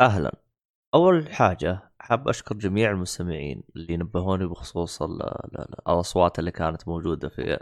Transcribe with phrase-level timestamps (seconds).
[0.00, 0.32] أهلا.
[0.94, 7.28] أول حاجة حاب أشكر جميع المستمعين اللي نبهوني بخصوص ال ال الأصوات اللي كانت موجودة
[7.28, 7.58] في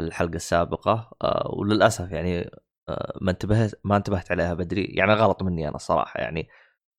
[0.00, 1.10] الحلقة السابقة.
[1.22, 2.50] آه، وللأسف يعني
[2.88, 4.84] آه، ما انتبهت ما انتبهت عليها بدري.
[4.84, 6.48] يعني غلط مني أنا الصراحه يعني.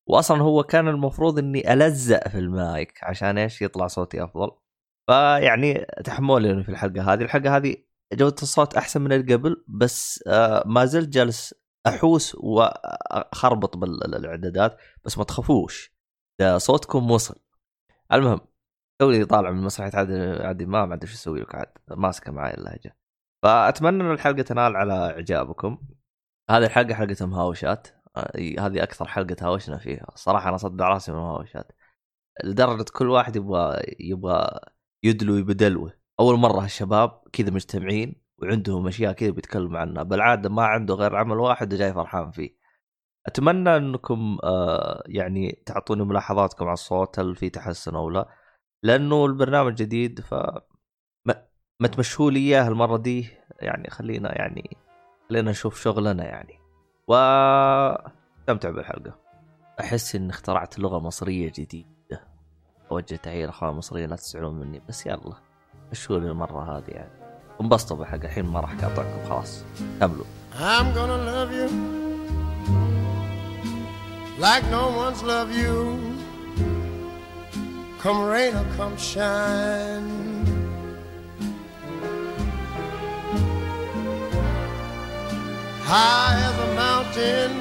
[0.08, 4.50] واصلا هو كان المفروض إني ألزق في المايك عشان إيش؟ يطلع صوتي أفضل.
[5.08, 7.22] فيعني تحملوني في الحلقة هذه.
[7.22, 7.76] الحلقة هذه
[8.14, 11.54] جودة الصوت أحسن من اللي قبل بس آه، ما زلت جالس
[11.86, 15.92] أحوس وأخربط بالإعدادات بس ما تخافوش
[16.40, 17.36] ده صوتكم وصل.
[18.12, 18.40] المهم
[19.00, 22.96] توني طالع من مسرحية عادي عادي ما أدري شو أسوي لك عاد ماسكة معي اللهجة.
[23.42, 25.78] فأتمنى إن الحلقة تنال على إعجابكم.
[26.50, 27.88] هذه الحلقة حلقة مهاوشات.
[28.36, 30.06] هذه أكثر حلقة تهاوشنا فيها.
[30.14, 31.72] الصراحه أنا صدع رأسي من المهاوشات.
[32.44, 34.60] لدرجة كل واحد يبغى يبغى
[35.04, 40.02] يدلو بدلوه أول مرة الشباب كذا مجتمعين وعندهم أشياء كذا بيتكلموا عنها.
[40.02, 42.56] بالعاده ما عنده غير عمل واحد وجاي فرحان فيه.
[43.26, 48.28] أتمنى أنكم آه يعني تعطوني ملاحظاتكم على الصوت هل في تحسن أو لا؟
[48.82, 50.34] لأنه البرنامج جديد ف
[51.80, 53.28] ما تمشوا لي إياه المرة دي.
[53.60, 54.76] يعني خلينا يعني
[55.28, 56.60] خلينا نشوف شغلنا يعني.
[57.08, 57.14] و
[58.40, 59.18] استمتع بالحلقة.
[59.80, 62.28] أحس إني اخترعت لغة مصرية جديدة.
[62.90, 65.34] أوجه تحية لأخوان المصريين لا تزعلون مني بس يلا
[65.92, 67.25] مشوا المرة هذه يعني.
[67.60, 69.62] انبسطوا بالحلقة الحين ما راح اقاطعكم خلاص
[70.00, 70.24] كملوا
[70.58, 71.68] I'm gonna love you
[74.46, 75.74] like no one's love you
[78.02, 80.26] come rain or come shine
[85.86, 87.52] high as a mountain,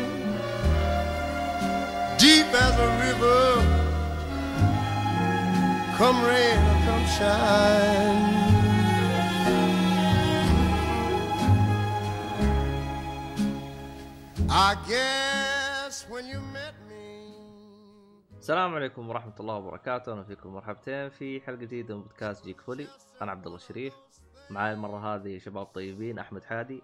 [2.18, 3.46] deep as a river.
[5.98, 8.45] Come rain or come shine.
[14.50, 16.96] I guess when you met me.
[18.40, 22.88] السلام عليكم ورحمة الله وبركاته، أهلا فيكم مرحبتين في حلقة جديدة من بودكاست جيك فولي،
[23.22, 23.94] أنا عبد الله الشريف،
[24.50, 26.84] معي المرة هذه شباب طيبين أحمد حادي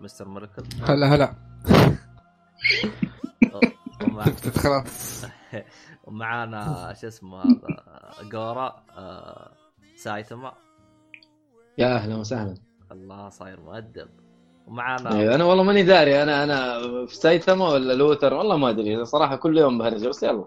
[0.00, 1.34] مستر ميركل هلا هلا.
[4.56, 5.24] خلاص
[6.04, 9.52] ومعانا شو اسمه هذا؟ جورا آه
[9.96, 10.52] سايتما.
[11.78, 12.54] يا أهلا وسهلا.
[12.92, 14.27] الله صاير مؤدب.
[14.68, 16.22] ومعانا أيوة أنا والله ماني داري.
[16.22, 19.04] أنا أنا في سايتما ولا لوثر والله ما أدري.
[19.04, 20.44] صراحة كل يوم بهرجه بس يلا.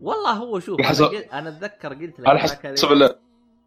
[0.00, 1.16] والله هو شوف أنا, قل...
[1.16, 3.16] أنا أتذكر قلت لك حسب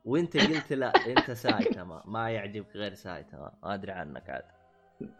[0.06, 4.44] وأنت قلت لا أنت سايتما ما يعجبك غير سايتما ما أدري عنك عاد.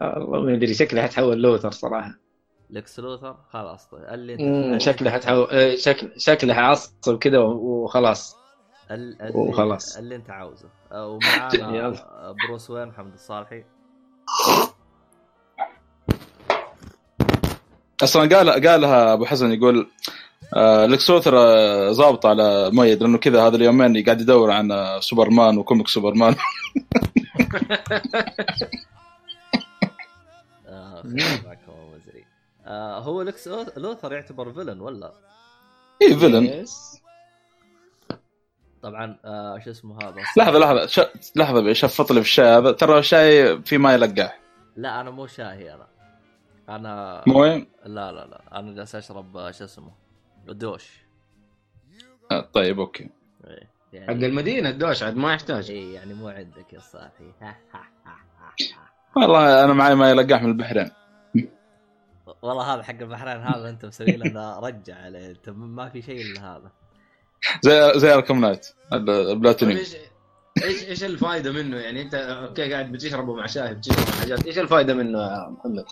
[0.00, 0.74] والله ما أدري.
[0.74, 2.14] شكله حتحول لوثر صراحة.
[2.70, 3.86] لكس لوثر خلاص.
[3.86, 8.36] طيب اللي أنت شكله حتحول إيه، شكل شكله حيعصب كذا وخلاص.
[8.90, 9.32] ال...
[9.34, 9.96] وخلاص.
[9.96, 10.68] اللي أنت عاوزه.
[10.92, 11.94] ومعانا
[12.46, 13.64] بروس وين محمد الصالحي.
[18.02, 19.86] أصلا قال قالها أبو حسن يقول
[20.56, 25.00] آه Lex Luthor آه ظابط على مؤيد لأنه كذا هذا اليومين قاعد يدور عن آه،
[25.00, 26.34] سوبرمان و comic سوبرمان.
[32.66, 35.12] آه هو Lex Luthor يعتبر villain ولا؟
[36.02, 36.64] اي villain
[38.82, 41.00] طبعا آه شو اسمه هذا؟ لحظه لحظة ش...
[41.36, 42.72] لحظة شفط لي في الشاي هذا.
[42.72, 44.40] ترى الشاي في ما يلقح
[44.76, 45.86] لا أنا مو شاهي أنا.
[46.70, 48.58] أنا مو وين؟ لا لا لا.
[48.58, 49.92] أنا جالس أشرب آه، شو اسمه؟
[50.48, 51.04] الدوش.
[52.30, 53.10] آه طيب okay.
[53.46, 54.06] إيه، يعني...
[54.06, 55.70] حق المدينة الدوش عاد ما يحتاج.
[55.70, 57.32] اي يعني مو عندك يا صاحي
[59.16, 60.90] والله أنا معي ما يلقح من البحرين.
[62.42, 65.30] والله هذا حق البحرين هذا أنت مسوي لنا رجع عليه.
[65.30, 66.70] أنت ما في شيء إلا هذا.
[67.62, 69.78] زي زي Arkham Knight ال platinum.
[69.78, 69.96] إيش
[70.62, 74.46] إيش إيش الفائده منه؟ يعني أنت أوكي قاعد بتشربه مع شاي بتشرب حاجات.
[74.46, 75.84] إيش الفائده منه يا محمد؟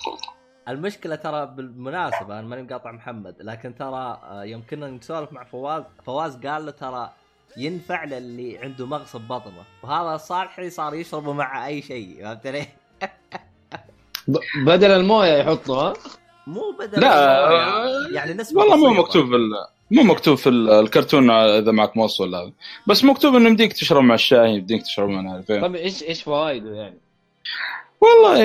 [0.68, 5.82] المشكلة ترى بالمناسبة أنا ماني مقاطع محمد لكن ترى آه، يوم كنا نسولف مع فواز
[6.06, 7.10] فواز قال له ترى
[7.56, 12.66] ينفع للي عنده مغص ببطنه وهذا صالحي صار يشربه مع أي شيء فهمت علي؟
[14.66, 15.94] بدل الموية يحطها
[16.46, 19.36] مو بدل لا يعني نسبة والله مو مكتوب في
[19.90, 22.52] مو مكتوب في الكرتون إذا معك موصل هذا
[22.86, 26.74] بس مكتوب إنه يمديك تشرب مع الشاي يمديك تشرب مع عارف طيب إيش إيش فوائده
[26.74, 26.98] يعني؟
[28.00, 28.40] والله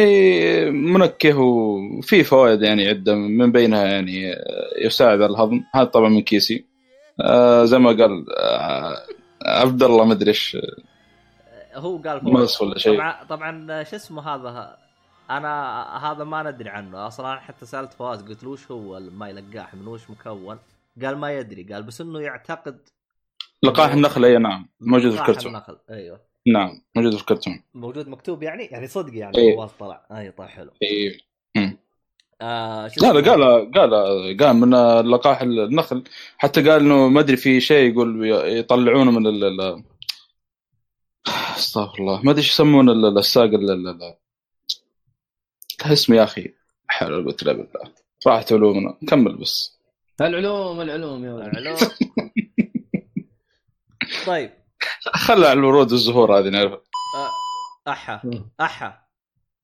[0.71, 4.35] منكه وفي فوائد يعني عدة من بينها يعني
[4.85, 5.63] يساعد على الهضم.
[5.75, 6.65] هذا طبعا من كيسي.
[7.21, 9.05] آه زي ما قال آه
[9.45, 10.57] عبد الله ما أدري إيش
[11.75, 12.97] هو قال فوائد ولا شيء.
[12.97, 14.77] طبعا طبعا شو اسمه هذا؟
[15.29, 17.07] أنا هذا ما ندري عنه.
[17.07, 20.59] أصلا حتى سألت فواز قلت له وش هو ما يلقاح من وش مكون؟
[21.03, 21.63] قال ما يدري.
[21.63, 22.79] قال بس إنه يعتقد
[23.63, 25.77] لقاح النخل أي نعم موجود في الكرتون النخل.
[25.89, 26.32] أيوه.
[26.47, 27.63] نعم موجود في الكرتون.
[27.73, 29.55] موجود مكتوب يعني يعني صدق يعني أيه.
[29.55, 30.05] فواز طلع.
[30.11, 30.71] أي طيب حلو.
[30.83, 31.17] اي
[32.41, 34.69] آه شو لا اسمه؟ لا قال قال قال من
[35.11, 36.03] لقاح النخل
[36.37, 39.83] حتى قال إنه ما أدري في شيء يقول يطلعونه من ال ال-
[41.57, 42.21] أستغفر الله.
[42.21, 44.15] ما أدري إيش يسمون ال- ال- الساق ال- ال- ال-
[45.93, 46.53] اسمه يا أخي
[46.87, 47.91] حول قلت لا بالله.
[48.27, 49.79] راحت علومنا كمل بس.
[50.21, 51.57] العلوم العلوم يا ولد.
[51.57, 51.77] العلوم.
[54.27, 54.49] طيب.
[55.13, 56.81] خلى على الورود والزهور هذه نعرفها
[57.87, 58.21] آه، أحا
[58.61, 59.03] أحا.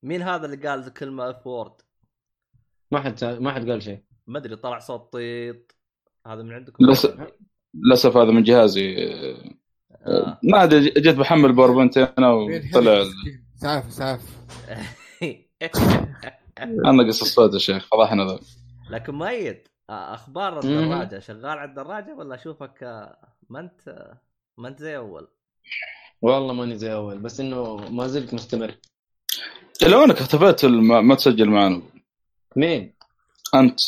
[0.04, 1.74] مين هذا اللي قال كلمه أف وورد؟
[2.92, 4.04] ما حد ما حد قال شيء.
[4.27, 5.75] ما أدري طلع صوت طيط.
[6.27, 7.13] هذا من عندكم؟ لس-
[7.74, 8.95] للأسف هذا من جهازي.
[10.06, 10.39] آه.
[10.44, 13.04] ما أدري جيت بحمل PowerPoint أنا وطلع.
[13.56, 14.21] سعف سعف
[16.86, 18.39] أنا قص الصوت يا شيخ فضحنا ذا.
[18.89, 20.60] لكن مؤيد آه، أخبار.
[20.60, 22.83] الدراجة شغال على الدراجة ولا أشوفك
[23.50, 24.12] ما أنت
[24.59, 25.27] ما انت زي أول
[26.21, 28.75] والله ماني زي أول بس إنه ما زلت مستمر
[29.81, 31.81] لو انك اختفيت ما, ما تسجل معنا
[32.56, 32.94] مين؟
[33.56, 33.79] أنت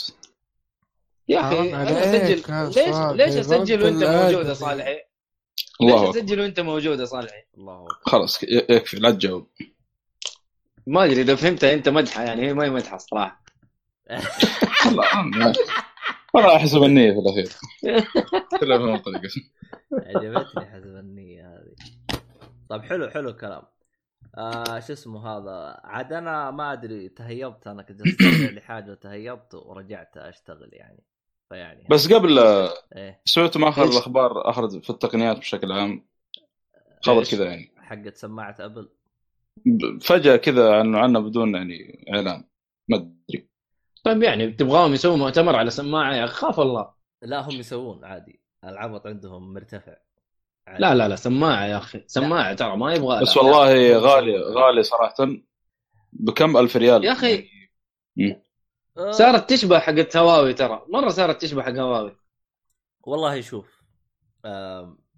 [1.27, 4.53] يا أخي أنا أسجل ليش ليش أسجل وأنت موجود يا.
[4.53, 5.05] صالحي؟ ليش
[5.81, 6.19] الله أكبر.
[6.19, 9.47] أسجل وأنت موجود يا صالحي؟ الله أكبر خلاص يكفي لا تجاوب
[10.87, 13.43] ما أدري إذا فهمتها أنت مدحة يعني هي ما هي مدحة الصراحه
[16.33, 17.49] والله أحسب النية في الأخير.
[18.59, 19.21] كلها في منطقة.
[19.93, 21.75] عجبتني حسب النية هذه.
[22.69, 23.61] طيب حلو حلو الكلام.
[24.37, 28.01] آه شو اسمه هذا؟ عاد أنا ما أدري تهيبت أنا كنت
[28.55, 31.03] لحاجة تهيبت ورجعت أشتغل يعني.
[31.49, 32.39] فيعني بس قبل
[32.95, 33.21] إيه.
[33.25, 36.05] سويتوا اخر؟ الأخبار اخر في التقنيات بشكل عام.
[37.01, 37.71] خبر؟ كذا يعني.
[37.77, 38.89] حقت سماعة أبل؟
[40.01, 42.43] فجأة كذا عنه عنه بدون يعني إعلان.
[42.89, 43.20] أدري.
[44.03, 46.93] طيب يعني تبغاهم يسووا مؤتمر على سماعة يا أخي؟ خاف الله.
[47.21, 48.41] لا هم يسوون عادي.
[48.63, 49.95] العبط عندهم مرتفع.
[50.67, 50.81] عادي.
[50.81, 52.03] لا لا لا سماعة يا أخي.
[52.07, 53.37] سماعة ترى ما يبغى بس.
[53.37, 55.15] والله غالي غالي صراحة.
[56.13, 57.47] بكم ألف ريال؟ يا أخي
[58.97, 60.85] آه، صارت تشبه حقت هواوي ترى.
[60.89, 62.15] مرة صارت تشبه حق هواوي.
[63.03, 63.81] والله شوف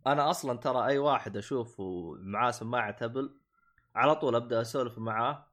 [0.07, 3.35] أنا أصلا ترى أي واحد أشوفه معاه سماعة أبل
[3.95, 5.47] على طول أبدأ أسولف معاه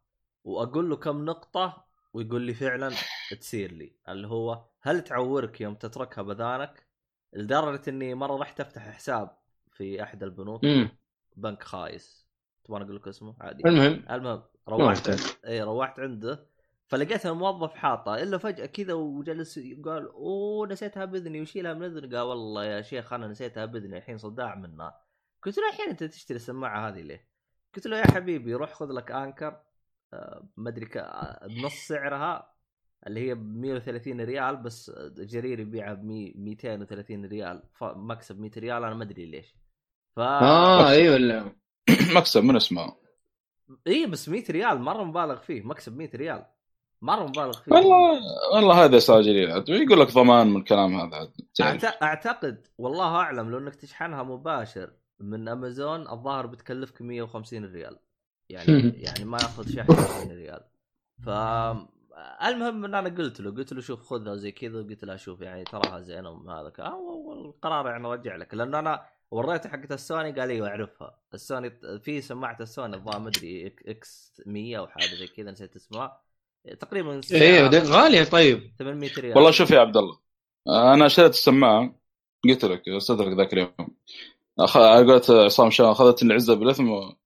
[0.44, 2.92] وأقول له كم نقطة ويقول لي فعلا
[3.34, 6.86] تصير لي اللي هو هل تعورك يوم تتركها بذانك؟
[7.32, 9.36] لدرجة إني مرة رحت أفتح حساب
[9.72, 10.88] في أحد البنوك امم
[11.36, 12.30] بنك خايس.
[12.64, 13.62] تبغى أقول لك اسمه؟ عادي.
[13.68, 14.04] المهم.
[14.10, 15.08] المهم روحت.
[15.46, 16.46] إي روحت عنده
[16.86, 21.40] فلقيت الموظف حاطه إلا فجأة كذا وجلس قال أوه نسيتها بإذني.
[21.40, 25.00] وشيلها من إذني قال والله يا شيخ أنا نسيتها بإذني الحين صداع منها.
[25.42, 27.28] قلت له الحين أنت تشتري السماعة هذه ليه؟
[27.74, 29.60] قلت له يا حبيبي روح خذ لك أنكر
[30.12, 32.49] آه، ما أدري ك- آه، بنص سعرها
[33.06, 37.62] اللي هي ب 130 ريال بس جرير يبيعها ب 230 ريال.
[37.74, 39.54] فمكسب 100 ريال أنا ما أدري ليش.
[40.16, 41.52] ف آه أيوه.
[42.16, 42.96] مكسب من اسمه؟
[43.86, 45.62] اي بس 100 ريال مرة مبالغ فيه.
[45.62, 46.46] مكسب 100 ريال.
[47.02, 47.72] مرة مبالغ فيه.
[47.72, 48.20] والله
[48.54, 51.84] والله هذا استاجرين عاد يقول لك ضمان من الكلام هذا تعرف.
[51.86, 57.98] أعت- أعتقد والله أعلم لو إنك تشحنها مباشر من أمازون الظاهر بتكلفك 150 ريال.
[58.48, 58.66] يعني
[59.06, 60.60] يعني ما ياخذ شحن 20 ريال.
[61.24, 61.28] ف
[62.46, 65.64] المهم ان أنا قلت له قلت له شوف خذها زي كذا وقلت له شوف يعني
[65.64, 68.54] تراها زينة وهذا ك- آه، والقرار يعني أرجع لك.
[68.54, 71.18] لأنه أنا وريته حقت السوني قال أيوه أعرفها.
[71.34, 71.70] السوني
[72.04, 76.20] في سماعة السوني الظاهر ما أدري X 100 أو حاجة زي كذا نسيت اسمها.
[76.80, 78.72] تقريبا أيوه غالية طيب.
[78.78, 79.36] 800 ريال.
[79.36, 80.18] والله شوف يا عبد الله
[80.68, 81.94] أنا شريت السماعة
[82.44, 83.72] قلت لك أستدرك ذاك اليوم.
[84.58, 84.76] أخ...
[84.76, 87.16] على قولة عصام شاه أخذت العزة بالإثم و...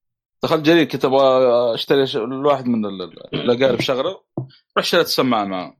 [0.42, 2.04] دخلت جرير كنت أبغى أشتري.
[2.24, 4.20] الواحد من ال- ال- الاقارب شغله.
[4.78, 5.76] رحت شريت السماعة معه.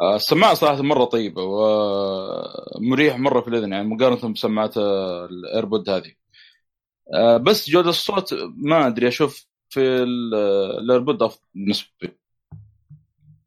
[0.00, 6.12] آه، السماعة صراحة مرة طيبة ومريح مرة في الإذن يعني مقارنة بسماعات ال AirPod هذه.
[7.14, 10.34] آه، بس جودة الصوت ما أدري أشوف في ال-
[10.80, 12.16] ال AirPod أفضل بالنسبة لي.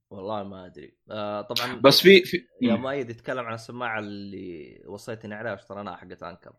[0.10, 0.98] والله ما أدري.
[1.12, 2.48] آه طبعا بس في, في...
[2.62, 6.53] يا مؤيد يتكلم عن السماعة اللي وصيتني عليها واشتريناها حقت Anker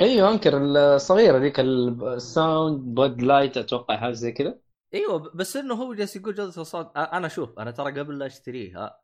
[0.00, 4.58] إيوه Anker الصغيره ذيك ال Soundbud Lite أتوقع حاجة زي كذا.
[4.94, 9.00] إيوه بس إنه هو جالس يقول جوده الصوت أنا شوف أنا ترى قبل لا أشتريها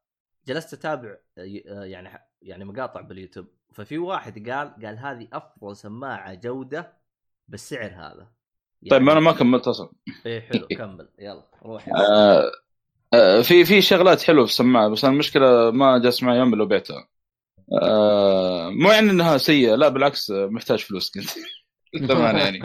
[0.46, 3.46] جلست أتابع ي- يعني يعني مقاطع باليوتيوب.
[3.72, 6.92] ففي واحد قال قال هذه أفضل سماعة جودة
[7.48, 8.28] بالسعر هذا.
[8.90, 9.90] طيب ما أنا ما كملت أصلا.
[10.26, 11.08] إيه حلو كمل.
[11.18, 11.88] يلا روح.
[11.88, 12.52] آه،
[13.14, 16.66] آه، في في شغلات حلوة في السماعة بس أنا المشكلة ما جالس معي يوم لو
[16.66, 17.08] بعتها
[17.82, 21.30] آه، مو يعني إنها سيئة لا بالعكس محتاج فلوس كنت
[21.94, 22.64] للأمانة يعني.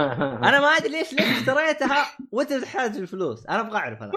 [0.49, 4.11] أنا ما أدري ليش ليش اشتريتها وأنت تحتاج الفلوس؟ أنا أبغى أعرف أنا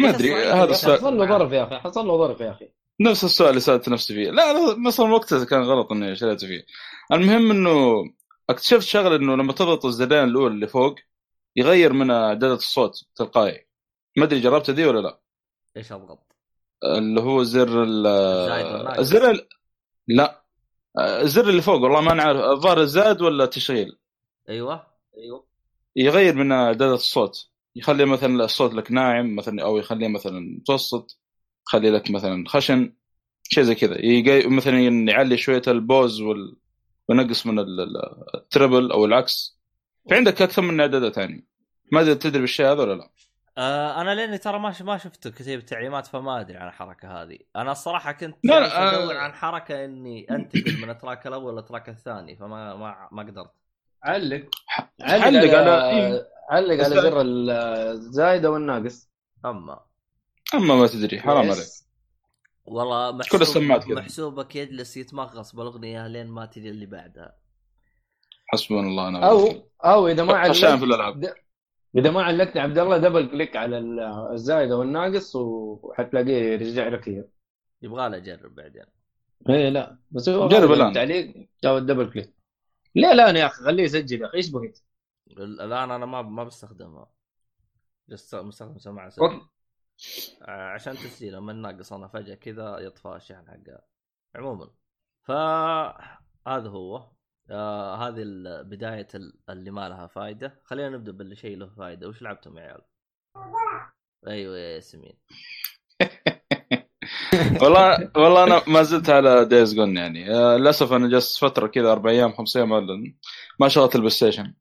[0.00, 2.68] ما أدري هذا السؤال حصل له ظرف يا أخي حصل له ظرف يا أخي.
[3.00, 4.30] نفس السؤال اللي سألت نفسي فيه.
[4.30, 6.64] لا لا أصلا وقتها كان غلط إني شريته فيه.
[7.12, 7.94] المهم إنه
[8.50, 10.94] اكتشفت شغلة إنه لما تضغط الزرين الاولى اللي فوق
[11.56, 13.66] يغير من اعدادات الصوت تلقائي.
[14.16, 15.20] ما أدري جربت دي ولا لا.
[15.76, 16.26] إيش أضغط؟
[16.84, 18.06] اللي هو زر ال-.
[18.98, 19.48] الزر ال-
[20.08, 20.44] لا.
[20.98, 22.40] آه، الزر اللي فوق والله ما نعرف.
[22.40, 23.98] الظاهر الزائد ولا تشغيل؟
[24.48, 24.86] أيوه.
[25.18, 25.46] أيوه.
[25.96, 27.50] يغير من اعداد الصوت.
[27.76, 31.20] يخلي مثلا الصوت لك ناعم مثلا أو يخليه مثلا متوسط
[31.66, 32.94] يخلي لك مثلا خشن
[33.42, 33.96] شيء زي كذا.
[34.48, 36.56] مثلا يعلي شوية البوز وال...
[37.08, 39.60] وينقص من ال- ال- التربل أو العكس.
[40.10, 41.46] فعندك أكثر من اعدادات يعني
[41.92, 43.10] ما أدري تدري بالشيء هذا ولا لا؟
[43.58, 47.72] آه أنا لأني ترى ما ما شفت كتيب تعليمات فما أدري عن الحركة هذه أنا
[47.72, 49.18] الصراحة كنت لا، لا، أدور آه.
[49.18, 53.50] عن حركة إني أنتقل من ال track الأول لل track الثاني فما ما ما قدرت
[54.02, 54.44] علق
[55.02, 56.28] علق على- إيه.
[56.50, 59.10] علق على لا- زر الزايد أو الناقص
[59.44, 59.80] أما
[60.54, 61.36] أما ما تدري حرام.
[61.50, 61.58] عليك
[62.64, 63.94] والله محسوب السماعات كذا.
[63.94, 67.36] محسوبك يجلس يتمغص بالأغنية لين ما تجي اللي بعدها
[68.46, 69.48] حسبنا الله ونعم أو.
[69.84, 71.34] أو إذا ما علقت في الألعاب
[71.96, 74.00] إذا ما علقت عبد الله double click على ال-
[74.32, 77.28] الزايد أو الناقص وحتلاقيه يرجع لك اياه
[77.82, 78.84] يبغى له أجرب بعدين.
[79.48, 79.98] إيه لا.
[80.10, 80.88] بس هو جرب الآن.
[80.88, 82.34] التعليق أو ال double click
[82.94, 84.80] ليه لا يا أخي خليه يسجل يا أخي إيش بغيت؟
[85.30, 87.10] ال- الآن أنا ما ما بستخدمها
[88.08, 89.12] بس مستخدم سماعة.
[90.42, 93.82] آه، عشان تسجيل لما ناقص أنا فجأة كذا يطفى الشحن حقها
[94.34, 94.70] عموما.
[95.22, 95.30] ف
[96.48, 97.13] هذا هو.
[97.50, 102.58] آه هذه ال- اللي ما لها فائده خلينا نبدأ باللي شيء له فائده وش لعبتم
[102.58, 102.80] يا عيال؟
[104.26, 105.18] أيوه يا ياسمين.
[107.62, 110.34] والله والله أنا ما زلت على Days Gone يعني.
[110.34, 112.68] آه، للأسف أنا جلست فترة كذا أربع أيام خمس أيام
[113.60, 114.54] ما- شغلت ال PlayStation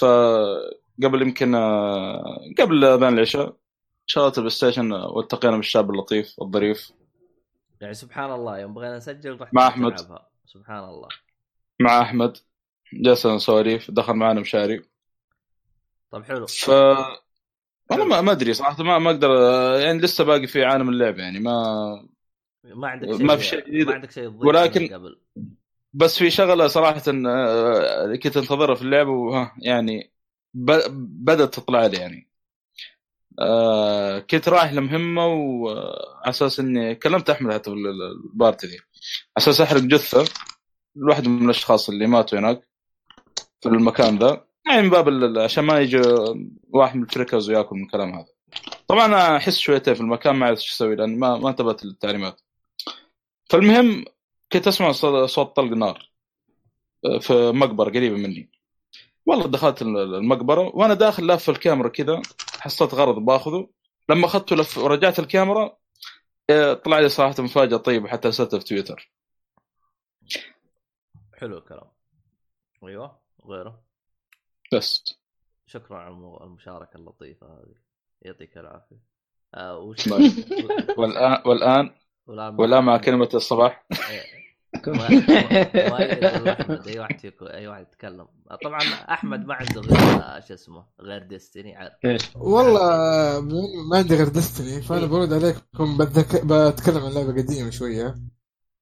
[0.00, 3.56] فقبل يمكن آه، قبل أذان العشاء
[4.06, 6.92] شغلت ال PlayStation آه، والتقينا بالشاب اللطيف الظريف.
[7.80, 9.76] يعني سبحان الله يوم بغينا نسجل رحت مع.
[9.76, 10.28] نلعبها.
[10.46, 11.08] سبحان الله.
[11.80, 12.36] مع أحمد.
[12.92, 14.82] جلسنا سواليف دخل معنا مشاري.
[16.10, 16.46] طيب حلو.
[16.46, 16.68] ف
[17.90, 19.30] والله ما ما أدري صراحة ما ما أقدر
[19.80, 21.54] يعني لسه باقي في عالم اللعبه يعني ما
[22.64, 23.86] ما عندك ما شيء في شيء.
[23.86, 25.20] ما عندك شيء ولكن- قبل.
[25.92, 30.12] بس في شغلة صراحة آه، كنت انتظرها في اللعبه وها يعني
[30.54, 32.30] ب- بدأت تطلع لي يعني.
[33.38, 38.66] آه كنت رايح لمهمة وعلى أساس إني كلمت أحمد حتى في ال- ال- ال party
[38.66, 38.72] دي.
[38.76, 38.82] على
[39.38, 40.24] أساس أحرق جثة.
[40.96, 42.68] لواحد من الأشخاص اللي ماتوا هناك
[43.60, 44.46] في المكان ذا.
[44.66, 46.02] يعني من باب عشان ما يجي
[46.68, 48.26] واحد من ال trackers وياكل من الكلام هذا.
[48.88, 52.40] طبعا أنا أحس شويتين في المكان ما عرفت إيش أسوي لأن ما ما انتبهت للتعليمات.
[53.50, 54.04] فالمهم
[54.52, 54.92] كنت أسمع
[55.26, 56.10] صوت طلق نار
[57.04, 58.50] آه، في مقبرة قريبة مني.
[59.26, 62.22] والله دخلت المقبرة وأنا داخل لاف الكاميرا كذا
[62.60, 63.68] حصلت غرض باخذه.
[64.08, 65.76] لما أخذته لف ورجعت الكاميرا
[66.50, 69.10] آه، طلع لي صراحة مفاجأة طيبة حتى ارسلتها في تويتر.
[71.40, 71.90] حلو الكلام
[72.84, 73.82] أيوه غيره
[74.72, 75.04] بس
[75.66, 77.74] شكرا على الم- المشاركة اللطيفة هذه
[78.22, 79.00] يعطيك العافية
[79.54, 80.08] آه وش.
[80.98, 81.90] والان والان
[82.26, 84.40] والآن مع كلمة الصباح إيه.
[86.86, 88.28] أي واحد فيكم أي واحد يتكلم
[88.64, 88.80] طبعا
[89.10, 93.40] أحمد ما عنده غير آه، شو اسمه غير ديستني عارف إيش؟ والله
[93.90, 95.06] ما عندي غير دستني فأنا إيه.
[95.06, 95.98] برد عليكم.
[96.44, 98.14] بتكلم عن لعبة قديمة شوية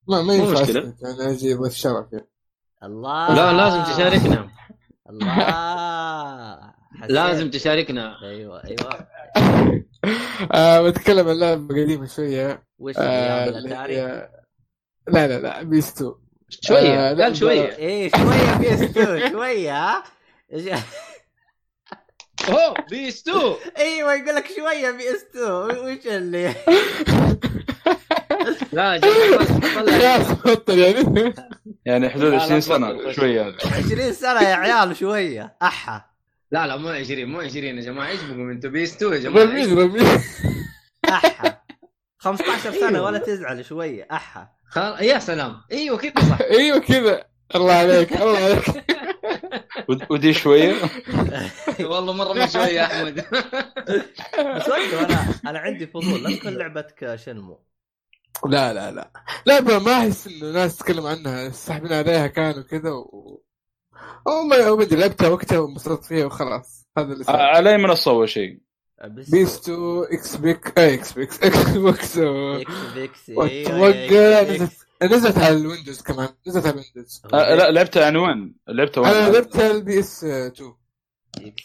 [0.09, 2.29] ما ما ينفع يعني أجي ضيف شرف يعني.
[2.83, 3.35] الله.
[3.35, 4.51] لا لازم تشاركنا.
[5.11, 5.35] الله.
[6.99, 7.11] حسيت.
[7.11, 8.23] لازم تشاركنا.
[8.23, 9.09] أيوه أيوه.
[10.53, 12.63] آه بتكلم عن لعبة قديمة شوية.
[12.79, 14.29] وش آه؟ هي-
[15.09, 16.15] لا لا لا PS2
[16.51, 17.11] شوية.
[17.11, 17.77] آه، قال شوية.
[17.77, 19.73] إيه شوية PS2 شوية.
[19.73, 20.05] ها
[22.49, 26.55] اوه PS2 أيوه يقول لك شوية PS2 وش اللي؟
[28.73, 31.35] لا خلاص بطل يعني.
[31.87, 33.13] يعني حدود لا، لا، 20 سنة.
[33.13, 33.43] شوية.
[33.43, 33.57] هذه
[33.87, 35.57] 20 سنة يا عيال شوية.
[35.63, 36.05] أحا.
[36.53, 38.09] لا لا مو 20 مو 20 يا جماعة.
[38.09, 40.07] إيش بكم أنتم PS2 يا جماعة؟ رمين رمين
[41.09, 41.59] أحا.
[42.19, 44.09] 15 سنة ولا تزعل شوية.
[44.13, 44.49] أحا.
[44.71, 44.97] خل...
[45.01, 45.61] يا سلام.
[45.73, 47.25] إيوه كذا صح؟ إيوه كذا.
[47.55, 48.65] الله عليك الله عليك.
[49.89, 50.75] ود- ودي شوية؟
[51.81, 53.15] والله مرة من شوية يا أحمد.
[54.57, 56.23] بس أنا أنا عندي فضول.
[56.23, 57.68] لا تكون لعبتك شنمو.
[58.47, 59.11] لا لا لا.
[59.47, 61.51] لعبة ما أحس انه ناس تتكلم عنها.
[61.51, 63.43] ساحبين عليها كانوا كذا و
[64.27, 66.87] أو ما بدي لعبتها وقتها وانبسطت فيها وخلاص.
[66.99, 67.37] هذا اللي صار.
[67.37, 68.59] على منصه اول شيء.
[69.05, 76.03] PS2 إكس بيك اي إكس بيكس Xbox إكس بيكس واتوقع نزلت نزلت على ال Windows
[76.03, 76.29] كمان.
[76.47, 77.23] نزلت على ال Windows.
[77.33, 80.75] لا لعبتها وين؟ لعبتها وين؟ أنا لعبتها ال PS 2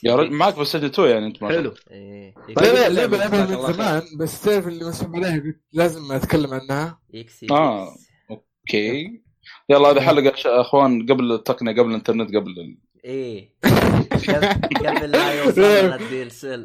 [0.03, 1.71] يا رجل معك PS 2 يعني أنت ما شاء الله.
[1.71, 2.33] حلو إيه.
[2.57, 6.53] لا لا طيب، ما لعبها من زمان بس تعرف اللي مسحوب عليها قلت لازم أتكلم
[6.53, 6.99] عنها.
[7.15, 7.85] إكس آه.
[7.85, 8.07] بيكس.
[8.31, 9.21] أوكي.
[9.69, 12.77] يلا هذه حلقة ش- أخوان قبل التقنية قبل الإنترنت قبل ال...
[13.05, 13.53] إيه.
[13.63, 16.63] قبل- قبل لا يوصل لنا ال DSL.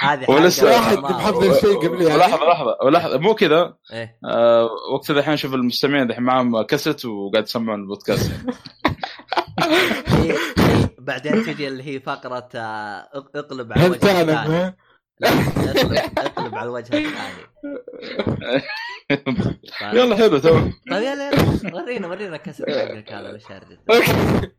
[0.00, 2.18] هذه ولسه واحد محضر شيء قبل يعني.
[2.18, 3.18] لحظة لحظة لحظة.
[3.18, 3.74] مو كذا.
[3.92, 4.18] إيه.
[4.24, 8.32] آه وقت الحين أشوف المستمعين الحين معهم كاسيت وقاعد يسمعون البودكاست.
[10.08, 14.32] هي- هي- بعدين تجي اللي هي فقرة آه، اق- اقلب على الوجه الثاني.
[15.24, 17.08] اقلب, اقلب على الوجه الثاني.
[19.80, 19.94] طيب.
[19.94, 20.48] يلا حلو تو.
[20.50, 21.74] طيب يلا يلا.
[21.74, 23.38] ورينا ورينا كاسيت حقك هذا
[23.90, 24.50] أوكي.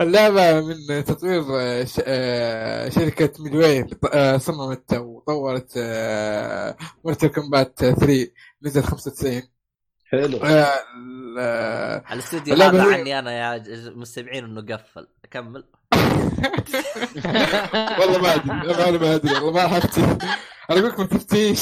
[0.00, 5.72] اللعبة من تطوير آه، ش- آه، شركة Midway آه، صممت وطورت
[7.04, 8.28] Mortal Kombat 3
[8.62, 9.42] نزل 95
[10.12, 10.38] حلو.
[11.38, 15.06] آه، الاستوديو هذا عني أنا يا ج- مستمعين إنه قفل.
[15.24, 15.64] أكمل.
[17.98, 20.18] والله ما أدري أنا ما أدري والله ما حفتي أنا
[20.70, 21.60] أقول لك ما تفتيش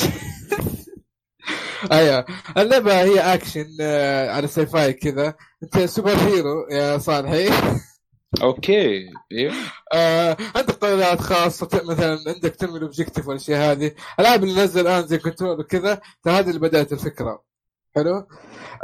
[1.93, 2.25] أيوه.
[2.57, 5.35] اللعبة هي اكشن آه، على sci-fi كذا.
[5.62, 7.50] أنت superhero يا صالحي.
[8.43, 9.54] أوكي أيوه
[9.93, 14.81] آه، عندك قدرات خاصة ت- مثلا عندك ترمي ال objective والأشياء هذه، الالعاب اللي نزل
[14.81, 17.43] الآن زي Control وكذا هذه اللي بدأت الفكرة.
[17.96, 18.26] حلو؟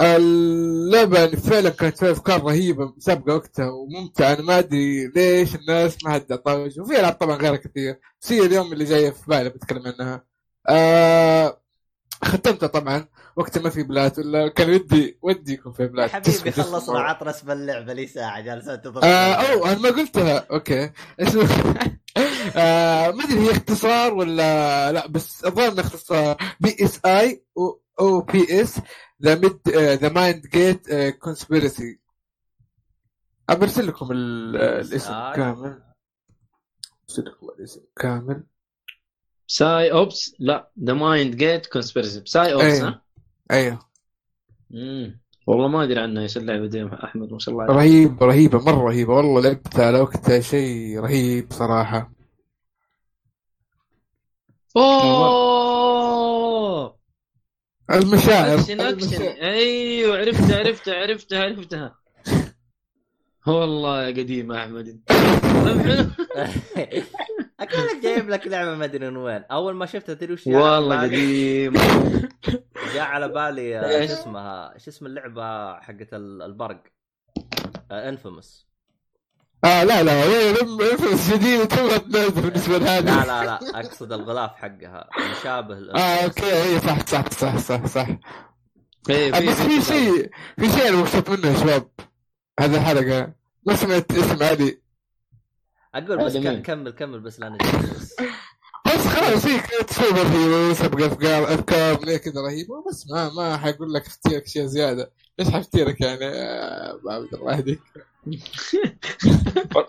[0.00, 6.04] اللعبة يعني فعلا كانت فيها أفكار رهيبة سابقة وقتها وممتعة أنا ما أدري ليش الناس
[6.04, 9.48] ما حد اعطاها وفي ألعاب طبعا غيرها كثير بس هي اليوم اللي جاية في بالي
[9.50, 10.24] بتكلم عنها.
[10.68, 11.59] آه
[12.24, 13.08] ختمتها طبعا.
[13.36, 16.50] وقتها ما في plat ولا كان ودي ودي يكون في plat حبيبي.
[16.50, 19.02] خلصنا عط اسم اللعبه لي ساعة جالس أنتظر.
[19.04, 20.38] آه اوه أنا ما قلتها.
[20.50, 20.90] أوكي.
[21.20, 21.42] اسمه
[22.56, 26.36] آه ما أدري هي اختصار ولا لا بس الظاهر انه اختصار.
[26.60, 27.44] P S I
[28.00, 28.80] O P S
[29.22, 32.00] The Mid The Mindgate Conspiracy
[33.50, 35.12] برسل لكم ال- الاسم.
[35.36, 35.82] كامل.
[37.08, 38.44] برسل لكم الاسم كامل.
[39.50, 42.88] Psi-Ops لا The Mindgate Conspiracy Psi-Ops أيوه.
[42.88, 43.02] ها؟
[43.50, 43.78] أيوه.
[45.46, 47.76] والله ما أدري عنها إيش اللعبه دي يا أحمد ما شاء الله عليك.
[47.76, 49.14] رهيبة رهيبة مرة رهيبة.
[49.14, 52.12] والله لعبتها على وقتها شيء رهيب صراحة.
[54.76, 56.00] أوه!
[57.90, 61.94] المشاعر action action أيوه عرفتها عرفتها عرفتها عرفتها.
[63.46, 65.00] والله يا قديم يا أحمد.
[67.60, 71.02] طيب لك جايب لك لعبه ما ادري من وين اول ما شفتها تدري وش والله؟
[71.02, 71.72] قديم
[72.94, 76.82] جاء على بالي آه،؟ شو اسمها شو اسم اللعبه حقت ال- البرق
[77.90, 78.70] Infamous
[79.64, 80.24] آه لا لا
[80.92, 86.24] Infamous جديده توها تنزل بالنسبة لهذه لا لا لا اقصد الغلاف حقها مشابه آه.
[86.24, 88.08] أوكي اي صح صح صح صح صح
[89.10, 91.90] إيه، آه، بس في شيء في شيء أنا مبسوط منه يا شباب
[92.60, 93.32] هذه الحلقة
[93.66, 94.80] ما سمعت اسم علي
[95.94, 98.16] أقول بس؟ كمل كمل بس لا نجلس
[98.86, 99.06] بس.
[99.08, 102.84] خلاص هي كانت superhero سبق افكار أفكار ليه كذا رهيبة.
[102.90, 105.12] بس ما ما حقول لك افتيرك اشياء زيادة.
[105.40, 106.26] إيش حفتيرك يعني؟
[107.04, 107.80] ما أقدر الله يهديك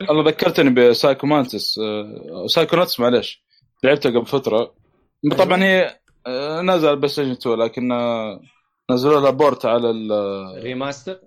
[0.10, 3.44] الله ذكرتني ب Psycho Mantis آه، Psychonauts معليش.
[3.84, 4.74] لعبتها قبل فترة.
[5.38, 8.42] طبعا هي آه، على ال PlayStation 2 لكن آه،
[8.92, 10.12] نزلوا لها port على ال
[10.64, 11.20] remaster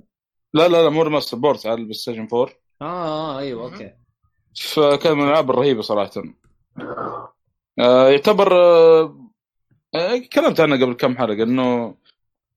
[0.55, 2.49] لا لا لا مو remaster port على ال PlayStation 4
[2.83, 4.04] آه آه أيوه أوكي.
[4.57, 6.11] فكان من الألعاب الرهيبة صراحة.
[7.79, 9.31] آه، يعتبر آه،
[9.95, 11.95] آه، تكلمت عنها قبل كم حلقة إنه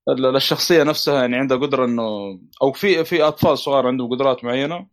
[0.09, 4.87] ال- الشخصية نفسها يعني عندها قدرة إنه أو في في أطفال صغار عندهم قدرات معينة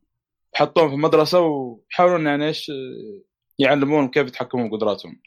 [0.54, 3.20] حطوهم في مدرسة ويحاولون يعني إيش آه،
[3.58, 5.20] يعلمونهم كيف يتحكمون بقدراتهم.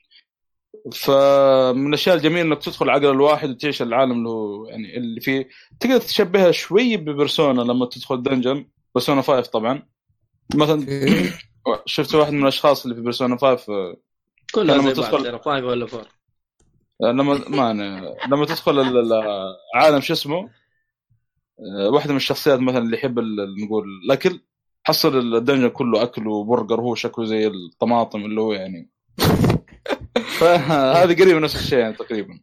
[0.93, 5.49] فمن الأشياء الجميلة إنك تدخل عقل الواحد وتعيش العالم اللي هو يعني اللي فيه.
[5.79, 9.83] تقدر تشبهها شوي ب Persona لما تدخل dungeon Persona 5 طبعا.
[10.55, 10.85] مثلا
[11.85, 13.97] شفت واحد من الأشخاص اللي في Persona 5 آه،
[14.53, 16.07] كلها لما تدخل- three five ولا four.
[17.01, 20.49] لما ما أنا لما تدخل ال- ال- العالم شو اسمه؟
[21.59, 24.39] آه، واحدة من الشخصيات مثلا اللي يحب ال- نقول الاكل
[24.83, 28.89] حصل ال dungeon كله أكل وبرجر هو شكله زي الطماطم اللي هو يعني.
[30.39, 32.39] فهذه قريبة نفس الشيء يعني تقريبا.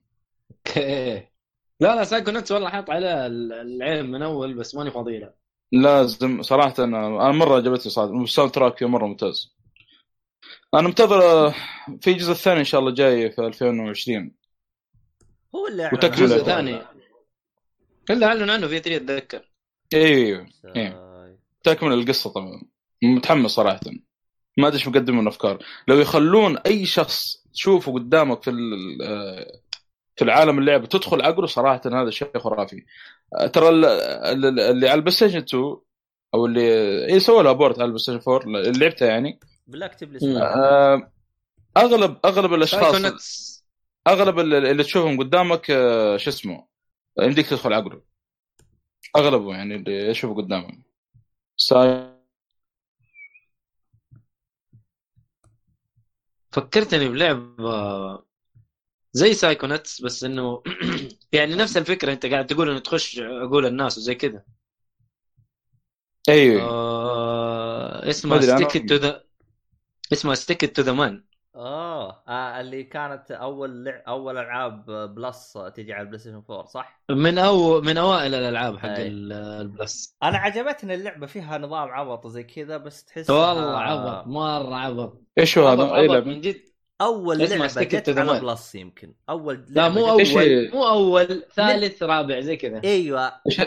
[0.50, 1.14] okay.
[1.80, 5.34] لا لا Psychonauts والله حاط عليها العين من أول بس ماني فاضي لها
[5.82, 9.54] لازم صراحة أنا أنا مرة عجبتني صراحة ال soundtrack فيه مرة ممتاز.
[10.74, 11.54] أنا منتظر آه،
[12.00, 14.32] في الجزء الثاني إن شاء الله جاي في 2020
[15.54, 15.98] هو اللي عنه.
[16.08, 16.82] جزء ثاني.
[18.10, 19.50] إلا أعلن عنه في 3 أتذكر.
[19.94, 21.04] أيوه ولا- إيه.
[21.62, 22.62] تكمل القصة طبعا.
[23.02, 23.80] متحمس صراحة.
[24.58, 29.02] ما أدري إيش بيقدمون افكار لو يخلون أي شخص تشوفه قدامك في ال-
[30.16, 32.84] في العالم اللعبة تدخل عقله صراحة هذا شيء خرافي.
[33.40, 35.76] آه، ترى ال- ال- اللي على ال PlayStation 2
[36.34, 39.40] أو اللي اي سووا لها port على ال PlayStation 4 اللي لعبتها يعني.
[39.66, 41.12] بالله اكتب لي آه،
[41.76, 42.94] اغلب أغلب الأشخاص
[44.08, 46.66] أغلب اللي تشوفهم قدامك آه، شو اسمه
[47.20, 48.02] يمديك تدخل عقله
[49.16, 50.78] اغلبه يعني اللي يشوفه قدامك
[51.56, 52.14] ساي
[56.52, 58.22] فكرتني بلعبة
[59.14, 60.62] زي Psychonauts بس إنه
[61.32, 64.42] يعني نفس الفكرة أنت قاعد تقول إنه تخش عقول الناس وزي كذا.
[66.28, 66.62] أيوه.
[66.62, 69.24] آه اسمها ما أدري، أنا- Stick to the
[70.12, 71.24] اسمها Stick to the Man
[71.56, 74.02] اوه آه اللي كانت أول لع...
[74.08, 78.88] أول ألعاب Plus تجي على ال PlayStation 4 صح؟ من أو من أوائل الألعاب حق
[78.88, 79.08] أي.
[79.08, 80.16] ال Plus.
[80.22, 85.22] أنا عجبتني اللعبة فيها نظام عبط زي كذا بس تحس والله عبط مرة عبط.
[85.38, 86.73] إيش هو؟ هذا؟ لعبة؟ من جد.
[87.00, 88.40] أول لعبة جت على.
[88.40, 89.14] Plus يمكن.
[89.28, 92.80] أول لا مو جت- أول هي؟ مو أول ثالث رابع زي كذا.
[92.84, 93.32] أيوه.
[93.46, 93.60] إيش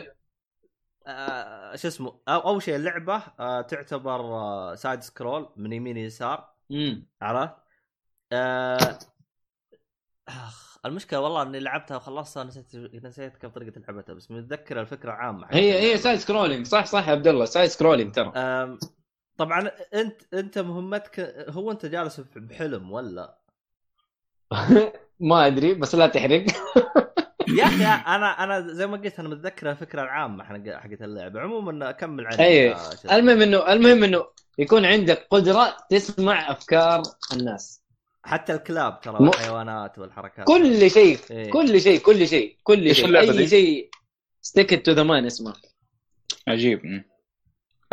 [1.08, 6.54] آه شو اسمه؟ أو أول شيء اللعبة آه تعتبر آه side scroll من يمين يسار.
[7.22, 7.54] عرفت؟
[8.32, 9.00] آه
[10.28, 15.48] أخ المشكلة والله إني لعبتها وخلصتها نسيت نسيت كيف طريقه لعبتها بس متذكر الفكرة عامة
[15.52, 15.98] هي هي.
[15.98, 18.32] side scrolling صح صح يا عبد الله side scrolling ترى.
[19.38, 21.20] طبعا انت أنت مهمتك
[21.50, 23.38] هو أنت جالس بحلم ولا
[25.20, 26.46] ما أدري بس لا تحرق
[27.48, 31.90] يا أخي أنا أنا زي ما قلت أنا متذكر الفكرة العامة حق حقت اللعبة عموما
[31.90, 33.16] أكمل عنها أي يا شو اسمه.
[33.16, 34.26] المهم انه المهم إنه
[34.58, 37.84] يكون عندك قدرة تسمع أفكار الناس
[38.24, 41.52] حتى الكلاب ترى والحيوانات والحركات كل شيء إيه.
[41.52, 43.90] كل شيء كل شيء كل شيء أي؟ شيء
[44.42, 45.54] Stick to the Man اسمه
[46.48, 47.04] عجيب.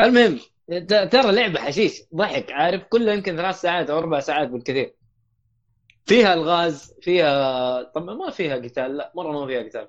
[0.01, 0.41] المهم
[0.89, 4.95] ترى لعبة حشيش ضحك عارف؟ كلها يمكن ثلاث ساعات أو أربع ساعات بالكثير.
[6.07, 9.89] فيها الغاز فيها طبعا ما فيها قتال لا مرة ما فيها قتال.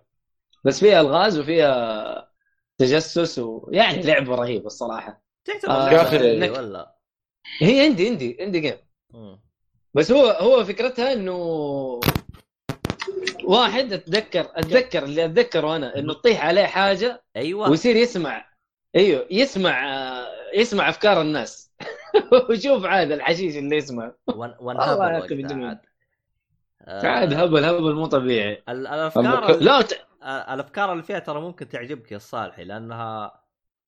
[0.64, 2.30] بس فيها الغاز وفيها
[2.78, 5.22] تجسس ويعني لعبة رهيبة الصراحة.
[5.46, 6.96] تعتبر آه، لك- ولا؟
[7.60, 8.78] هي عندي عندي عندي جيم.
[9.94, 11.36] بس هو هو فكرتها إنه
[13.44, 17.70] واحد أتذكر أتذكر اللي أتذكره أنا إنه تطيح عليه حاجة أيوه.
[17.70, 18.46] ويصير يسمع
[18.96, 21.72] أيوه يسمع آه، يسمع أفكار الناس.
[22.50, 24.12] وشوف عاد الحشيش اللي يسمع.
[24.28, 25.66] ون- والله يا بجنون.
[25.66, 25.80] عاد.
[26.82, 28.64] آه، عاد هبل هبل مو طبيعي.
[28.70, 29.94] ال- الأفكار ال- لا ت...
[30.24, 33.42] آه، الأفكار اللي فيها ترى ممكن تعجبك يا الصالحي لأنها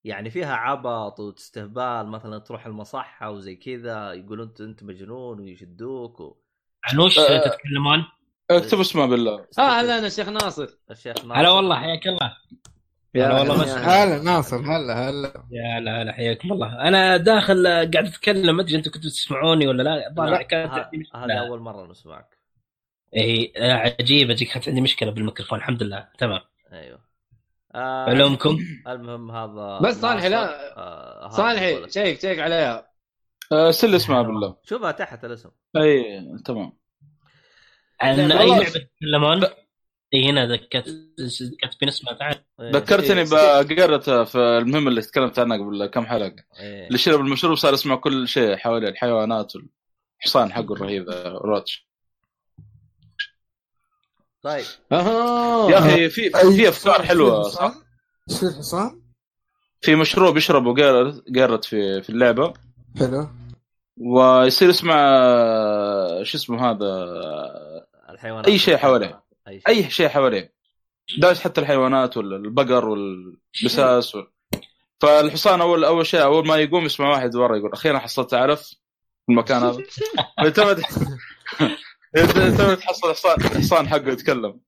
[0.03, 6.37] يعني فيها عبط واستهبال مثلا تروح المصحة وزي كذا يقولون انت أنت مجنون ويشدوك و...
[6.83, 7.37] عن وش آه.
[7.47, 8.05] تتكلمون؟
[8.51, 9.45] اكتب اسمه بالله.
[9.59, 10.67] آه هلا أنا الشيخ ناصر.
[10.91, 11.39] الشيخ ناصر.
[11.41, 12.37] هلا والله حياك الله.
[13.17, 14.23] يا هلا والله يا هلا.
[14.23, 15.45] ناصر هلا هلا.
[15.51, 16.87] يا هلا هلا حياكم الله.
[16.87, 20.09] أنا داخل آه، قاعد أتكلم ما أدري أنتم كنتوا تسمعوني ولا لا.
[20.09, 22.37] الظاهر لا، كانت عندي هذه مشكله أول مرة نسمعك.
[23.15, 24.31] اي آه، عجيب.
[24.31, 25.59] أجيك كانت عندي مشكلة بالميكروفون.
[25.59, 26.07] الحمد لله.
[26.17, 26.41] تمام.
[26.71, 26.99] أيوه.
[27.75, 30.77] آه علومكم المهم هذا بس صالحي لا.
[30.77, 32.87] آه هذا صالحي شيك شيك عليها.
[33.51, 34.55] آه، سل اسمها بالله.
[34.63, 35.49] شوفها تحت الاسم.
[35.77, 36.73] اي تمام.
[38.01, 38.27] عن أي.
[38.27, 39.43] لعبة تتكلمون؟
[40.13, 40.85] اي هنا ذكرت
[41.61, 42.35] كاتبين اسمها تعال.
[42.61, 43.63] ذكرتني إيه.
[43.63, 46.87] بقرة في المهم اللي تكلمت عنها قبل كم حلقة إيه.
[46.87, 51.87] اللي شرب المشروب صار يسمع كل شيء حواليه الحيوانات والحصان حقه الرهيب روتش
[54.41, 57.73] طيب أها يا أخي في في أفكار حلوة صح؟
[58.29, 59.01] إيش في الحصان؟
[59.81, 62.53] في مشروب يشربه قارت قارت في في اللعبة
[62.99, 63.29] حلو
[63.97, 64.95] ويصير يسمع
[66.23, 67.07] شو اسمه هذا
[68.09, 69.26] الحيوانات أي شيء حواليه.
[69.47, 69.67] أي شيء.
[69.67, 70.53] أي شيء حواليه
[71.19, 74.27] داش حتى الحيوانات والبقر والبساس وال...
[75.01, 78.75] فالحصان اول أول شيء أول ما يقوم يسمع واحد ورا يقول أخيرا حصلت تعرف في
[79.29, 79.77] المكان هذا.
[80.43, 80.83] يعتمد
[82.15, 84.59] يعتمد تحصل حصان الحصان حقه يتكلم.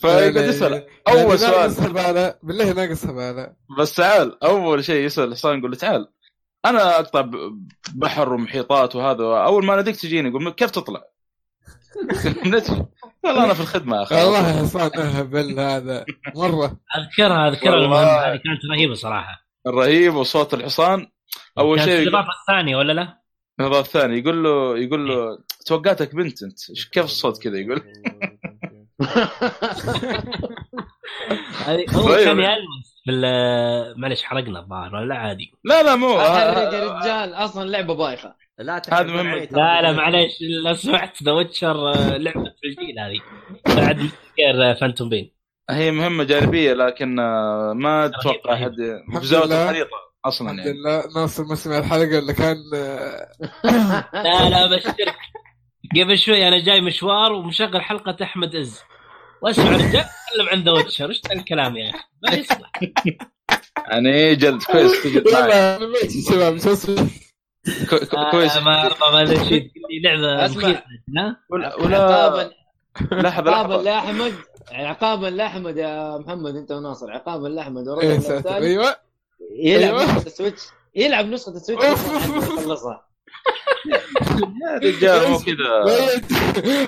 [0.00, 0.86] فيقعد يسأل.
[1.08, 2.34] أول سؤال.
[2.42, 6.08] بالله ناقص هبالة بس تعال أول شيء يسأل الحصان يقول له تعال
[6.64, 7.30] أنا أقطع
[7.94, 11.11] بحر ومحيطات وهذا اول ما ناديك تجيني يقول كيف تطلع؟
[13.24, 14.14] والله أنا في الخدمة يا أخي.
[14.14, 16.04] والله حصان أهبل هذا
[16.36, 16.76] مرة.
[16.96, 17.84] اذكرها اذكرها والله.
[18.02, 19.46] المهم هذه كانت رهيبة صراحة.
[19.66, 21.06] الرهيب وصوت الحصان.
[21.58, 23.18] أول شيء يقول- الاضافه الثانية ولا لا؟
[23.60, 26.58] النظام الثاني يقول له يقول له توقعتك بنت أنت.
[26.92, 27.82] كيف الصوت كذا يقول؟
[31.90, 32.24] هو طيب.
[32.24, 35.52] كان يلمس في ال- معلش حرقنا الظاهر ولا لا؟ عادي.
[35.64, 36.20] لا لا مو.
[36.20, 38.34] احرق يا رجال أصلا لعبة بايخة.
[38.58, 39.48] لا هذا مهم.
[39.50, 40.32] لا لا معلش
[40.64, 43.20] لو سمعت The Witcher لعبة في الجيل هذه.
[43.76, 45.32] بعد غير Phantom Pain
[45.70, 48.64] هي مهمة جانبية لكن آه، ما أتوقع رهيب.
[48.64, 49.62] حد الحمد بزاوية لله.
[49.62, 50.78] الخريطه أصلا الحمد يعني.
[50.78, 51.04] لله.
[51.16, 53.28] ناصر ما سمع الحلقة اللي كان آه،
[54.14, 55.16] لا لا بشترك
[56.00, 58.80] قبل شوي أنا جاي مشوار ومشغل حلقة أحمد عز
[59.42, 61.08] وأسمع رجال يتكلم عن ذا ويتشر.
[61.08, 62.70] إيش الكلام يا أخي؟ ما يصلح.
[63.90, 66.58] يعني جلد كويس لا لا ماشي شباب
[67.90, 69.24] كو- كويس آه ما ارضى ما
[69.90, 72.50] لي لعبة ولا عقابا
[73.12, 74.32] لحظة عقابا لاحمد
[74.72, 77.10] عقابا لأحمد يا محمد أنت وناصر.
[77.10, 78.96] عقابا لأحمد الثاني أيوه.
[79.58, 80.04] يلعب أيوة.
[80.16, 80.62] نسخة السويتش.
[80.94, 81.82] يلعب نسخة السويتش.
[81.84, 83.04] يخلصها.
[84.62, 85.84] يا رجال مو كذا.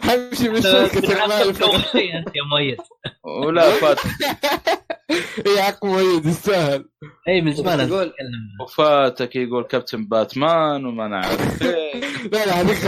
[0.03, 1.49] حمشي من شركة المال.
[1.49, 2.77] انت يا مؤيد
[3.25, 3.99] ولا فات.
[5.47, 6.85] اي حق مؤيد يستاهل.
[7.29, 8.13] أي من زمان أتكلم.
[8.61, 11.95] وفاتك يقول كابتن باتمان وما نعرف إيه.
[12.33, 12.87] لا لا هذيك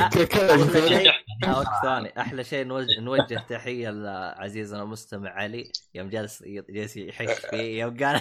[0.00, 1.10] أحلى كذا شيء
[1.44, 7.46] آه، وقت ثاني أحلى شيء نوجه, نوجه تحية لعزيزنا المستمع علي يوم جالس جالس يحش
[7.50, 8.20] فيه يوم قال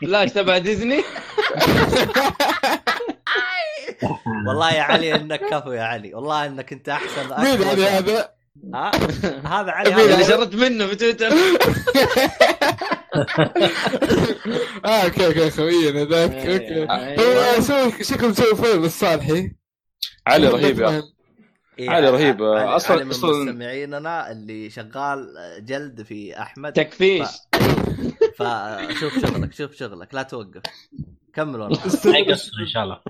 [0.00, 1.04] فلاش تبع ديزني؟
[4.48, 6.14] والله يا علي إنك كفو يا علي.
[6.14, 7.88] والله إنك أنت أحسن مين شيء.
[7.88, 8.30] هذا؟
[8.74, 8.90] ها؟
[9.44, 11.32] هذا علي مين اللي هذا شردت منه في تويتر.
[14.84, 16.86] آه أوكي أوكي خوينا ذاك أوكي.
[17.22, 19.52] هو سوي شكله مسوي فيلم الصالحي
[20.26, 21.02] علي رهيب يا أخي.
[21.80, 22.42] إيه، علي رهيب.
[22.42, 25.26] علي من أصلاً- مستمعيننا اللي شغال
[25.66, 26.72] جلد في أحمد.
[26.72, 27.28] تكفيش.
[28.36, 30.62] فشوف شغلك شوف شغلك لا توقف.
[31.34, 31.78] كمل والله.
[32.04, 33.00] ما يقصر إن شاء الله.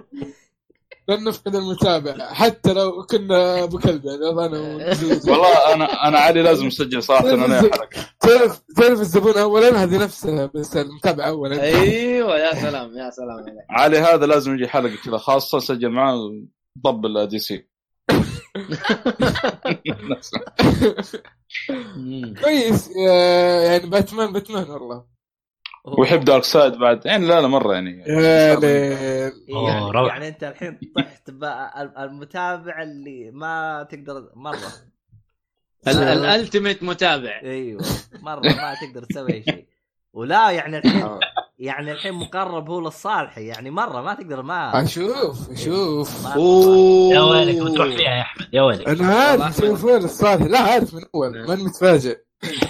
[1.08, 2.32] لن نفقد المتابع.
[2.32, 4.58] حتى لو كنا أبو كلب يعني أنا.
[5.30, 7.88] والله أنا أنا علي لازم أسجل صراحة أنا حلقه
[8.20, 11.62] تعرف تعرف الزبون اولا؟ هذه نفسها بس المتابع اولا.
[11.62, 13.54] أيوه يا سلام يا سلام عليك.
[13.70, 16.18] علي هذا لازم يجي حلقة كذا خاصة سجل معاه
[16.84, 17.69] طبل دي سي
[22.42, 22.90] كويس.
[23.08, 25.04] آه، يعني باتمان باتمان والله.
[25.98, 27.06] ويحب دارك سايد بعد.
[27.06, 27.98] يعني لا لا مرة يعني.
[27.98, 30.08] يعني, روعة.
[30.08, 31.28] يعني أنت الحين طحت
[31.98, 34.72] المتابع اللي ما تقدر مرة.
[35.86, 37.40] ال ultimate متابع.
[37.42, 37.84] أيوه.
[38.20, 39.69] مرة ما تقدر تسوي أي شيء.
[40.12, 41.18] ولا يعني الحين
[41.58, 47.14] يعني الحين مقرب هو للصالحي يعني مرة ما تقدر ما أشوف أشوف ما- أوه.
[47.14, 48.88] يا ويلك بتروح فيها يا أحمد يا ويلك.
[48.88, 51.46] أنا عارف مسوي فيلم الصالح لا عارف من أول.
[51.46, 52.18] ما متفاجئ.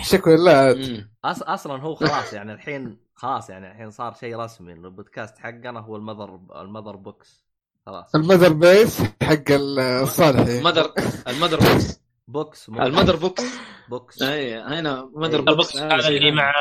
[0.02, 0.52] شكرا لله.
[0.52, 0.76] عاد.
[0.76, 1.10] مم.
[1.24, 1.42] أص...
[1.42, 4.72] أصلا هو خلاص يعني الحين خلاص يعني الحين صار شيء رسمي.
[4.72, 7.44] انه البودكاست حقنا هو ال Mother ال Mother Box.
[7.86, 8.14] خلاص.
[8.14, 10.92] ال Mother Base حق الصالحي ال Mother
[11.28, 12.00] ال Mother Box.
[12.32, 13.42] Box مو ال Mother Box.
[13.88, 14.22] Box.
[14.22, 15.44] أي هنا Mother إيه.
[15.56, 15.76] Box.
[15.76, 16.52] هذا اللي مع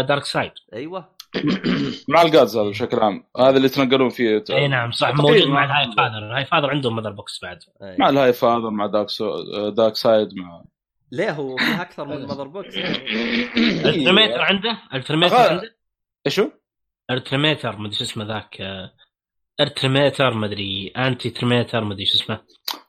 [0.00, 1.08] Darkseid أيوه.
[2.08, 3.24] مع ال Gods هذا بشكل عام.
[3.38, 4.44] هذا اللي يتنقلون فيه.
[4.50, 6.18] أي نعم صح موجود مع ال Highfather.
[6.18, 7.58] ال Highfather عندهم Mother Box بعد.
[7.82, 7.96] أي.
[7.98, 9.42] مع ال Highfather مع Dark سو...
[9.70, 10.62] Darkseid مع
[11.12, 15.76] ليه هو في أكثر من Mother Box؟ الترميتر عنده؟ الترميتر أغا- عنده؟
[16.26, 16.50] إيش هو؟
[17.10, 18.92] الترميتر مدري شو اسمه ذاك آه،
[19.60, 22.40] الترميتر مدري Anti ترميتر مدري شو اسمه.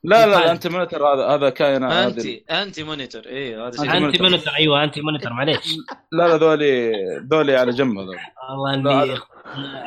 [0.04, 0.48] لا لا, لا طيب.
[0.48, 5.58] Anti-Monitor هذا هذا كائن هذه انتي Anti-Monitor أيوه هذا Anti-Monitor أيوه Anti-Monitor معليش.
[6.12, 6.92] لا لا ذولي
[7.32, 8.18] ذولي على جنب هذول
[8.50, 9.18] والله إني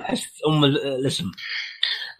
[0.02, 1.24] أحس أم ال- الاسم.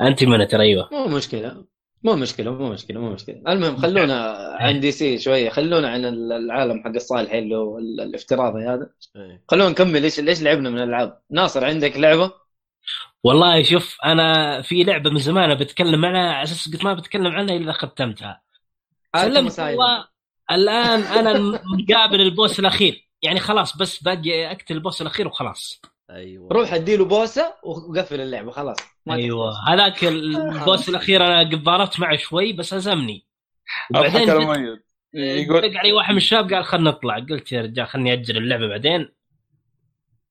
[0.00, 0.88] Anti-Monitor أيوه.
[0.92, 1.64] مو مشكلة
[2.04, 3.42] مو مشكلة مو مشكلة مو مشكلة.
[3.48, 8.90] المهم خلونا عن DC شوية خلونا عن العالم حق الصالح اللي هو ال- الافتراضي هذا.
[9.16, 9.44] إيه.
[9.48, 12.41] خلونا نكمل إيش ليش لعبنا من الألعاب؟ ناصر عندك لعبة؟
[13.24, 17.56] والله شوف أنا في لعبة من زمان بتكلم عنها على أساس قلت ما بتكلم عنها
[17.56, 18.42] إلا ختمتها.
[19.16, 20.08] سلمت والله
[20.50, 23.08] الآن أنا مقابل البوس الأخير.
[23.22, 25.80] يعني خلاص بس باقي أقتل البوس الأخير وخلاص.
[26.10, 26.48] أيوه.
[26.52, 28.76] روح اديله بوسة وقفل اللعبة خلاص.
[29.10, 29.68] أيوه.
[29.68, 33.26] هذاك البوس الأخير أنا قبارت معه شوي بس هزمني
[33.90, 34.82] وبعدين مؤيد
[35.14, 37.18] يقول دق علي واحد من الشباب قال خلنا نطلع.
[37.18, 39.08] قلت يا رجال خلني أجل اللعبة بعدين.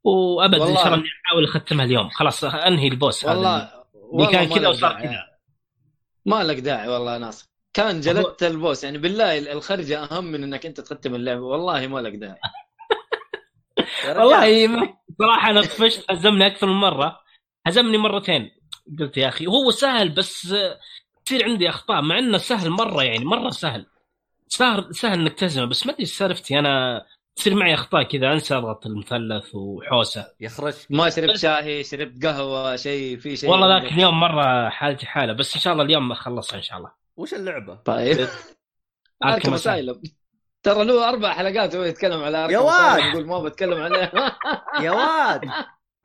[0.04, 0.76] وابد إن.
[0.76, 2.10] شاء الله إني أحاول أختمها اليوم.
[2.10, 3.34] خلاص أنهي البوس هذا.
[3.34, 5.02] والله اللي والله كان كذا وصار.
[5.02, 5.28] كذا.
[6.26, 7.48] ما لك داعي والله يا ناصر.
[7.74, 8.84] كان جلدت البوس.
[8.84, 11.42] يعني بالله الخرجة أهم من إنك أنت تختم اللعبة.
[11.42, 12.40] والله ما لك داعي.
[14.18, 17.20] والله صراحة أنا طفشت هزمني أكثر من مرة.
[17.68, 18.52] هزمني مرتين.
[19.00, 20.56] قلت يا أخي هو سهل بس
[21.26, 23.86] تصير عندي أخطاء مع إنه سهل مرة يعني مرة سهل.
[24.48, 26.60] سهل سهل إنك تهزمه بس ما أدري سالفتي.
[26.60, 30.26] أنا تصير معي أخطاء كذا أنسى أضغط المثلث وحوسة.
[30.40, 30.74] يخرج.
[30.90, 35.56] ما شربت شاي شربت قهوة شيء في شيء والله ذاك؟ اليوم مرة حالتي حالة بس
[35.56, 36.92] إن شاء الله اليوم أخلصها إن شاء الله.
[37.18, 38.28] وش اللعبة؟ طيب.
[39.26, 40.02] اركم اسايلم
[40.64, 43.00] ترى له أربع حلقات وهو يتكلم على اركم يا واد!
[43.00, 44.12] اسايلم يقول ما بتكلم عليه.
[44.86, 45.42] يا واد!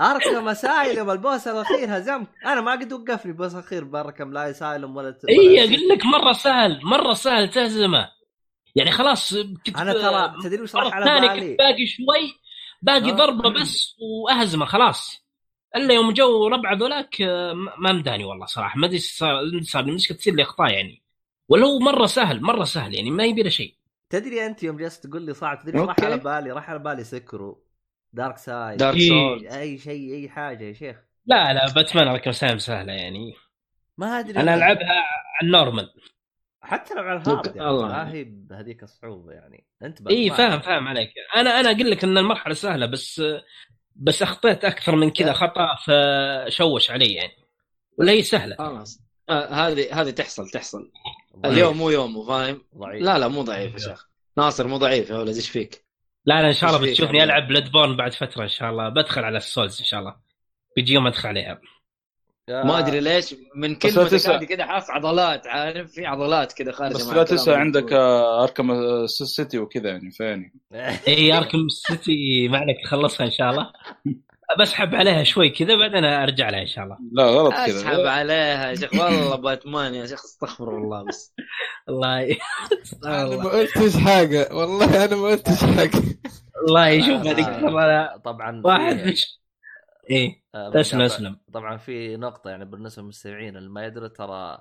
[0.01, 5.19] اركم اسايلم البوس الأخير هزمت أنا ما قد وقفني بوس أخير باركم لا اسايلم ولا.
[5.29, 8.09] اي أقول لك مرة سهل مرة سهل تهزمه.
[8.77, 12.35] يعني خلاص كنت أنا ترى تدري وش راح على بالي؟ كنت باقي شوي
[12.83, 13.15] باقي آه.
[13.15, 15.27] ضربة بس وأهزمه خلاص
[15.77, 19.93] إلا يوم جو ربع ذولاك آه، ما مداني والله صراحة ما أدري صار صار لي
[19.93, 21.03] مشكله تصير لي أخطاء يعني
[21.49, 23.77] ولا هو مرة سهل مرة سهل يعني ما يبي له شيء
[24.11, 25.97] تدري أنت يوم جلست تقول لي صعب تدري وش راح.
[26.01, 27.65] على بالي؟ راح على بالي Sekiro
[28.13, 29.09] Dark side Dark إيه.
[29.09, 33.35] Soul أي شيء أي حاجة يا شيخ لا لا باتمان سام سهلة يعني
[33.99, 35.91] ما أدري أنا ألعبها على ال normal
[36.67, 37.89] حتى لو على ال hard يعني الله.
[37.89, 39.67] ما هي بهذيك الصعوبة يعني.
[39.83, 40.31] أنت إي.
[40.31, 41.11] فاهم فاهم عليك.
[41.37, 43.23] أنا أنا أقول لك إن المرحلة سهلة بس
[43.97, 47.33] بس أخطيت أكثر من كذا خطأ فشوش علي يعني.
[47.99, 48.57] ولا هي سهلة.
[48.57, 49.01] خلاص.
[49.29, 50.91] آه، هذه هذه تحصل تحصل.
[51.37, 51.55] ضعيف.
[51.55, 53.03] اليوم مو يومه فاهم؟ ضعيف.
[53.03, 54.09] لا لا مو ضعيف يا شيخ.
[54.37, 55.85] ناصر مو ضعيف يا ولد إيش فيك؟
[56.25, 58.89] لا لا إن شاء الله بتشوفني ألعب Bloodborne بعد فترة إن شاء الله.
[58.89, 60.17] بدخل على ال Souls إن شاء الله.
[60.77, 61.61] بيجي يوم أدخل عليها
[62.49, 67.23] ما أدري ليش من هذه كذا حاس عضلات عارف؟ في عضلات كذا خارجة بس لا
[67.25, 67.93] تنسى عندك.
[67.93, 70.53] آه، أركم سيتي وكذا يعني فيعني
[71.09, 73.73] اي أركم سيتي ما عليك تخلصها إن شاء الله.
[74.61, 76.97] بسحب عليها شوي كذا بعدين أرجع لها إن شاء الله.
[77.13, 78.95] لا غلط أسحب كذا عليها يا شيخ.
[78.95, 81.35] والله باتمان يا شيخ استغفر الله بس.
[81.89, 82.39] الله ي...
[83.05, 84.49] أنا ما قلتش حاجة.
[84.53, 86.03] والله أنا ما قلتش حاجة.
[86.69, 88.63] الله يشوف آه، هذيك والله طبعا.
[88.65, 89.41] واحد مش
[90.11, 90.29] إيه.
[90.29, 94.59] آه، اسلم طبعاً- اسلم طبعا في نقطة يعني بالنسبة للمستمعين اللي ما يدري ترى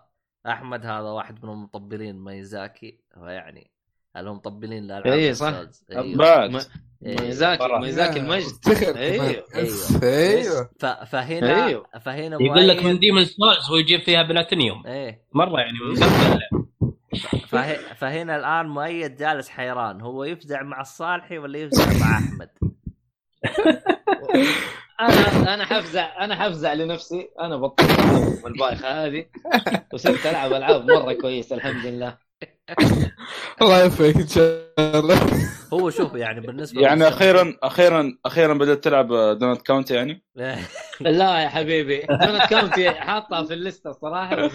[0.48, 3.72] أحمد هذا واحد من المطبلين ميازاكي فيعني
[4.16, 5.54] هل هم مطبلين لألعاب إيه، صح.
[5.92, 6.16] إيه.
[7.06, 7.80] ميازاكي صراحة.
[7.80, 9.44] ميازاكي المجد افتخر أيوه.
[9.56, 10.70] أيوه أيوه
[11.06, 11.86] فهنا أيوه.
[12.02, 15.78] فهنا يقول لك من Demon's Souls ويجيب فيها بلاتينيوم إيه مرة يعني.
[17.98, 22.50] فهنا الآن مؤيد جالس حيران هو يفزع مع الصالحي ولا يفزع مع أحمد؟
[25.02, 27.90] أنا أنا حفزع أنا حفزع لنفسي أنا بطلت
[28.46, 29.26] البايخه هذه.
[29.94, 32.18] وصرت ألعب ألعاب مرة كويسة الحمد لله
[33.62, 35.18] الله يوفقك إن شاء الله.
[35.74, 39.08] هو شوف يعني بالنسبة يعني أخيرا أخيرا أخيرا بدأت تلعب
[39.40, 40.24] Donut County يعني؟
[41.00, 42.00] لا يا حبيبي.
[42.10, 44.50] Donut County حاطها في الليستة الصراحه هلا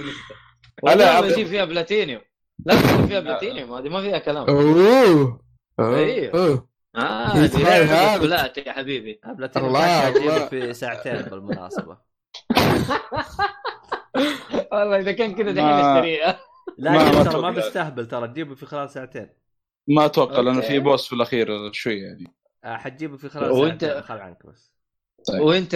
[0.83, 2.23] والله عبد- بجيب فيها بلاتينيوم.
[2.67, 2.77] لا
[3.07, 4.47] فيها بلاتينيوم هذه ما فيها كلام.
[4.49, 5.41] أوه.
[5.81, 6.70] أيوه.
[6.97, 8.17] آه هذا.
[8.17, 10.47] بطولات يا حبيبي بلاتينيوم الله، الله.
[10.47, 11.99] في ساعتين بالمناسبة
[14.73, 16.41] والله إذا كان كذا دحين اشتريها
[16.79, 17.51] لا ما- جيب ما ترى ما.
[17.51, 19.29] بستهبل ترى تجيبه في خلال ساعتين
[19.89, 20.61] ما أتوقع لأنه.
[20.61, 24.73] في boss في الأخير شوي يعني آه، حتجيبه في خلال وأنت- ساعتين خل عنك بس
[25.29, 25.41] طيب.
[25.41, 25.73] وإنت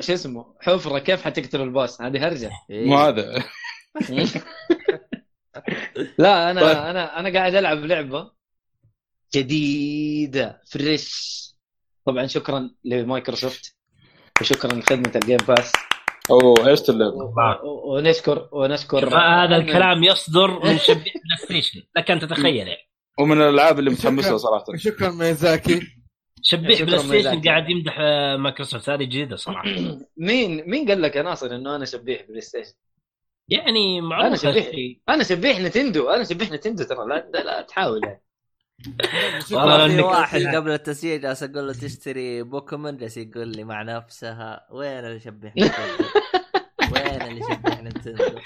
[0.00, 2.86] شو اسمه حفرة كيف حتقتل ال boss هذه هرجة إيه.
[2.86, 3.44] مو هذا
[6.18, 6.76] لا أنا طيب.
[6.76, 8.30] أنا أنا قاعد ألعب لعبة
[9.34, 11.32] جديدة fresh
[12.06, 13.76] طبعا شكرا لمايكروسوفت
[14.40, 15.72] وشكرا لخدمة ال Game Pass
[16.30, 16.80] أوه إيش
[17.84, 19.18] ونشكر ونشكر.
[19.18, 22.56] هذا الكلام يصدر من شبيح PlayStation لك أن تتخيل.
[22.56, 22.76] يعني
[23.18, 24.36] ومن الألعاب اللي متحمس لها شكراً.
[24.36, 24.64] صراحة.
[24.76, 25.80] شكرا ميازاكي.
[26.42, 27.40] شبيح PlayStation.
[27.42, 29.70] قاعد يمدح آه، مايكروسوفت هذه جديدة صراحة.
[30.26, 32.72] مين مين قال لك؟ يا ناصر إنه أنا شبيح PlayStation؟
[33.48, 35.00] يعني أنا معروف شبيح هالشيء.
[35.08, 38.22] أنا شبيح نتندو أنا شبيح نتندو ترى لا, لا, لا تحاول يعني.
[39.52, 40.40] والله في واحد.
[40.56, 45.50] قبل التسجيل جالس أقول له تشتري بوكيمون جالس يقول لي مع نفسها وين اللي Nintendo؟
[46.92, 48.38] وين اللي يشبه Nintendo؟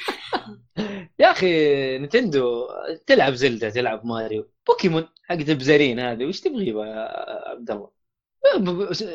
[1.19, 2.69] يا أخي Nintendo
[3.07, 7.91] تلعب Zelda تلعب Mario Pokémon حق بزارين هذه وش تبغي يا عبد الله؟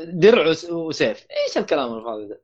[0.06, 2.42] درع وس- وسيف إيش الكلام الفاضي ده؟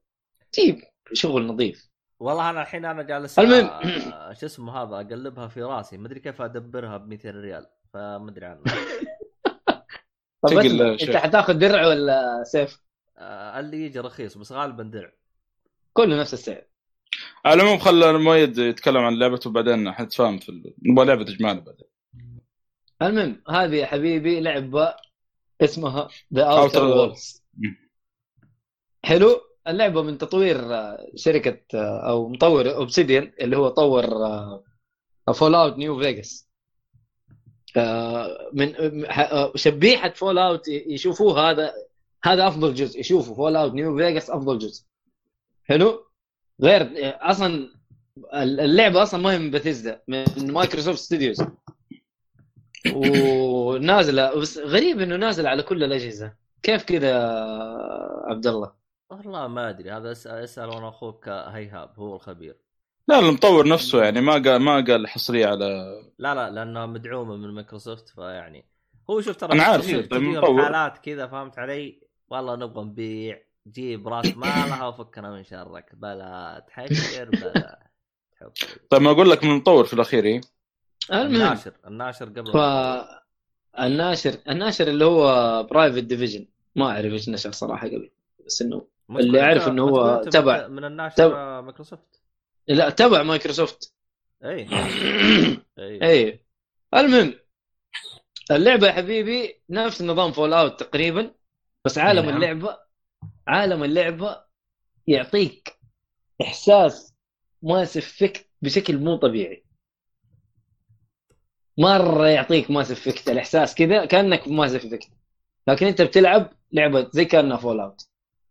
[0.56, 0.82] جيب
[1.14, 3.70] شغل نظيف والله أنا الحين أنا جالس المهم.
[4.34, 7.66] شو اسمه هذا أقلبها في راسي ما أدري كيف أدبرها ب 200 ريال
[7.98, 8.62] فما أدري عنه.
[10.44, 10.58] طب.
[10.58, 12.80] أنت حتاخذ درع ولا سيف؟
[13.18, 15.12] آه، اللي يجي رخيص بس غالبا درع.
[15.94, 16.62] كله نفس السعر.
[17.46, 21.88] على العموم خلى المؤيد يتكلم عن لعبته وبعدين حنتفاهم في ال- نبغى لعبة اجمال بعدين.
[23.02, 24.96] المهم هذه يا حبيبي لعبة
[25.62, 27.44] اسمها The Outer Outer Worlds.
[29.04, 29.42] حلو.
[29.68, 34.06] اللعبة من تطوير آه، شركة آه، أو مطور Obsidian اللي هو طور
[35.34, 36.47] Fallout New Vegas
[38.54, 41.74] من آه، شبيحة Fallout يشوفوه هذا
[42.24, 44.84] هذا أفضل جزء يشوفوا Fallout New Vegas أفضل جزء.
[45.64, 46.04] حلو؟
[46.62, 46.90] غير
[47.22, 47.70] أصلا
[48.34, 51.44] اللعبة أصلا ما هي من بثيزدا من Microsoft Studios
[52.94, 56.34] ونازلة بس غريب إنه نازل على كل الأجهزة.
[56.64, 57.18] كيف كذا
[58.26, 58.74] عبد الله؟
[59.10, 62.67] والله ما أدري هذا أسأل وأنا أخوك إيهاب هو الخبير.
[63.08, 67.50] لا المطور نفسه يعني ما قال ما قال حصريه على لا لا لانها مدعومة من
[67.54, 68.66] مايكروسوفت فيعني
[69.10, 70.60] هو شوف ترى أنا عارف، طيب.
[70.62, 77.30] حالات كذا فهمت علي والله نبغى نبيع جيب راس مالها وفكنا من شرك بلا تحشر
[77.30, 77.88] بلا
[78.90, 80.42] طيب ما أقول لك من المطور في الأخير إيه؟
[81.12, 82.58] المهم الناشر الناشر قبل ف
[83.80, 86.46] الناشر الناشر اللي هو Private Division
[86.76, 88.10] ما أعرف إيش نشر صراحة قبل
[88.46, 91.62] بس إنه اللي إنه ما هو تبع- من- من الناشر تبع.
[91.62, 92.17] مايكروسوفت
[92.68, 93.94] لا تبع مايكروسوفت.
[94.44, 94.68] أي.
[95.80, 96.46] أي.
[96.94, 97.34] المهم
[98.52, 101.32] اللعبة يا حبيبي نفس نظام Fallout تقريبا
[101.86, 102.36] بس عالم نعم.
[102.36, 102.78] اللعبة
[103.48, 104.44] عالم اللعبة
[105.08, 105.78] يعطيك
[106.42, 107.14] إحساس
[107.62, 109.64] Mass Effect بشكل مو طبيعي.
[111.78, 115.10] مرة يعطيك Mass Effect الإحساس كذا كأنك Mass Effect
[115.68, 118.02] لكن أنت بتلعب لعبة زي كأنها Fallout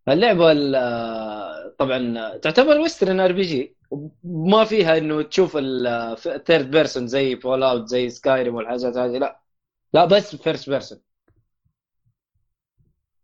[0.09, 3.76] اللعبة ال- طبعا تعتبر Western RPG
[4.25, 9.41] ما فيها إنه تشوف ال third person زي Fallout زي Skyrim والحاجات هذه لا.
[9.93, 11.01] لا بس first person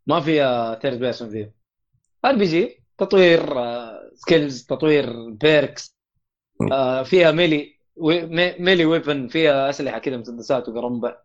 [0.06, 1.54] ما فيها third person فيه
[2.24, 3.54] RPG تطوير
[4.14, 5.96] skills تطوير perks
[7.04, 7.78] فيها melee
[8.60, 11.16] melee weapon فيها أسلحة كذا مسدسات وقرنبع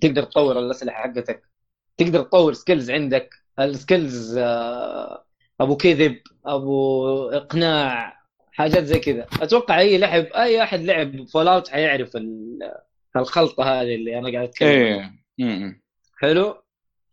[0.00, 1.48] تقدر تطور الأسلحة حقتك.
[1.96, 3.30] تقدر تطور skills عندك.
[3.58, 5.24] ال skills آه،
[5.60, 8.23] أبو كذب أبو إقناع
[8.54, 9.26] حاجات زي كذا.
[9.42, 12.72] أتوقع أي لعب أي أحد لعب Fallout حيعرف ال-
[13.16, 14.68] الخلطة هذه اللي أنا قاعد أتكلم.
[14.68, 15.12] إيه.
[15.38, 15.82] م-م.
[16.18, 16.62] حلو؟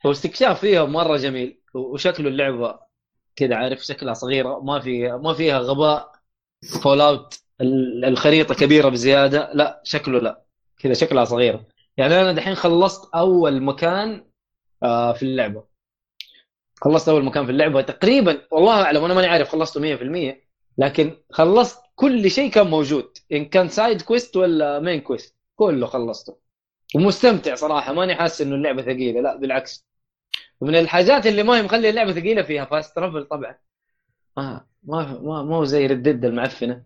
[0.05, 1.61] واستكشاف فيها مرة جميل.
[1.73, 2.79] وشكله اللعبة
[3.35, 6.11] كذا عارف؟ شكلها صغيرة ما في ما فيها غباء.
[6.83, 7.39] Fallout
[8.03, 9.51] الخريطة كبيرة بزيادة.
[9.53, 10.41] لا شكله لا.
[10.79, 11.65] كذا شكلها صغيرة.
[11.97, 14.25] يعني أنا دحين خلصت أول مكان
[14.83, 15.63] آه، في اللعبة.
[16.81, 21.81] خلصت أول مكان في اللعبة تقريبا والله أعلم أنا ماني عارف خلصته 100% لكن خلصت
[21.95, 26.37] كل شيء كان موجود إن كان side quest ولا main quest كله خلصته.
[26.95, 29.85] ومستمتع صراحة ماني حاسس إنه اللعبة ثقيلة لا بالعكس.
[30.61, 33.55] ومن الحاجات اللي ما هي مخلي اللعبة ثقيلة فيها fast travel طبعا.
[34.37, 36.83] ما ما ما هو زي Red Dead المعفنة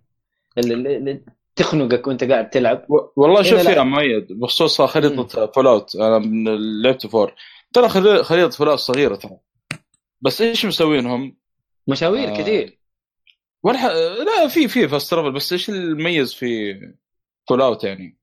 [0.57, 1.21] اللي, اللي, اللي
[1.55, 2.86] تخنقك وأنت قاعد تلعب.
[2.89, 3.59] و- والله شوف.
[3.59, 6.43] فيها مؤيد بخصوص خريطة Fallout أنا من
[6.81, 7.33] لعبت four
[7.73, 9.38] ترى خري- خريطة Fallout صغيرة ترى.
[10.21, 11.38] بس إيش مسوينهم؟
[11.88, 12.38] مشاوير آه.
[12.38, 12.79] كثير.
[13.66, 13.86] والح...
[14.26, 16.80] لا في في fast travel بس إيش المميز في
[17.49, 18.18] Fallout يعني؟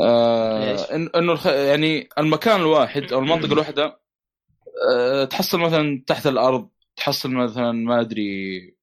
[0.00, 1.46] آه؟ إن إنه الخ...
[1.46, 4.00] يعني المكان الواحد أو المنطقة الواحدة
[4.92, 8.76] آه تحصل مثلا تحت الأرض تحصل مثلا ما أدري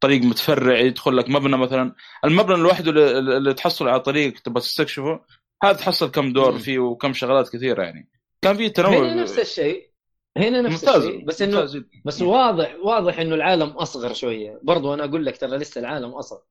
[0.00, 1.94] طريق متفرع يدخل لك مبنى مثلا
[2.24, 5.20] المبنى الواحد اللي, اللي تحصل على طريق تبغى تستكشفه
[5.62, 6.58] هذا تحصل كم دور.
[6.58, 8.10] فيه وكم شغلات كثيرة يعني
[8.42, 9.93] كان في تنوع نفس الشيء
[10.36, 11.84] هنا نفس ممتاز الشيء بس إنه.
[12.04, 14.60] بس واضح واضح إنه العالم أصغر شوية.
[14.62, 16.42] برضو أنا أقول لك ترى لسه العالم أصغر.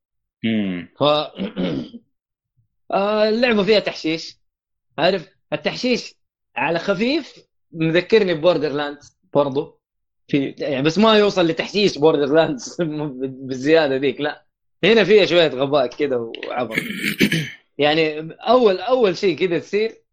[1.00, 1.04] ف
[2.92, 4.38] آه، اللعبة فيها تحشيش.
[4.98, 6.16] عارف؟ التحشيش
[6.56, 9.00] على خفيف مذكرني ب Borderland
[9.34, 9.80] برضو.
[10.28, 12.60] في يعني بس ما يوصل لتحشيش Borderland
[13.48, 14.46] بالزيادة ذيك لا.
[14.84, 16.76] هنا فيها شوية غباء كذا وعبط.
[17.78, 20.04] يعني أول أول شيء كذا تصير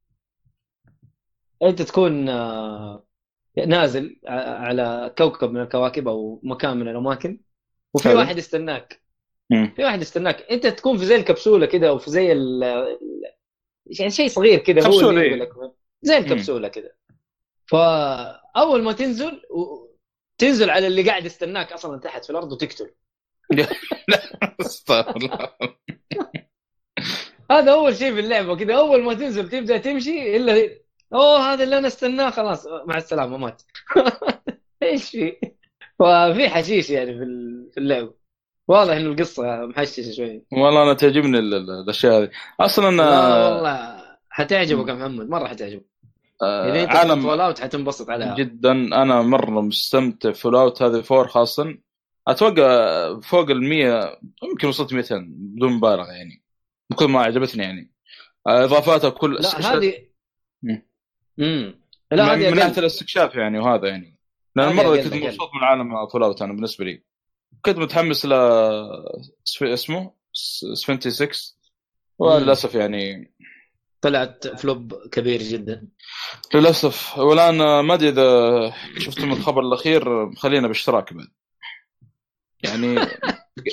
[1.62, 3.04] أنت تكون آه،
[3.58, 7.40] نازل على كوكب من الكواكب أو مكان من الاماكن
[7.94, 8.18] وفي حلو.
[8.18, 9.02] واحد يستناك.
[9.48, 10.46] في واحد يستناك.
[10.50, 12.62] انت تكون في زي الكبسولة كده أو في زي ال
[13.86, 15.48] يعني شيء صغير كده هو اللي
[16.02, 16.96] زي الكبسولة كده.
[17.66, 19.86] فأول ما تنزل و...
[20.38, 22.90] تنزل على اللي قاعد يستناك أصلا تحت في الأرض وتقتل.
[24.60, 25.50] استغفر الله
[27.50, 28.78] هذا أول شيء في اللعبة كده.
[28.78, 30.80] أول ما تنزل تبدأ تمشي إلا
[31.12, 32.30] أوه هذا اللي أنا استناه.
[32.30, 33.62] خلاص مع السلامة مات.
[34.82, 35.36] إيش في؟
[35.98, 38.14] ففي حشيش يعني في ال- في اللعبه
[38.68, 40.44] واضح انه القصة محششة شوي.
[40.52, 42.30] والله أنا تعجبني ال- ال- الأشياء هذه.
[42.60, 44.00] أصلا لا آه، والله
[44.30, 45.28] حتعجبك يا محمد.
[45.28, 45.84] مرة حتعجبك.
[46.42, 48.34] آه، إذا أنت عالم فول اوت حتنبسط عليها.
[48.34, 48.72] جدا.
[48.72, 51.74] أنا مرة مستمتع Fallout هذه four خاصه
[52.28, 56.42] أتوقع فوق ال 100 يمكن وصلت 200 بدون مبالغة يعني.
[56.90, 57.90] من كثر ما عجبتني يعني.
[58.46, 60.09] آه، إضافاتها كل لا هذه.
[61.40, 61.80] امم
[62.12, 62.78] لا من, هذه من ناحيه.
[62.78, 64.18] الاستكشاف يعني وهذا يعني.
[64.56, 65.14] لأن مرة كنت.
[65.14, 67.02] مبسوط من عالم Fallout أنا بالنسبة لي.
[67.62, 68.32] كنت متحمس ل
[69.62, 71.28] اسمه؟ س- 26
[72.18, 73.32] وللأسف يعني
[74.00, 75.88] طلعت flop كبير جدا.
[76.54, 77.18] للأسف.
[77.18, 81.26] والآن ما أدري إذا شفتم الخبر الأخير خلينا باشتراك بعد.
[82.64, 82.94] يعني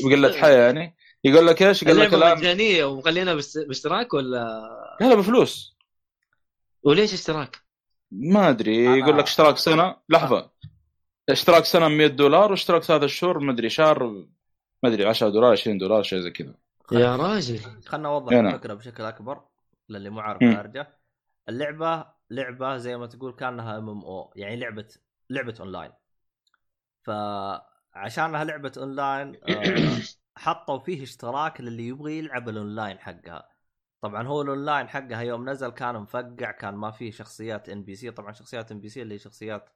[0.03, 0.95] بقلة حيا يعني.
[1.23, 3.35] يقول لك إيش؟ يقول لك الآن مجانيه ومخلينا
[3.67, 4.45] باشتراك ولا؟
[5.01, 5.76] لا لا بفلوس.
[6.87, 7.57] وليش اشتراك؟
[8.11, 9.95] ما أدري يقول لك اشتراك سنة.
[10.09, 10.51] لحظة.
[11.29, 14.03] اشتراك سنة 100 دولار واشتراك ثلاث شهور ما أدري شهر
[14.83, 16.53] ما أدري 10 دولار 20 دولار شيء زي كذا.
[16.91, 17.59] يا راجل.
[17.85, 18.33] خلنا نوضح.
[18.33, 19.41] الفكرة بشكل أكبر
[19.89, 20.55] للي مو عارف.
[20.55, 20.97] خارجه.
[21.49, 24.87] اللعبة لعبة زي ما تقول كأنها MMO يعني لعبة
[25.29, 25.91] لعبة اونلاين
[27.03, 29.99] فعشانها لعبة اونلاين آه،
[30.43, 33.56] حطوا فيه اشتراك للي يبغى يلعب الاونلاين حقها.
[34.01, 38.71] طبعا هو الأونلاين حقها يوم نزل كان مفقع كان ما فيه شخصيات NPC طبعا شخصيات
[38.71, 39.69] NPC اللي هي شخصيات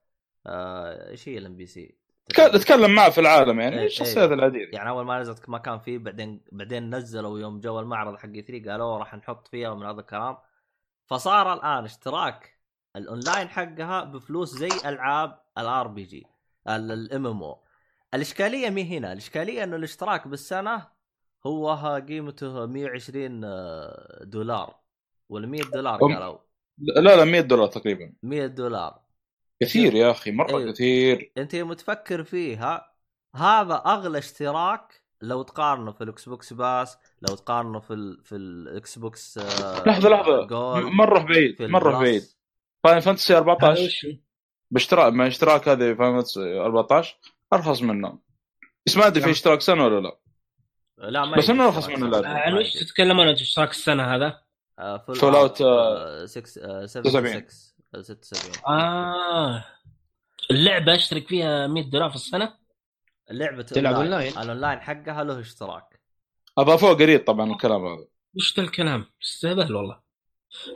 [0.48, 1.96] آه، إيش هي ال NPC؟
[2.30, 4.34] تك- تتكلم معه في العالم يعني إيه، الشخصيات إيه.
[4.34, 4.70] العادية.
[4.74, 8.72] يعني أول ما نزلت ما كان فيه بعدين بعدين نزلوا يوم جو المعرض حق E3
[8.72, 10.38] قالوا راح نحط فيها ومن هذا الكلام.
[11.06, 12.58] فصار الآن اشتراك
[12.96, 16.26] الأونلاين حقها بفلوس زي ألعاب ال RPG
[16.68, 17.64] ال MMO
[18.14, 20.88] الإشكالية مي هنا؟ الإشكالية إنه الاشتراك بالسنة
[21.46, 23.42] هو ها قيمته 120
[24.22, 24.76] دولار.
[25.30, 26.38] ولا 100 دولار قالوا.
[26.78, 28.14] لا لا 100 دولار تقريبا.
[28.24, 29.00] 100 دولار.
[29.62, 30.72] كثير يا أخي مرة أيوه.
[30.72, 31.32] كثير.
[31.38, 32.92] أنت يوم تفكر فيها؟
[33.36, 39.00] هذا أغلى اشتراك لو تقارنه في ال Xbox Pass لو تقارنه في ال في ال
[39.00, 40.48] Xbox آه، لحظة لحظة.
[40.90, 42.00] مرة بعيد مرة.
[42.00, 42.24] بعيد.
[42.84, 44.12] Final Fantasy هذا 14 وش هو؟
[44.72, 47.18] باشتراك مع اشتراك هذه Final Fantasy 14
[47.54, 48.20] أرخص منه.
[48.86, 50.18] بس ما أدري في اشتراك سنة ولا لا.
[51.02, 52.00] لا ما بس إنه ارخص من.
[52.10, 52.86] ما عن وش يجي.
[52.86, 54.42] تتكلمون انت اشتراك السنة هذا؟
[55.08, 57.46] Fallout out، آه، 6 آه، 76.
[57.46, 59.66] 76 76 آه
[60.52, 62.54] اللعبة أشترك فيها 100 دولار في السنة
[63.32, 64.14] لعبة تلعب online.
[64.34, 64.44] online.
[64.44, 66.02] ال online حقها له اشتراك
[66.58, 70.00] اضافوه قريب طبعا الكلام هذا وش ذا الكلام؟ استهبل والله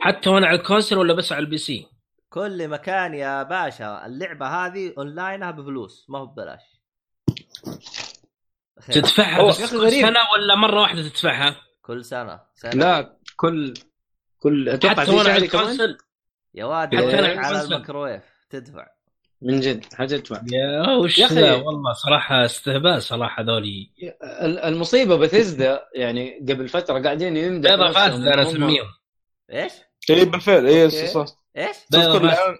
[0.00, 1.86] حتى وأنا على ال console ولا بس على ال PC؟
[2.28, 6.60] كل مكان يا باشا اللعبة هذه اونلاينها بفلوس ما هو ببلاش.
[8.92, 10.06] تدفعها بس كل غريب.
[10.06, 13.74] سنة ولا مرة واحدة تدفعها؟ كل سنة سنة لا كل
[14.38, 15.98] كل أتوقع حتى وأنا على ال console
[16.54, 17.74] يا واد حتى يدفع أنا على console.
[17.74, 18.86] الميكروويف تدفع
[19.42, 21.50] من جد حاجة ادفع يا وش يا أخي.
[21.52, 23.90] والله صراحة استهبال صراحة ذولي
[24.22, 28.86] ال- المصيبة بثيزدا يعني قبل فترة قاعدين يمدحوا بيضة فاسدة أنا أسميهم
[29.52, 29.72] إيش؟
[30.10, 30.90] اي بالفعل اي.
[30.90, 31.36] صح-.
[31.56, 32.58] إيش؟ بيضة تذكر فاسدة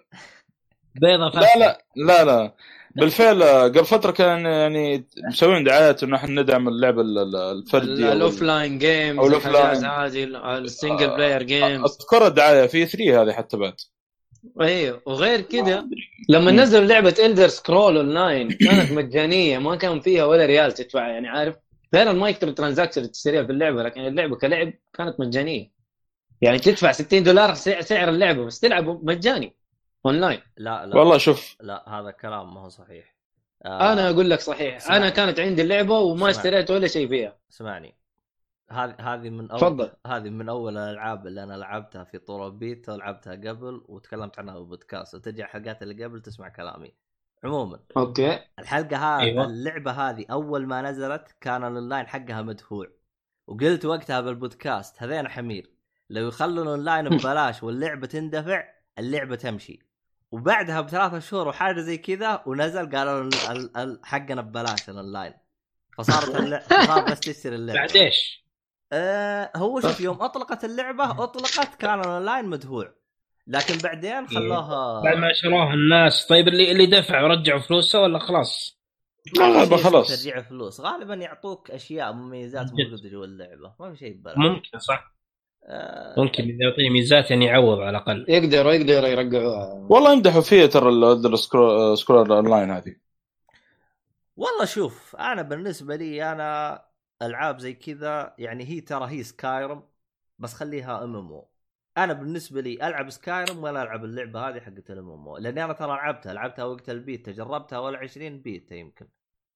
[0.94, 2.54] بيضة لا فاسدة لا لا لا
[2.96, 8.12] بالفعل آه، قبل فترة كان يعني مسوين دعايات إنه إحنا ندعم اللعب ال- ال- الفردي
[8.12, 9.84] ال offline games ال off الحاجات line.
[9.84, 10.24] هذه
[10.58, 13.74] ال single player games اذكر الدعايه في E3 هذه حتى بعد.
[14.60, 15.84] أيوه وغير كذا
[16.28, 21.28] لما نزلوا لعبة Elder Scrolls Online كانت مجانية ما كان فيها ولا ريال تدفع يعني
[21.28, 21.54] عارف؟
[21.94, 25.70] غير ال microtransaction اللي تشتريها في اللعبة لكن اللعبة كلعب كانت مجانية.
[26.40, 29.56] يعني تدفع 60 دولار سع- سعر اللعبة بس تلعبه مجاني.
[30.06, 30.96] اونلاين لا لا.
[30.96, 31.56] والله شوف.
[31.60, 33.16] لا هذا كلام ما هو صحيح.
[33.64, 34.76] آه، أنا أقول لك صحيح.
[34.76, 34.96] اسمعني.
[35.02, 36.30] أنا كانت عندي اللعبة وما.
[36.30, 37.36] اشتريت ولا شيء فيها.
[37.52, 37.94] اسمعني
[38.70, 39.90] هذه هذه من أول تفضل.
[40.06, 45.14] هذه من أول الألعاب اللي أنا لعبتها في طور بيتا ولعبتها قبل وتكلمت عنها بالبودكاست
[45.14, 46.94] وتجي الحلقات اللي قبل تسمع كلامي.
[47.44, 47.80] عموما.
[47.96, 48.38] okay.
[48.58, 49.44] الحلقة هذه أيوة.
[49.44, 52.86] اللعبة هذه أول ما نزلت كان الأونلاين حقها مدفوع.
[53.46, 55.70] وقلت وقتها بالبودكاست هذين حمير.
[56.10, 58.64] لو يخلوا الأونلاين ببلاش واللعبة تندفع
[58.98, 59.85] اللعبة تمشي.
[60.32, 65.34] وبعدها بثلاثة شهور وحاجة زي كذا ونزل قالوا ال- ال- ال- حقنا ببلاش الاونلاين
[65.98, 67.78] فصارت اللعبه صار بس تشتري اللعبة.
[67.80, 68.46] بعد إيش؟
[68.92, 72.94] آه هو شوف يوم أطلقت اللعبة أطلقت كان الاونلاين مدفوع
[73.46, 76.26] لكن بعدين خلوها بعد ما شروها الناس.
[76.26, 78.76] طيب اللي اللي دفع ورجعوا فلوسه ولا خلاص؟
[79.38, 80.22] غالبا خلاص.
[80.24, 82.66] ترجع فلوس؟ غالبا يعطوك أشياء مميزات.
[82.70, 83.74] موجودة جوا اللعبة.
[83.80, 84.36] ما في شيء ببلاش.
[84.38, 85.15] ممكن صح.
[86.18, 88.26] ممكن إذا يعطيه ميزات يعني يعوض على الأقل.
[88.28, 92.96] يقدروا يقدروا يرجعوها والله يمدحوا فيها ترى ال Scrolls Scrolls Online هذه.
[94.36, 96.82] والله شوف أنا بالنسبة لي أنا
[97.22, 99.82] ألعاب زي كذا يعني هي ترى هي Skyrim
[100.38, 101.48] بس خليها MMO
[101.98, 105.88] أنا بالنسبة لي ألعب Skyrim ولا ألعب اللعبة هذه حقت ال MMO لأني أنا ترى
[105.88, 109.08] لعبتها لعبتها وقت البيتا جربتها ولا 20 بيتا يمكن.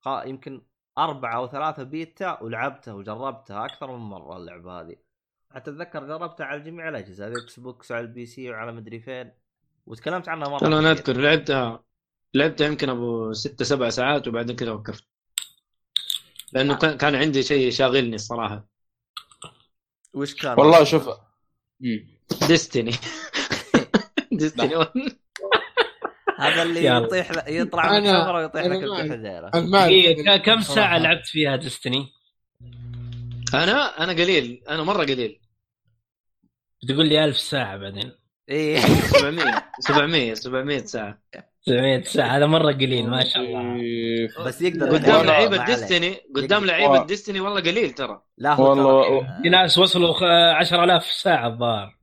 [0.06, 0.62] يمكن
[0.98, 5.09] أربعة أو ثلاثة بيتا ولعبتها وجربتها أكثر من مرة اللعبة هذه.
[5.54, 9.32] حتى أتذكر جربتها على جميع الأجهزة على ال Xbox وعلى ال PC وعلى مدري فين
[9.86, 10.90] وتكلمت عنها مرة أنا.
[10.90, 11.84] أذكر لعبتها
[12.34, 15.04] لعبتها يمكن أبو ست سبع ساعات وبعدين كذا وقفت
[16.52, 18.68] لأنه كان كان عندي شيء شاغلني الصراحة
[20.14, 21.08] وش كان والله شوف
[21.80, 22.06] مم.
[22.48, 22.92] ديستني
[24.32, 24.76] ديستني
[26.38, 26.84] هذا اللي.
[26.84, 28.84] يطيح يطلع من الكاميرا ويطيح لك.
[28.84, 30.60] بحذيره كم.
[30.60, 32.12] ساعة لعبت فيها ديستني؟
[33.54, 34.62] أنا أنا قليل.
[34.68, 35.40] أنا مرة قليل.
[36.82, 38.12] بتقول لي 1000 ساعة بعدين.
[38.48, 38.80] إيه.
[38.80, 41.18] 700 700 700 ساعة.
[41.66, 42.36] 700 ساعة.
[42.36, 44.44] هذا مرة قليل ما شاء الله.
[44.46, 45.26] بس يقدر قدام.
[45.26, 45.64] لعيبة.
[45.64, 46.64] ديستني قدام.
[46.64, 48.22] لعيبة ديستني والله قليل ترى.
[48.38, 50.22] لا هو والله- في ناس وصلوا خ-
[50.56, 51.96] 10000 ساعة الظاهر.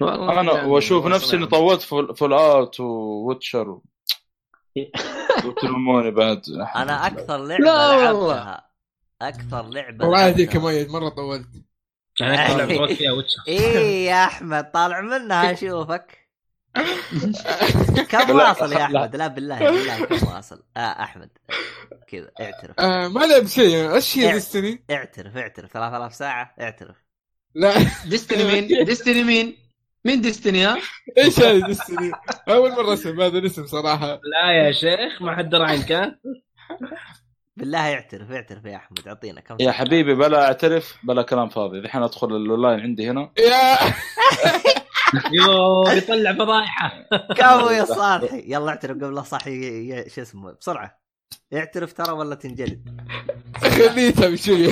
[0.00, 1.46] والله أنا وأشوف نفسي اني.
[1.46, 3.82] طولت فول, اوت ووتشر و...
[5.46, 6.42] وتلموني بعد.
[6.76, 8.34] أنا أكثر لعبة لا والله.
[8.34, 8.69] لعبتها
[9.22, 10.72] أكثر لعبة والله هذيك لعبتها.
[10.72, 11.46] ميت مرة طولت.
[12.20, 13.42] ويتشر.
[13.48, 16.18] إيه يا أحمد طالع منها أشوفك.
[18.10, 18.84] كم واصل يا.
[18.84, 20.62] أحمد؟ لا بالله بالله كم واصل.
[20.76, 21.30] آه أحمد
[22.08, 22.80] كذا اعترف.
[22.80, 23.94] آه ما لعب شيء.
[23.94, 24.32] إيش هي.
[24.32, 25.72] Destiny؟ اعترف اعترف.
[25.72, 26.96] 3000 ساعة اعترف.
[27.54, 27.72] لا.
[28.06, 29.56] Destiny مين؟ Destiny مين؟
[30.04, 30.78] مين Destiny ها؟
[31.18, 32.12] إيش هذه Destiny؟
[32.48, 34.06] أول مرة أسمع هذا الاسم صراحة.
[34.06, 36.18] لا يا شيخ ما حد درى عن كان
[37.60, 39.72] بالله اعترف اعترف يا أحمد أعطينا كم يا.
[39.72, 41.78] حبيبي بلا اعترف بلا كلام فاضي.
[41.78, 43.32] الحين أدخل الاونلاين عندي هنا.
[43.38, 43.78] يا!
[45.42, 47.04] يو بيطلع فضايحه
[47.36, 48.44] كفو يا صالحي.
[48.46, 51.00] يلا اعترف قبل لا صاحي شو اسمه بسرعة.
[51.54, 53.00] اعترف ترى ولا تنجلد؟
[53.62, 54.68] خليتها بشويه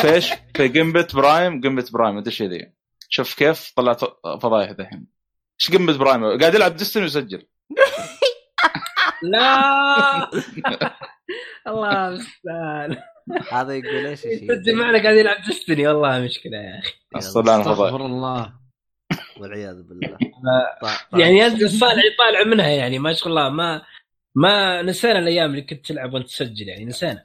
[0.00, 2.72] في إيش؟ في Gambit Prime Gambit Prime إيش ذي
[3.08, 4.00] شوف كيف طلعت
[4.42, 5.06] فضايح دحين
[5.60, 7.46] إيش Gambit Prime قاعد يلعب Destiny ويسجل.
[9.22, 10.30] لا!
[11.66, 12.96] الله المستعان.
[13.50, 16.94] هذا يقول إيش الشيء تدري معنا قاعد يلعب Destiny والله مشكلة يا أخي.
[17.16, 18.52] استغفر الله.
[19.40, 20.18] والعياذ بالله.
[21.20, 23.82] يعني انت الصالح طالع منها يعني ما شاء الله ما
[24.34, 27.22] ما نسينا الأيام اللي كنت تلعب وأنت تسجل يعني نسينا.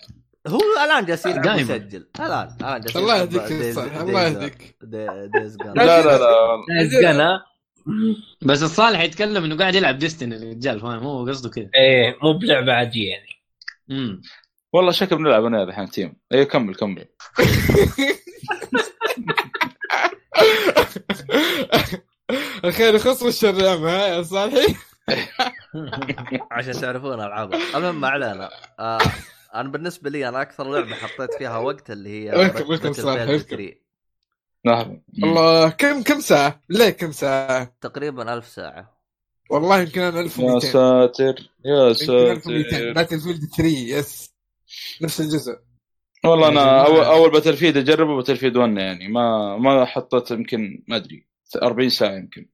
[0.47, 1.55] هو الآن جالس يلعب.
[1.55, 2.07] ويسجل.
[2.19, 3.41] الآن الآن جالس الله يهديك
[4.01, 4.75] الله يهديك.
[4.83, 7.41] لا لا لا.
[8.41, 11.69] بس الصالح يتكلم إنه قاعد يلعب ديستني الرجال فاهم؟ هو قصده كذا.
[11.75, 13.40] إيه مو بلعبة عادية يعني.
[13.91, 14.21] امم
[14.73, 16.13] والله شكل بنلعب أنا الحين تيم.
[16.33, 17.05] اي كمل كمل.
[22.65, 24.75] الخير يخص الشر يا عم، يا صالحي؟
[26.51, 28.49] عشان تعرفون العابها المهم ما علينا.
[28.79, 28.99] آه
[29.55, 33.25] أنا بالنسبة لي أنا أكثر لعبة حطيت فيها وقت اللي هي ويلكم- ويلكم Battlefield صالح،
[33.43, 33.75] 3.
[34.65, 35.01] نعم.
[35.23, 39.00] الله كم كم ساعة؟ ليه كم ساعة؟ تقريبا ألف ساعة.
[39.51, 42.93] والله يمكن أنا يا 1200 ساتر يا يمكن 1200 ساتر.
[42.93, 43.63] باتل فيلد 3
[43.97, 44.33] يس.
[45.01, 45.57] نفس الجزء.
[46.25, 46.85] والله يا أنا جماعة.
[46.85, 49.07] اول أول باتل فيد أجربه باتل فيد 1 يعني.
[49.07, 51.27] ما ما حطيت يمكن ما أدري
[51.63, 52.49] 40 ساعة يمكن.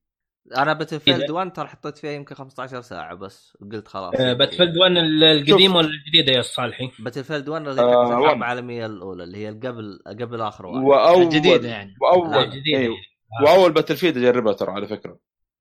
[0.58, 4.14] أنا باتلفيلد إذا- 1 ترى حطيت فيها يمكن 15 ساعة بس قلت خلاص.
[4.16, 8.38] باتفيلد 1 القديم ولا الجديدة يا صالحي؟ باتلفيلد 1 اللي آه، كانت الحرب.
[8.38, 10.84] العالمية الأولى اللي هي قبل قبل آخر واحد.
[10.86, 11.96] واول الجديدة يعني.
[12.02, 12.96] واول الجديدة أيوه.
[12.96, 13.46] يعني.
[13.58, 15.18] وأول باتل فيلد أجربها ترى على فكرة.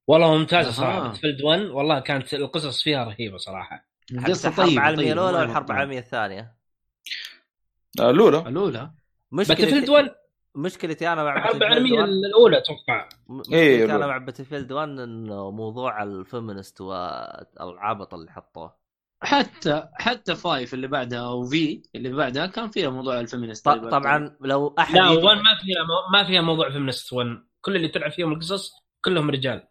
[0.06, 1.08] والله ممتازه صراحة.
[1.08, 3.86] باتفيلد 1 والله كانت القصص فيها رهيبة صراحة.
[4.18, 5.70] حقت قصة الحرب طيبة العالمية الأولى والله والحرب.
[5.70, 6.56] العالمية الثانية.
[8.00, 8.90] الأولى؟ الأولى.
[9.32, 10.14] مشكلتي 1
[10.54, 13.08] مشكلتي أنا مع الحرب العالمية 1 الأولى أتوقع.
[13.28, 14.06] مشكلتي إيه، أنا.
[14.06, 18.86] مع باتلفيلد 1 إنه موضوع ال feminist والعبط اللي حطوه.
[19.20, 24.36] حتى حتى five اللي بعدها وفي اللي بعدها كان فيها موضوع ال feminist ط- طبعا
[24.40, 25.78] لو أحد لا يجي- 1 ما فيها
[26.12, 28.72] ما فيها موضوع feminist 1 كل اللي تلعب فيهم القصص
[29.04, 29.68] كلهم رجال.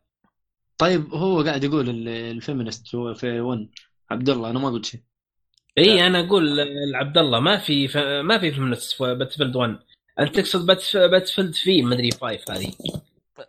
[0.78, 3.68] طيب هو قاعد يقول ال- ال feminist هو في 1
[4.12, 5.00] عبد الله أنا ما قلت شيء.
[5.78, 6.58] إي أنا أقول
[6.92, 7.98] لعبد الله ما في ف...
[7.98, 9.80] ما في feminist في باتفيلد 1
[10.20, 10.98] أنت تقصد باتف...
[10.98, 12.72] باتفيلد في مدري 5 هذه.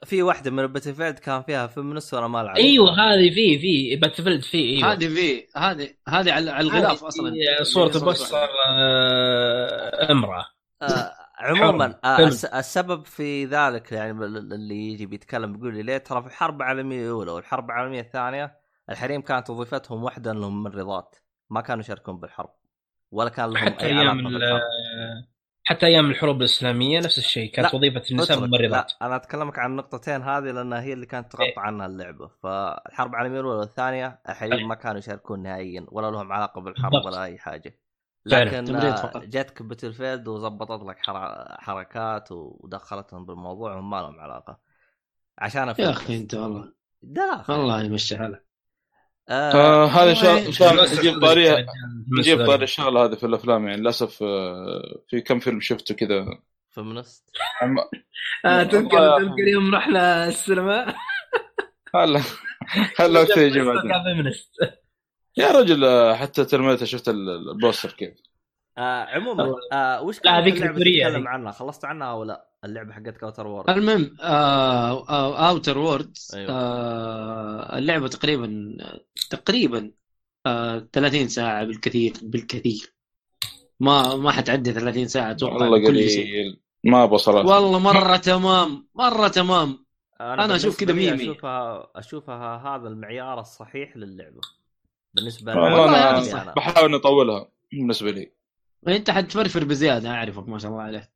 [0.04, 4.42] في واحدة من باتلفيلد كان فيها feminist وأنا ما لعبت أيوه هذه في في باتفيلد
[4.42, 4.92] في أيوه.
[4.92, 7.28] هذه في هذه هذه على على الغلاف أصلا.
[7.32, 10.46] هذه صورة ال poster آه، أمرأة.
[10.82, 11.98] آه عموما
[12.58, 17.30] السبب في ذلك يعني اللي يجي بيتكلم بيقول لي ليه ترى في الحرب العالميه الأولى
[17.30, 18.56] والحرب العالمية الثانية
[18.90, 21.16] الحريم كانت وظيفتهم واحدة انهم ممرضات
[21.50, 22.50] ما كانوا يشاركون بالحرب
[23.10, 24.28] ولا كان لهم حتى أي أيام
[25.64, 28.40] حتى أيام الحروب الإسلامية نفس الشيء كانت لا، وظيفة النساء.
[28.40, 28.92] ممرضات.
[29.00, 32.30] لا أنا أتكلمك عن النقطتين هذه لانها هي اللي كانت تغطى عنها اللعبة.
[32.42, 37.06] فالحرب العالمية الأولى والثانية الحريم ما كانوا يشاركون نهائيا ولا لهم علاقة بالحرب بالضبط.
[37.06, 37.78] ولا أي حاجة.
[38.26, 38.64] لكن.
[39.30, 44.58] جتك باتل فيلد وظبطت لك حر- حركات ودخلتهم بالموضوع وهم ما لهم علاقة.
[45.38, 46.72] عشان يا أخي أنت والله.
[47.02, 48.46] لا الله يمشي حالك.
[49.28, 51.66] آه آه هذا شا- والله شا- بس يجيب كل طاري
[52.08, 52.46] مسؤول.
[52.46, 53.80] طاري الشغله هذه في الأفلام يعني.
[53.80, 56.26] للأسف آه، في كم فيلم شفته كذا.
[58.44, 60.94] آه تذكر تذكر يوم رحنا السينما؟
[61.94, 62.20] هلا
[63.00, 64.32] هلا وقت يجي بعدين
[65.36, 68.14] يا رجل آه، حتى ترميته شفت ال- البوستر كيف؟
[68.78, 69.54] آه عموما.
[69.72, 71.28] آه وش لا، كانت هذيك الكورية تتكلم.
[71.28, 76.50] عنها؟ خلصت عنها أو لا؟ اللعبة حقت كوتر وورد المهم آه آه اوتر وورلدز أيوة.
[76.52, 78.76] آه اللعبة تقريبا
[79.30, 79.90] تقريبا
[80.46, 82.92] آه 30 ساعة بالكثير بالكثير.
[83.80, 86.60] ما ما حتعدي 30 ساعة أتوقع والله قليل.
[86.84, 89.86] ما أبغى صراحة والله مرة تمام مرة تمام.
[90.20, 91.22] أنا أشوف بالنسبة كذا مية.
[91.32, 94.40] أشوفها أشوفها هذا المعيار الصحيح للعبة.
[95.16, 96.42] بالنسبة والله أنا.
[96.42, 96.52] أنا.
[96.56, 98.32] بحاول نطولها بالنسبة لي.
[98.88, 101.10] أنت حتفرفر بزياده أعرفك ما شاء الله عليك.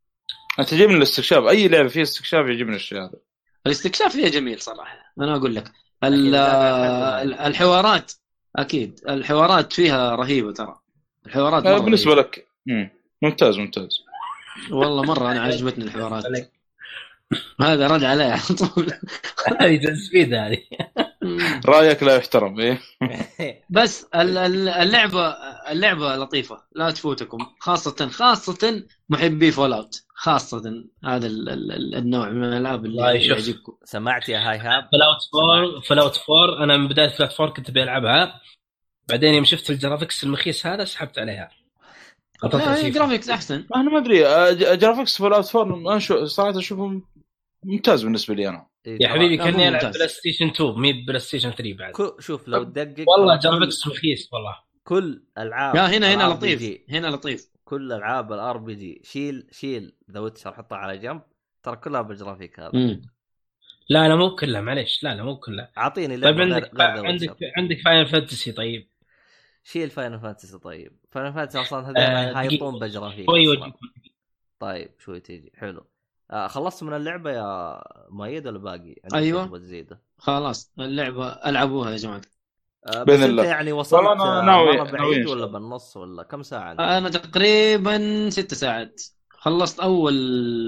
[0.59, 1.45] أنت تجيبني الاستكشاف.
[1.45, 3.19] أي لعبة فيها استكشاف يعجبني الشيء هذا.
[3.67, 5.13] الاستكشاف فيها جميل صراحة.
[5.21, 5.73] أنا أقول لك
[7.47, 8.13] الحوارات
[8.57, 9.01] أكيد.
[9.09, 10.79] الحوارات فيها رهيبة ترى.
[11.27, 12.29] الحوارات آه، مرة بالنسبة رهيبة.
[12.29, 12.47] لك.
[12.67, 12.91] مم.
[13.23, 13.89] ممتاز ممتاز.
[14.71, 16.25] والله مرة أنا عجبتني الحوارات.
[17.61, 18.93] هذا رد علي على طول.
[19.61, 20.59] هذه تسفيد هذه.
[21.67, 22.81] رأيك لا يحترم إيه؟
[23.71, 25.27] بس ال- ال- اللعبه
[25.71, 27.39] اللعبة لطيفة لا تفوتكم.
[27.61, 33.03] خاصه خاصة محبي فول اوت خاصة هذا ال- ال- ال- النوع من الألعاب اللي.
[33.29, 33.73] يعجبكم.
[33.85, 34.89] سمعت يا هاي هاب.
[34.93, 35.19] فول اوت
[35.69, 38.41] 4 فول اوت 4 أنا من بداية فول اوت 4 كنت بلعبها
[39.09, 41.51] بعدين يوم شفت ال graphics المخيس هذا سحبت عليها.
[42.91, 43.67] graphics أحسن.
[43.77, 44.19] أنا ما أدري
[44.55, 47.03] ج- graphics فول اوت 4 أنا شو صراحة اشوفه
[47.65, 48.67] ممتاز بالنسبة لي أنا.
[48.87, 49.93] يا حبيبي كأني ألعب.
[49.93, 51.93] بلاي ستيشن 2 مي بلاي ستيشن 3 بعد.
[51.93, 54.57] كو- شوف لو تدقق والله جرافيكس مخيس والله.
[54.85, 57.51] كل ألعاب لا هنا هنا لطيف هنا لطيف.
[57.65, 59.01] كل ألعاب الأر بي جي.
[59.05, 61.23] شيل شيل ذا ويتشر حطها على جنب.
[61.63, 62.71] ترى كلها بالجرافيك هذا.
[62.75, 63.03] مم.
[63.89, 65.03] لا لا مو كلها معليش.
[65.05, 65.71] لا لا مو كلها.
[65.79, 68.89] أعطيني طيب عندك غير عندك عندك فاينل فانتسي طيب.
[69.65, 70.93] شيل فاينل فانتسي طيب.
[71.11, 73.49] فاينل فانتسي أصلا آه، هذول هايطون شوي.
[73.49, 73.73] وجهك.
[74.61, 75.87] طيب شوي تيجي حلو.
[76.31, 78.95] آه خلصت من اللعبة يا مؤيد ولا باقي؟
[79.45, 82.21] تبغى تزيده خلاص اللعبة ألعبوها يا جماعة
[82.87, 83.45] آه أنت الله.
[83.45, 85.47] يعني وصلت والله أنا آه، ناوي- بعيد ولا.
[85.47, 90.17] بالنص ولا كم ساعة انت؟ أنا تقريبا ست ساعات خلصت أول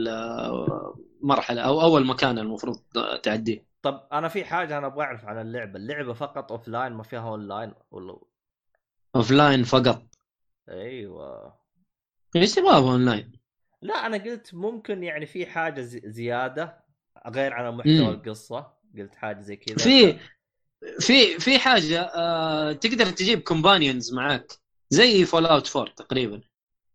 [0.08, 2.76] آه، مرحلة أو أول مكان المفروض
[3.22, 7.28] تعديه طب أنا في حاجة أنا أبغى أعرف عن اللعبة، اللعبة فقط offline ما فيها
[7.28, 8.18] اون لاين ولا
[9.16, 10.02] offline فقط
[10.68, 11.54] أيوه
[12.36, 13.32] إيش تبغى اونلاين؟
[13.82, 16.84] لا أنا قلت ممكن يعني في حاجة زي- زيادة
[17.28, 18.08] غير عن محتوى مم.
[18.10, 18.66] القصة.
[18.98, 19.76] قلت حاجة زي كذا.
[19.76, 20.18] في
[21.00, 24.52] في في حاجة آه تقدر تجيب companions معاك.
[24.90, 26.40] زي فول اوت 4 تقريبا.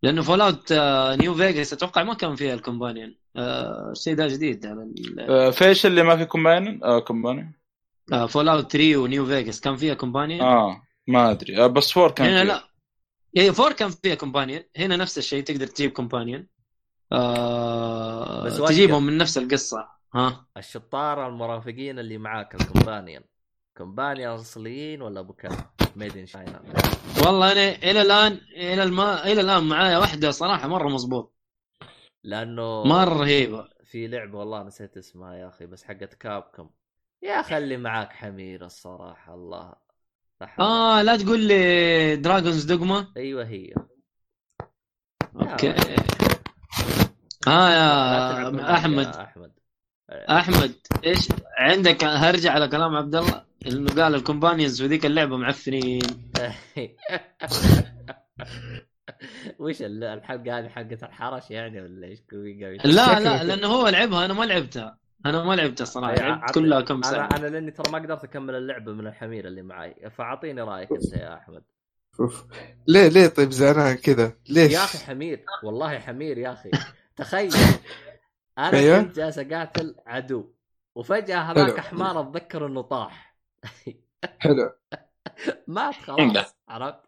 [0.03, 4.27] لأنه فول اوت آه نيو فيجاس أتوقع ما كان فيها ال companion آه الشيء ده
[4.27, 7.51] جديد على ال- آه، فيش اللي ما في companion آه companion
[8.13, 11.63] آه فول اوت 3 ونيو فيجاس كان فيها companion آه ما أدري.
[11.63, 12.47] آه بس four كان هنا فيه.
[12.47, 12.63] لا.
[13.37, 16.47] هي 4 كان فيها companion هنا نفس الشيء تقدر تجيب companion
[17.11, 18.57] آه بس.
[18.57, 19.87] تجيبهم من نفس القصة.
[20.13, 23.23] ها؟ الشطارة المرافقين اللي معاك ال companion.
[23.77, 25.59] companion أصليين ولا أبو كلب؟
[25.95, 26.61] made in China
[27.25, 31.33] والله أنا إلى الان إلى الما إلى الآن معايا واحدة صراحة مرة مضبوط.
[32.23, 33.67] لأنه مرة رهيبة.
[33.83, 36.69] في لعبة والله نسيت اسمها يا أخي بس حقت كابكم
[37.21, 39.73] يا خلي معاك حمير الصراحة الله.
[40.59, 43.73] آه لا تقول لي دراجونز دوغما أيوه هي.
[45.35, 45.75] أوكي.
[47.47, 49.05] ها لا تلعب يا بالماء أحمد.
[49.05, 49.51] يا أحمد.
[50.11, 50.73] أحمد
[51.05, 51.27] إيش؟
[51.57, 56.01] عندك هرجع على كلام عبد الله إنه قال ال companions في ذيك اللعبة معفنين.
[59.59, 62.19] وش ال- الحلقة هذه حقت الحرش يعني ولا إيش
[62.85, 64.97] لا لا لأنه هو لعبها أنا ما لعبتها.
[65.25, 67.29] أنا ما لعبتها صراحة لعبت كلها كم ساعة.
[67.37, 71.33] أنا لأني ترى ما قدرت أكمل اللعبة من الحمير اللي معي فأعطيني رأيك أنت يا
[71.33, 71.63] أحمد.
[72.19, 72.45] أوف.
[72.87, 76.71] ليه ليه طيب زعلان كذا؟ ليش؟ يا أخي حمير والله حمير يا أخي.
[77.17, 77.53] تخيل.
[78.57, 79.01] أنا أيوه.
[79.01, 80.53] كنت جالس أقاتل عدو
[80.95, 81.79] وفجأة هذاك.
[81.79, 83.37] حمار أتذكر إنه طاح.
[84.39, 84.71] حلو.
[85.67, 86.41] مات عنده.
[86.41, 86.99] خلاص عرفت؟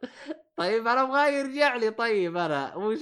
[0.57, 1.89] طيب أنا أبغاه يرجع لي.
[1.89, 2.99] طيب أنا وش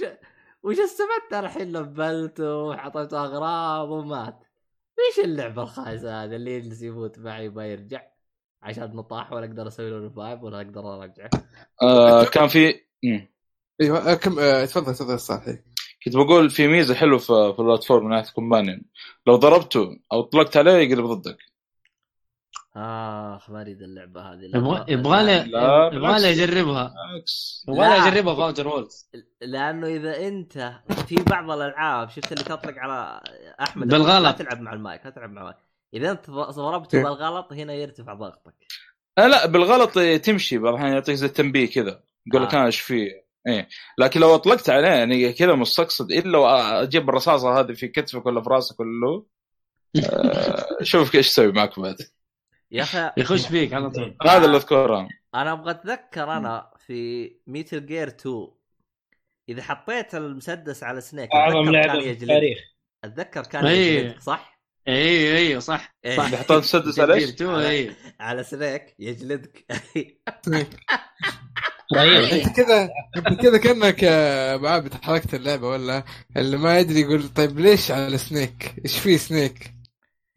[0.62, 4.38] وش استفدت؟ أنا الحين لبلته وحطيته أغراض ومات.
[4.98, 8.02] إيش اللعبة الخايسة هذه؟ اللي يجلس يموت معي ما يرجع
[8.62, 11.30] عشان نطاح ولا أقدر أسوي له revive ولا أقدر ارجعه
[11.82, 12.80] آه كان في.
[13.80, 15.58] أيوه آه، كم آه، تفضل تفضل صالحي.
[16.04, 18.82] كنت بقول في ميزة حلوة في في ال platform من ناحية companion
[19.26, 21.38] لو ضربته أو طلقت عليه يقلب ضدك
[22.76, 24.40] اخ ما اريد اللعبة هذه
[24.88, 26.30] يبغى لا، يبغى.
[26.30, 28.08] يجربها عكس يبغى له لا.
[28.08, 30.72] يجربها في اوتر وورلدز لأنه إذا أنت
[31.06, 33.20] في بعض الألعاب شفت اللي تطلق على
[33.60, 34.22] أحمد بالغلط.
[34.24, 35.56] لا تلعب مع المايك لا تلعب مع المايك
[35.94, 37.04] إذا أنت ضربته إيه.
[37.04, 38.54] بالغلط هنا يرتفع ضغطك
[39.18, 42.58] آه لا بالغلط تمشي بعض الأحيان يعطيك زي تنبيه كذا يقول لك آه.
[42.58, 43.68] أنا إيش فيه إيه
[43.98, 48.50] لكن لو أطلقت عليه يعني كذا مستقصد إلا أجيب الرصاصة هذه في كتفك ولا في
[48.50, 49.26] رأسك ولا له
[50.04, 51.96] آه، شوف إيش تسوي معك بعد
[52.70, 55.08] يا أخي يخش فيك على طول هذا اللي أذكره أنا.
[55.34, 58.48] أنا أبغى أتذكر أنا في ميتل جير 2
[59.48, 62.58] إذا حطيت المسدس على سنيك أعظم لعبة كان في التاريخ
[63.04, 63.98] أتذكر كان إيه.
[63.98, 64.58] يجلدك صح؟
[64.88, 66.16] أيوه أيوه صح إيه.
[66.16, 69.66] صح اللي حطيت مسدس على إيش؟ على سنيك يجلدك
[71.94, 76.04] رهيب انت كذا انت كذا كأنك يا ابو عابد حركت اللعبة ولا؟
[76.36, 79.74] اللي ما يدري يقول طيب ليش على سنيك؟ إيش في سنيك؟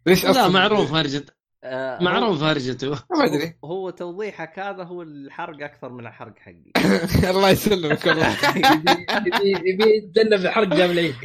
[0.06, 1.26] ليش لا أصلا؟ معروف هرجة.
[1.64, 2.90] آه، هو- معروف هرجته.
[3.18, 3.54] ما أدري.
[3.66, 6.72] هو توضيحك هذا هو الحرق أكثر من الحرق حقي.
[7.32, 8.38] الله يسلمك والله.
[8.58, 11.16] يبي يبي يتجنب الحرق جاب العيد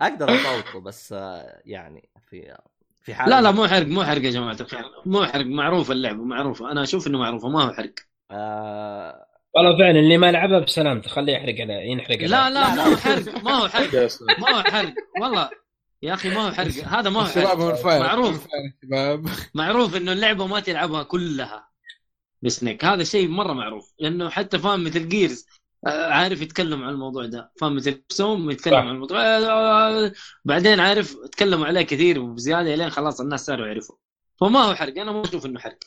[0.00, 2.56] أقدر اصوته بس آه، يعني في
[3.10, 4.56] في حال لا لا مو حرق مو حرق يا جماعة.
[4.60, 7.94] الخير مو حرق معروف اللعبه معروفه أنا أشوف إنه معروفه ما هو حرق.
[8.30, 9.26] آه.
[9.54, 13.44] والله فعلا اللي ما لعبها بسلامته خليه يحرق عليه ينحرق لا لا ما هو حرق
[13.44, 13.94] ما هو حرق.
[14.40, 14.94] ما هو حرق.
[15.22, 15.50] والله
[16.02, 16.84] يا أخي ما هو حرق.
[16.84, 17.84] هذا ما هو حرق.
[17.84, 18.46] معروف.
[19.54, 21.68] معروف إنه اللعبة ما تلعبها كلها
[22.42, 22.84] بسنيك.
[22.84, 23.92] هذا شيء مرة معروف.
[23.98, 25.46] لأنه حتى فاهم مثل جيرز
[25.86, 27.52] عارف يتكلم عن الموضوع ده.
[27.60, 28.74] فاهم؟ مثل سوم يتكلم.
[28.74, 29.18] عن الموضوع.
[29.20, 30.12] آه،
[30.44, 33.96] بعدين عارف تكلموا عليه كثير وبزيادة لين خلاص الناس صاروا يعرفوا.
[34.40, 34.98] فما هو حرق.
[34.98, 35.78] أنا ما أشوف إنه حرق.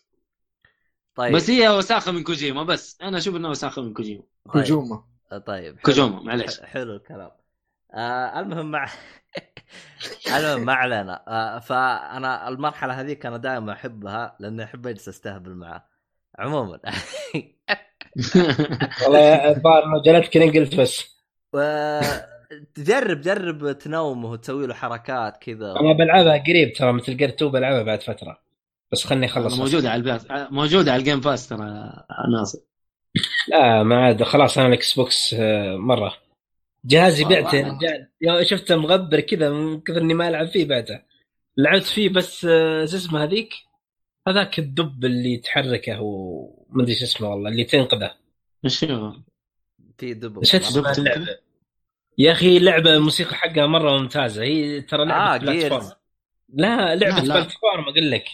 [1.16, 1.36] طيب.
[1.36, 2.64] بس هي وساخة من كوجيما.
[2.64, 4.24] بس أنا أشوف إنها وساخة من كوجيما.
[4.54, 4.64] طيب.
[4.64, 5.04] هجومه
[5.46, 5.80] طيب.
[5.80, 7.32] كوجوما معلش حلو الكلام.
[7.94, 8.90] آه المهم مع
[10.38, 11.24] المهم ما علينا.
[11.28, 15.90] آه فأنا المرحلة هذيك أنا دائما أحبها لأني أحب أجلس أستهبل معه.
[16.40, 16.80] عموما.
[19.06, 21.04] والله الظاهر انه جلدتك لين قلت بس.
[21.54, 22.00] و-
[22.76, 25.72] تجرب جرب تنومه وتسوي له حركات كذا.
[25.80, 28.40] أنا بلعبها قريب ترى مثل جير 2 بلعبها بعد فترة.
[28.92, 31.94] بس خلني اخلص موجودة على ال Pass موجودة على ال Game Pass ترى
[32.34, 32.60] ناصر.
[33.48, 34.24] لا ما عاد.
[34.24, 36.14] خلاص أنا ال Xbox آه، مرة.
[36.86, 37.24] جهازي.
[37.24, 41.00] بعته يا رجال يوم شفته مغبر كذا من كثر إني ما ألعب فيه بعته
[41.58, 43.54] لعبت فيه بس آه، شو اسمه هذيك؟
[44.28, 46.00] هذاك الدب اللي تحركه
[46.74, 48.16] ومدري شو اسمه والله اللي تنقذه.
[48.66, 48.86] إيش؟
[49.98, 50.44] في دب
[52.18, 54.44] يا أخي لعبة الموسيقى حقها مرة ممتازة.
[54.44, 55.92] هي ترى لعبة آه platform.
[56.54, 57.34] لا لعبة لا، لا.
[57.34, 58.26] platform أقول لك.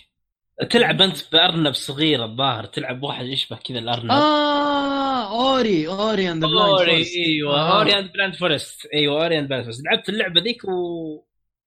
[0.70, 4.12] تلعب أنت بأرنب صغير الظاهر تلعب واحد يشبه كذا الأرنب.
[4.12, 7.78] آه Ori Ori and Ori أيوه آه.
[7.80, 10.72] أوري اند بلاند فورست أيوه أوري اند بلاند فورست لعبت اللعبة ذيك و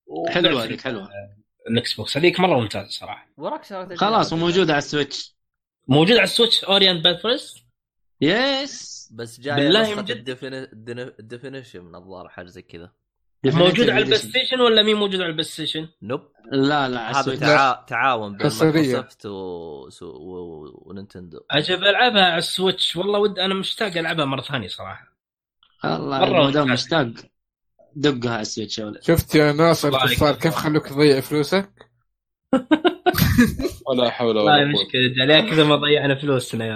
[0.06, 1.08] و- حلوة هذيك حلوة.
[1.70, 2.16] ال Xbox.
[2.16, 3.28] هذيك مرة ممتازة صراحة.
[3.36, 3.64] وراك
[3.96, 5.32] خلاص وموجودة على ال Switch.
[5.89, 7.59] موجود على ال Switch Ori and Blind Forest
[8.20, 10.28] yes بس جاي بالله نسخة من جد.
[11.20, 12.93] ال Definitive Edition من الظاهر حاجة زي كذا
[13.45, 14.18] موجود على ال Play.
[14.18, 16.20] Station ولا مين موجود على ال PlayStation؟ nope
[16.53, 17.85] لا لا هذا تعا...
[17.89, 18.47] تعاون بين.
[18.47, 19.30] مايكروسوفت و...
[19.30, 19.89] و...
[20.03, 20.83] و...
[20.87, 25.12] ونينتندو أجل ألعبها على ال Switch والله ود أنا مشتاق ألعبها مرة ثانية صراحة
[25.85, 26.68] الله دام.
[26.72, 27.12] مشتاق
[27.97, 30.35] دقها على ال Switch شفت يا ناصر الكفار.
[30.35, 31.70] كيف خلوك تضيع فلوسك؟
[33.89, 34.64] ولا حول ولا قوة.
[34.64, 35.01] مشكلة.
[35.11, 36.74] رجال يا كذا ما ضيعنا فلوسنا يا.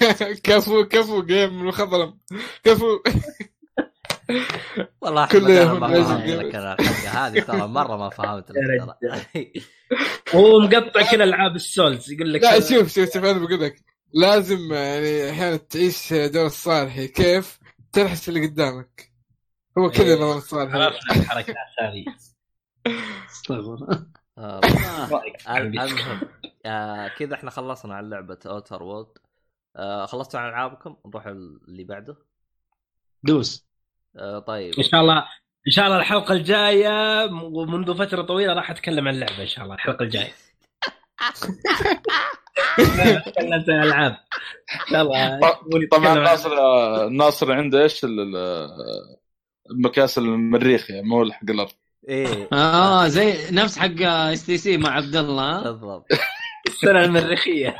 [0.44, 2.18] كفو كفو جيم المخضرم
[2.64, 2.86] كفو.
[5.02, 6.54] والله كل يوم ما فهمت
[7.06, 8.52] هذه ترى مرة ما فهمت
[10.34, 13.76] هو مقطع كل ألعاب ال Souls يقول لك لا شوف شوف شوف أنا بقول لك.
[14.14, 17.58] لازم يعني أحيانا تعيش دور الصالحي كيف؟
[17.92, 19.12] تلحس اللي قدامك.
[19.78, 20.14] هو كذا إيه.
[20.14, 22.04] نظام الصالحي عرفنا الحركات هذه
[23.30, 24.04] استغفر
[24.44, 24.60] آه،
[25.10, 25.82] رأيك؟ في عندي.
[25.82, 26.20] المهم
[26.66, 29.06] آه، كذا إحنا خلصنا عن لعبة Outer World
[29.76, 32.16] آه، خلصتوا عن ألعابكم؟ نروح اللي بعده.
[33.22, 33.66] دوس.
[34.16, 35.18] آه، طيب إن شاء الله
[35.66, 39.74] إن شاء الله الحلقة الجاية ومنذ فترة طويلة راح أتكلم عن اللعبه إن شاء الله
[39.74, 40.32] الحلقة الجاية.
[43.26, 44.16] تكلمت عن ألعاب.
[45.90, 46.50] طبعا ناصر
[47.08, 49.16] ناصر عنده إيش ال- ال-
[49.70, 51.70] المكاس المريخ يعني مو حق الأرض.
[52.08, 52.48] إيه.
[52.52, 56.06] آه زي نفس حق اس تي سي مع عبد الله؟ بالضبط.
[56.66, 57.76] السنة المريخيه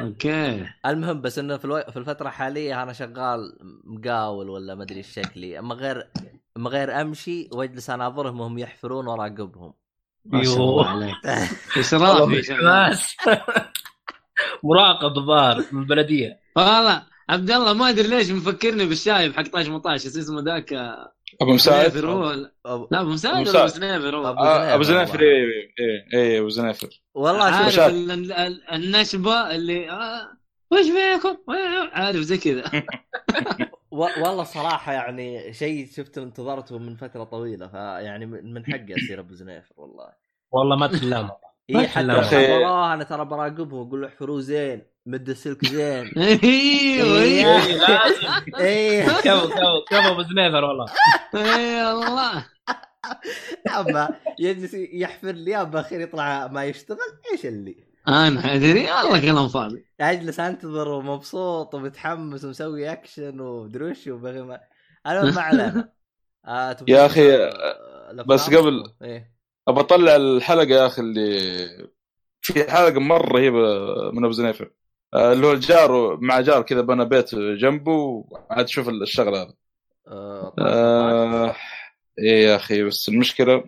[0.00, 0.66] أوكي.
[0.86, 1.82] المهم بس إنه في, ألو...
[1.90, 5.58] في الفترة الحاليه أنا شغال مقاول ولا ما أدري إيش شكلي.
[5.58, 6.08] أما غير
[6.56, 9.74] أما غير أمشي وأجلس اناظرهم وهم يحفرون وراقبهم
[10.24, 10.88] ما شاء الله يوه.
[10.88, 11.14] عليك
[11.78, 12.58] اسرافي شغال.
[12.58, 13.16] حماس
[14.62, 16.40] مراقب الظاهر من البلدية.
[16.56, 20.74] والله عبد الله ما أدري ليش مفكرني بالشايب حق طاش مطاش إيش اسمه ذاك
[21.42, 21.96] أبو مساعد.
[21.96, 25.30] لا أبو مساعد أبو آه، أبو زنيفر زنافر والله.
[25.80, 27.78] إيه إيه أبو زنافر والله عارف.
[27.78, 30.28] ال- ال- ال- النشبة اللي آه
[30.70, 31.36] وش فيكم؟
[31.92, 32.64] عارف زي كذا.
[33.90, 39.34] والله صراحة يعني شيء شفت انتظرته من فترة طويلة فيعني من من حقي أصير أبو
[39.34, 40.12] زنيفر والله
[40.50, 41.30] والله ما تلام
[41.70, 42.00] اي حتى
[42.94, 46.06] أنا ترى براقبهم واقول له احفروا زين مد السلك زين.
[46.16, 47.02] أيوه إيه.
[47.22, 49.04] أيوه إيه، لازم إيه.
[49.24, 50.86] كفو كفو كفو أبو زنيفر والله.
[51.34, 52.46] اي والله.
[53.76, 56.98] أما يجلس يحفر لي أما أخير يطلع ما يشتغل
[57.32, 57.76] إيش اللي؟
[58.08, 59.86] أنا أدري والله كلام فاضي.
[60.00, 64.60] أجلس أنتظر ومبسوط ومتحمس ومسوي أكشن ومدري وش وبغي ما
[65.06, 65.92] أنا ما علينا.
[66.46, 69.34] آه يا أخي، آه،؟ بس قبل- إيه.
[69.68, 71.38] ابى اطلع الحلقة يا أخي اللي
[72.42, 73.58] في حلقة مرة رهيبه
[74.12, 74.70] من أبو زنيفر.
[75.14, 79.54] اللي هو الجار مع جار كذا بنى بيت جنبه وعاد شوف الشغلة هذا
[80.08, 81.56] آه آه
[82.18, 83.64] إيه يا أخي بس المشكلة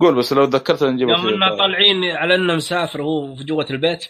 [0.00, 4.06] قول بس لو تذكرت نجيبها يوم انه طالعين على إنه مسافر وهو في جوة البيت؟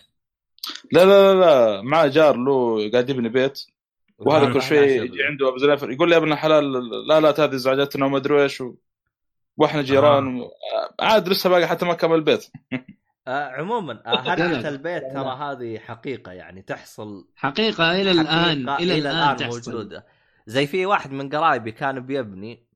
[0.93, 3.61] لا لا لا لا مع جار له قاعد يبني بيت.
[4.19, 4.79] وهذا كل شوي.
[4.79, 6.73] يجي عنده أبو زنيفر يقول لي يا ابن الحلال
[7.09, 8.63] لا لا هذه ازعجتنا وما أدري إيش.
[9.57, 10.51] وإحنا جيران و...
[11.01, 12.47] عاد لسه باقي حتى ما كمل البيت.
[13.29, 19.37] آه عموما آه هرجة البيت ترى هذه حقيقة يعني تحصل حقيقة إلى الآن إلى الآن
[19.37, 19.73] تحصل.
[19.73, 20.07] موجودة.
[20.47, 22.67] زي في واحد من قرايبي كان بيبني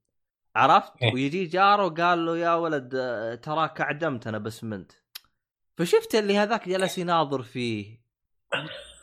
[0.56, 1.14] عرفت؟ إيه.
[1.14, 4.92] ويجي جاره قال له يا ولد آه، تراك أعدمت أنا باسمنت
[5.76, 8.00] فشفت اللي هذاك جلس يناظر فيه.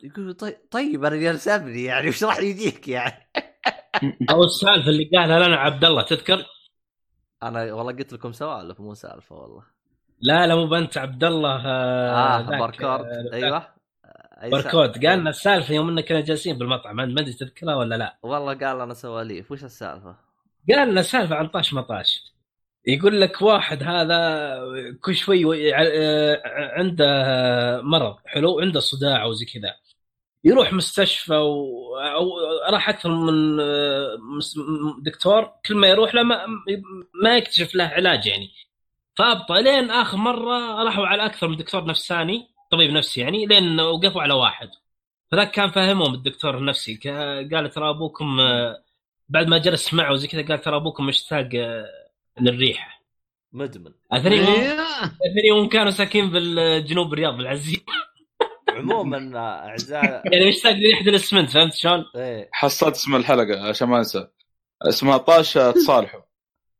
[0.03, 3.29] يقول طيب, طيب أنا جالس أبني يعني وش راح يجيك يعني؟
[4.31, 6.45] أو السالفة اللي قالها لنا عبد الله تذكر؟
[7.43, 9.74] أنا والله قلت لكم سوالف مو سالفة والله.
[10.25, 13.67] لا لا مو بنت عبد الله آه, ذاك، باركورد آه، أيوه.
[14.51, 16.95] باركود؟ قال لنا السالفة يوم اننا كنا جالسين بالمطعم.
[16.95, 18.17] ما أدري تذكرها ولا لا.
[18.23, 19.51] والله قال أنا سواليف.
[19.51, 20.15] وش السالفة؟
[20.69, 22.23] قال لنا سالفه عن طاش مطاش.
[22.87, 24.57] يقول لك واحد هذا
[25.01, 26.41] كل شوي وي- آه،
[26.79, 27.05] عنده
[27.81, 29.73] مرض حلو عنده صداع أو زي كذا.
[30.43, 31.97] يروح مستشفى و...
[31.97, 32.29] أو
[32.69, 34.17] راح أكثر من آه،
[35.01, 35.51] دكتور.
[35.65, 36.45] كل ما يروح له ما,
[37.23, 38.49] ما يكتشف له علاج يعني.
[39.17, 44.21] فابطا لين آخر مرة راحوا على أكثر من دكتور نفساني طبيب نفسي يعني لين وقفوا
[44.21, 44.69] على واحد.
[45.31, 46.99] فذاك كان فاهمهم الدكتور النفسي.
[47.53, 48.83] قال ترى أبوكم آه،
[49.29, 51.85] بعد ما جلس معه وزي كذا قال ترى أبوكم مشتاق آه،
[52.41, 53.01] للريحة.
[53.53, 53.91] مدمن.
[54.11, 54.73] اثنين إيه.
[55.03, 57.85] اثنين كانوا ساكنين بالجنوب الرياض بالعزيز
[58.69, 62.49] عموما آه، اعزائي يعني مشتاق لريحة الأسمنت فهمت شلون؟ إيه.
[62.51, 64.27] حصلت اسم الحلقة عشان ما أنسى.
[64.81, 66.21] اسمها طاش تصالحوا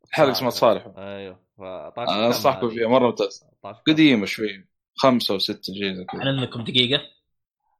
[0.09, 1.44] الحلقة اسمها تصالحوا أيوه.
[1.59, 3.45] أنا أنصحكم فيها مرة ممتازه
[3.87, 4.67] قديمة شوي.
[4.95, 6.21] خمسة وستة شيء زي كذا.
[6.23, 7.01] لكم دقيقة.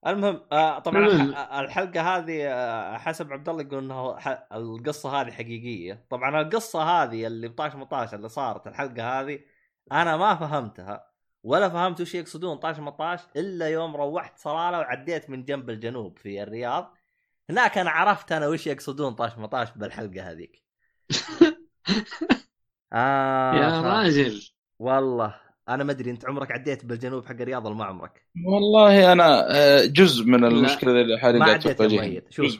[0.07, 1.05] المهم آه طبعا.
[1.07, 6.05] الح- الحلقة هذه آه حسب عبد الله يقول إنه ح- القصة هذه حقيقية.
[6.09, 9.39] طبعا القصة هذه اللي ب 18 اللي صارت الحلقة هذه
[9.91, 11.07] أنا ما فهمتها
[11.43, 16.43] ولا فهمت وش يقصدون 18 18 إلا يوم روحت صلالة وعديت من جنب الجنوب في
[16.43, 16.93] الرياض.
[17.49, 20.63] هناك أنا عرفت أنا وش يقصدون 18 18 بالحلقة هذيك.
[22.95, 24.41] آه يا راجل.
[24.79, 25.35] والله.
[25.69, 29.85] أنا ما أدري أنت عمرك عديت بالجنوب حق الرياض ولا ما عمرك؟ والله أنا آه،
[29.85, 32.23] جزء من المشكلة اللي حاليا ما قاعد عديت تواجهني مؤيد.
[32.29, 32.57] شوف.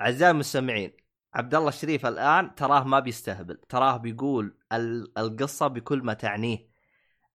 [0.00, 0.92] أعزائي المستمعين
[1.34, 3.60] عبد الله الشريف الآن تراه ما بيستهبل.
[3.68, 6.68] تراه بيقول ال- القصة بكل ما تعنيه.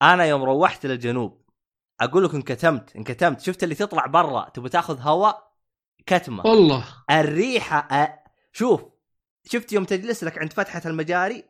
[0.01, 1.41] أنا يوم روحت للجنوب
[2.01, 3.39] أقول لك انكتمت انكتمت.
[3.41, 5.49] شفت اللي تطلع برا تبي تاخذ هواء؟
[6.05, 6.43] كتمة.
[6.47, 6.86] والله.
[7.11, 8.19] الريحة أ...
[8.51, 8.86] شوف
[9.45, 11.43] شفت يوم تجلس لك عند فتحة المجاري؟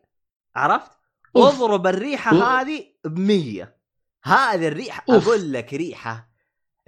[0.56, 0.92] عرفت.
[1.36, 2.44] اضرب الريحة أوف.
[2.44, 3.76] هذه بمية.
[4.24, 5.28] هذه الريحة أوف.
[5.28, 6.30] أقول لك ريحة.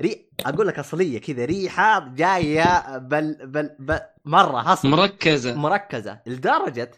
[0.02, 0.30] ري...
[0.46, 4.00] أقول لك أصلية كذا ريحة جاية بل بل, بل...
[4.26, 4.90] مرة هصل.
[4.90, 5.56] مركزة.
[5.56, 6.20] مركزة.
[6.26, 6.92] لدرجة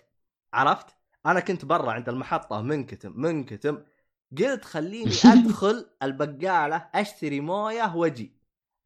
[0.53, 0.87] عرفت؟
[1.25, 3.77] أنا كنت برا عند المحطة منكتم منكتم.
[4.37, 8.33] قلت خليني أدخل البقالة أشتري موية وأجي.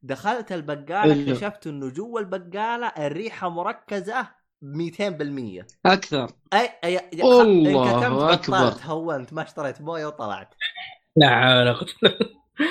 [0.02, 1.32] دخلت البقالة.
[1.32, 4.37] اكتشفت إنه جوا البقالة الريحة مركزة.
[4.62, 6.30] 200% أكثر.
[6.52, 8.36] اي اي أي- الله.
[8.36, 10.54] بطلت هونت ما اشتريت موية وطلعت.
[11.16, 11.86] لا حول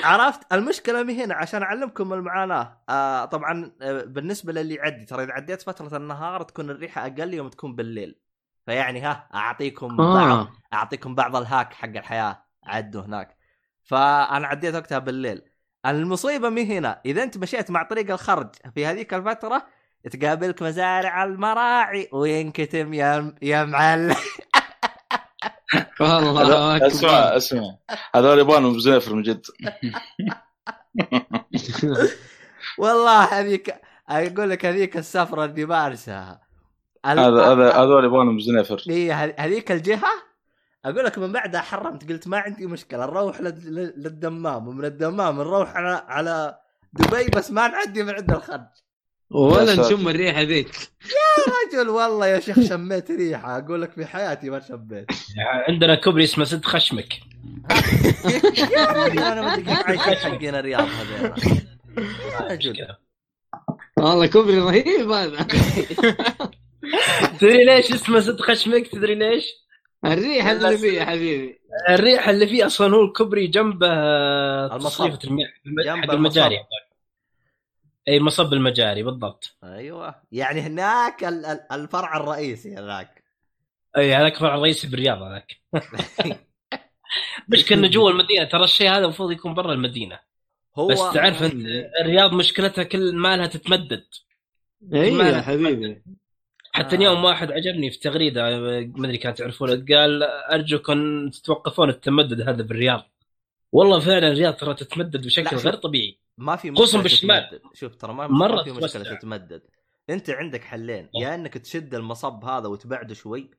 [0.04, 2.82] عرفت؟ المشكلة مي هنا عشان أعلمكم المعاناة.
[2.90, 7.50] آه طبعا آه بالنسبة للي يعدي ترى إذا عديت فترة النهار تكون الريحة أقل يوم
[7.50, 8.20] تكون بالليل.
[8.66, 12.44] فيعني ها أعطيكم بعض آه أعطيكم بعض الهاك حق الحياة.
[12.64, 13.38] عدوا هناك.
[13.84, 15.42] فأنا عديت وقتها بالليل.
[15.86, 19.68] المصيبة مي هنا إذا أنت مشيت مع طريق الخرج في هذيك الفترة
[20.08, 24.16] تقابلك مزارع المراعي وينكتم يا يا معلم.
[26.00, 27.76] والله اسمع اسمع.
[28.16, 29.46] هذول يبغون بزنفر من جد.
[32.78, 33.76] والله هذيك
[34.10, 36.42] أقول لك هذيك السفرة اللي مارسها
[37.06, 40.28] هذا هذا هذول يبغون بزنفر هي ه- هذيك الجهة؟
[40.86, 44.68] أقول لك من بعدها حرمت قلت ما عندي مشكلة نروح لل- لل- للدمام.
[44.68, 46.60] ومن الدمام نروح على على
[46.94, 48.62] دبي بس ما نعدي من عند الخرج.
[49.32, 49.80] ولا يا.
[49.80, 50.68] نشم الريحة ذيك.
[51.74, 53.58] رجل والله يا شيخ شميت ريحة.
[53.58, 55.06] أقول لك في حياتي ما شميت.
[55.68, 57.14] عندنا كوبري اسمه سد خشمك.
[58.72, 61.34] يا رجل أنا ما أدري كيف حقين الرياض هذول.
[62.32, 62.88] يا رجل.
[63.98, 65.48] والله كوبري رهيب هذا.
[67.40, 69.46] تدري ليش اسمه سد خشمك؟ تدري ليش؟
[70.06, 71.60] الريحة اللي فيه يا حبيبي.
[71.90, 76.60] الريحة اللي فيه أصلا هو الكوبري جنبه آه، جنب حق المجاري.
[78.08, 79.58] أي مصب المجاري بالضبط.
[79.64, 80.16] أيوه.
[80.32, 83.24] يعني هناك ال- ال- الفرع الرئيسي هناك.
[83.98, 85.58] أي هذاك فرع رئيسي بالرياض هذاك.
[87.50, 90.20] مشكلة إنه جوا المدينة ترى الشيء هذا المفروض يكون برا المدينة.
[90.76, 91.66] هو بس تعرف انت
[92.02, 94.06] الرياض مشكلتها كل مالها تتمدد.
[94.94, 96.04] اي يا حبيبي.
[96.74, 97.00] حتى آه.
[97.00, 103.04] اليوم واحد عجبني في تغريدة ما أدري كانت تعرفونه قال أرجوكم تتوقفون التمدد هذا بالرياض.
[103.72, 105.58] والله فعلا الرياض ترى تتمدد بشكل.
[105.58, 106.20] غير طبيعي.
[106.38, 107.50] ما في خصوصاً مشكلة بالشمال.
[107.50, 107.62] تتمدد.
[107.74, 109.16] شوف ترى ما مرة في مشكلة تتوسع.
[109.16, 109.62] تتمدد
[110.10, 113.52] انت عندك حلين يا انك تشد المصب هذا وتبعده شوي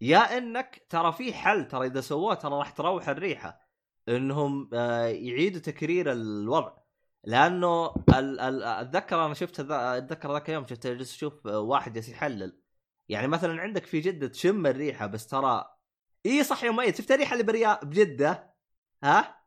[0.00, 3.60] يا انك ترى في حل ترى إذا سووه ترى راح تروح الريحة
[4.08, 6.72] انهم آه، يعيدوا تكرير الوضع
[7.24, 12.60] لأنه أتذكر أنا شفت أتذكر ذاك اليوم شفت جالس أشوف آه، واحد جالس يحلل
[13.08, 15.64] يعني مثلا عندك في جدة تشم الريحة بس ترى
[16.26, 18.54] إي صح يا مؤيد شفت الريحة اللي بريا بجدة
[19.04, 19.43] ها؟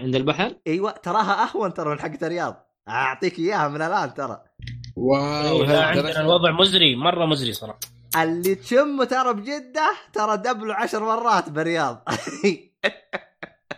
[0.00, 2.66] عند البحر؟ أيوه تراها اهون ترى من حقت الرياض.
[2.88, 4.40] اعطيك اياها من الان ترى.
[4.96, 7.78] واو إيه، لا، عندنا الوضع مزري مرة مزري صراحة.
[8.22, 12.04] اللي تشمه ترى بجدة ترى دبله عشر مرات بالرياض.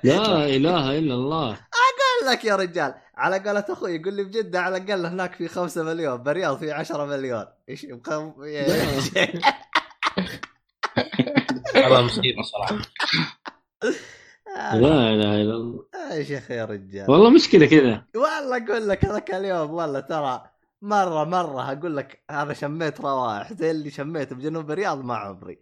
[0.04, 1.48] لا إله إلا الله.
[1.50, 5.82] قال لك يا رجال على قولة أخوي يقول لي بجدة على الأقل هناك في خمسة
[5.82, 7.44] مليون بالرياض في 10 مليون.
[7.68, 8.32] إيش بخم...
[11.74, 12.78] والله مصيبة صراحة.
[14.56, 14.74] لا
[15.14, 17.10] اله الا الله يا شيخ يا رجال.
[17.10, 18.04] والله مشكلة كذا.
[18.14, 20.42] والله أقول لك هذاك اليوم والله ترى
[20.82, 25.58] مرة مرة أقول لك أنا شميت روائح زي اللي شميت بجنوب الرياض ما عمري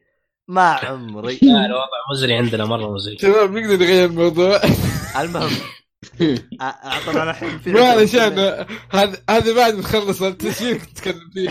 [0.49, 1.39] ما عمري.
[1.43, 3.17] لا الوضع مزري عندنا مرة مزري.
[3.17, 4.61] تمام نقدر نغير الموضوع؟
[5.21, 5.51] المهم
[6.61, 8.39] اعطنا الحين في ما علشان
[8.91, 11.51] هذا هذا بعد ما تخلص التسجيل تتكلم فيه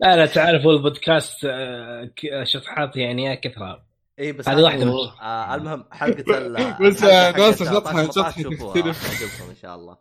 [0.00, 3.93] لا لا تعرفوا البودكاست آه، ك- شطحات يعني يا كثرة.
[4.18, 4.90] اي بس هذه واحدة من-
[5.22, 9.18] آه المهم حلقة ال بس الحلقة حقت ناصر 13 شطحة- 14 شطحة شوفوها تختلف.
[9.18, 9.96] تعجبكم إن شاء الله.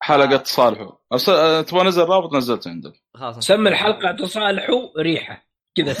[0.00, 0.92] حلقة صالحو.
[1.14, 2.92] أص- أه، تبغى نزل رابط؟ نزلته عندك.
[3.14, 5.44] خلاص سمي الحلقة تصالحوا ريحة.
[5.76, 5.94] كذا.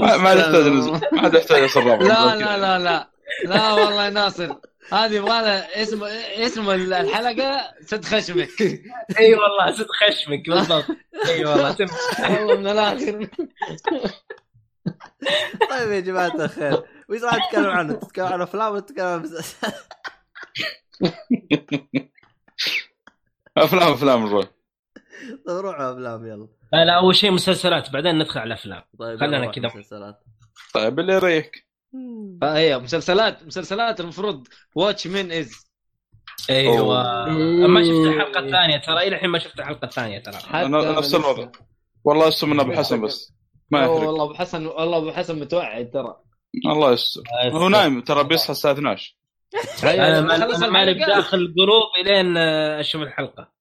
[0.00, 0.90] ما ما عاد يحتاج نزل.
[0.92, 2.02] ما عاد يحتاج يصير رابط.
[2.02, 3.08] لا لا لا لا.
[3.44, 4.54] لا والله يا ناصر.
[4.92, 6.04] هذه يبغى لها اسم
[6.44, 8.62] اسم الحلقة سد خشمك.
[9.18, 10.84] أي والله صدق خشمك بالضبط.
[11.28, 11.86] أي والله سم
[12.20, 13.28] والله من الآخر.
[15.70, 19.74] طيب يا جماعة الخير وش راح نتكلم عنه؟ تتكلم عن أفلام ولا تتكلم عن مسلسلات؟
[23.58, 24.44] أفلام أفلام نروح.
[25.46, 26.48] طيب روحوا أفلام يلا.
[26.72, 28.82] لا أول شيء مسلسلات بعدين ندخل على الأفلام.
[28.98, 29.66] طيب نروح كذا.
[29.66, 30.20] مسلسلات
[30.74, 31.63] طيب اللي يريحك
[32.42, 35.64] هي مسلسلات مسلسلات المفروض Watchmen is
[36.50, 37.02] أيوه.
[37.66, 40.34] ما شفت الحلقة الثانية ترى إلى الحين ما شفت الحلقة الثانية ترى.
[40.54, 41.48] أنا نفس الوضع.
[42.04, 43.32] والله يستر من أبو حسن بس.
[43.70, 46.16] ما يحرق والله أبو حسن والله أبو حسن متوعد ترى.
[46.66, 47.22] الله يستر.
[47.52, 49.16] هو نايم ترى بيصحى الساعة 12
[49.84, 51.12] أنا ما- خلص أنا ماني الحلقة.
[51.12, 53.52] بداخل ال group إلين آه، أشوف الحلقة.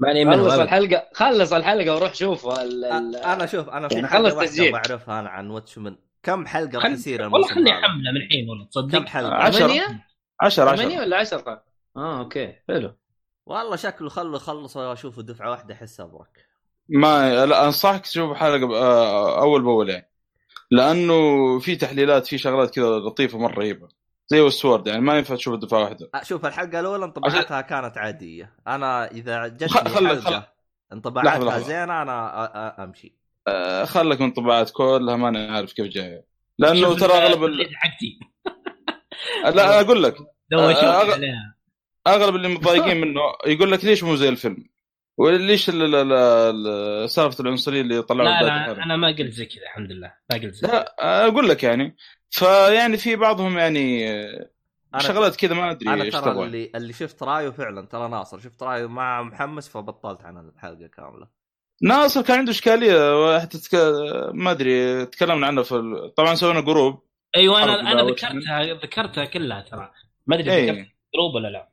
[0.00, 0.52] ماني خلص.
[0.52, 4.70] الحلقة خلص الحلقة وروح شوف أنا شوف أنا في يعني حلقة خلص واحدة.
[4.72, 6.92] بعرفها أنا عن Watchmen كم حلقة راح خل...
[6.92, 9.58] يصير والله خلني هذا؟ حمله من الحين والله كم تصدق حلقة؟ عشرة.
[9.58, 10.06] ثمانية
[10.40, 11.62] 10 ثمانية 10 ولا عشرة؟
[11.96, 12.54] آه أوكي.
[12.68, 12.94] حلو.
[13.46, 16.46] والله شكله خلوا خلصوا اشوفه دفعة واحدة أحس ابرك
[16.88, 20.10] ما لا أنصحك تشوف حلقة ب- آه، أول باول يعني
[20.70, 23.88] لأنه في تحليلات في شغلات كذا لطيفة مرة رهيبة.
[24.28, 26.10] زي والسورد يعني ما ينفع تشوف الدفاع واحدة.
[26.14, 28.52] أه، شوف الحلقة الأولى انطباعاتها كانت عادية.
[28.66, 30.42] أنا إذا جتني خل- حلقة خل-
[30.92, 31.58] انطباعاتها.
[31.58, 33.06] زينة أنا أ- أ- أمشي.
[33.14, 33.17] آه،
[33.84, 36.24] خلك من طباعات كلها ماني عارف كيف جاية
[36.58, 37.76] لأنه ترى أغلب ال...
[37.76, 38.18] حقتي
[39.56, 40.16] لا أقول لك.
[40.52, 40.72] آه،
[41.04, 41.20] أغ-
[42.06, 44.64] أغلب اللي متضايقين منه يقول لك ليش مو زي الفيلم؟
[45.16, 49.62] وليش ال- ال- ال- سالفة العنصرية اللي طلعوا لا لا؟ أنا ما قلت زي كذا
[49.62, 50.12] الحمد لله.
[50.30, 50.72] ما قلت زي كذا.
[50.78, 51.96] لا أقول لك يعني.
[52.30, 54.50] فيعني في بعضهم يعني آه،
[54.96, 58.38] أنا- شغلات كذا ما أدري أنا ترى اللي اللي شفت رايه فعلا ترى ناصر.
[58.38, 61.37] شفت رايه مع محمس فبطلت عن الحلقة كاملة.
[61.82, 63.74] ناصر كان عنده إشكالية حتى تك...
[64.34, 66.14] ما أدري تكلمنا عنها في ال...
[66.14, 67.02] طبعا سوينا group
[67.36, 69.90] أيوه أنا أنا ذكرتها ذكرتها كلها ترى.
[70.26, 70.70] ما أدري إيه.
[70.72, 71.68] ذكرت group ولا لا.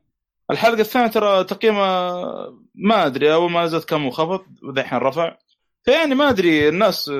[0.50, 2.24] الحلقة الثانية ترى تقييمها
[2.74, 5.36] ما أدري أول ما نزلت كم وخفض ودحين رفع.
[5.84, 7.10] فيعني ما أدري الناس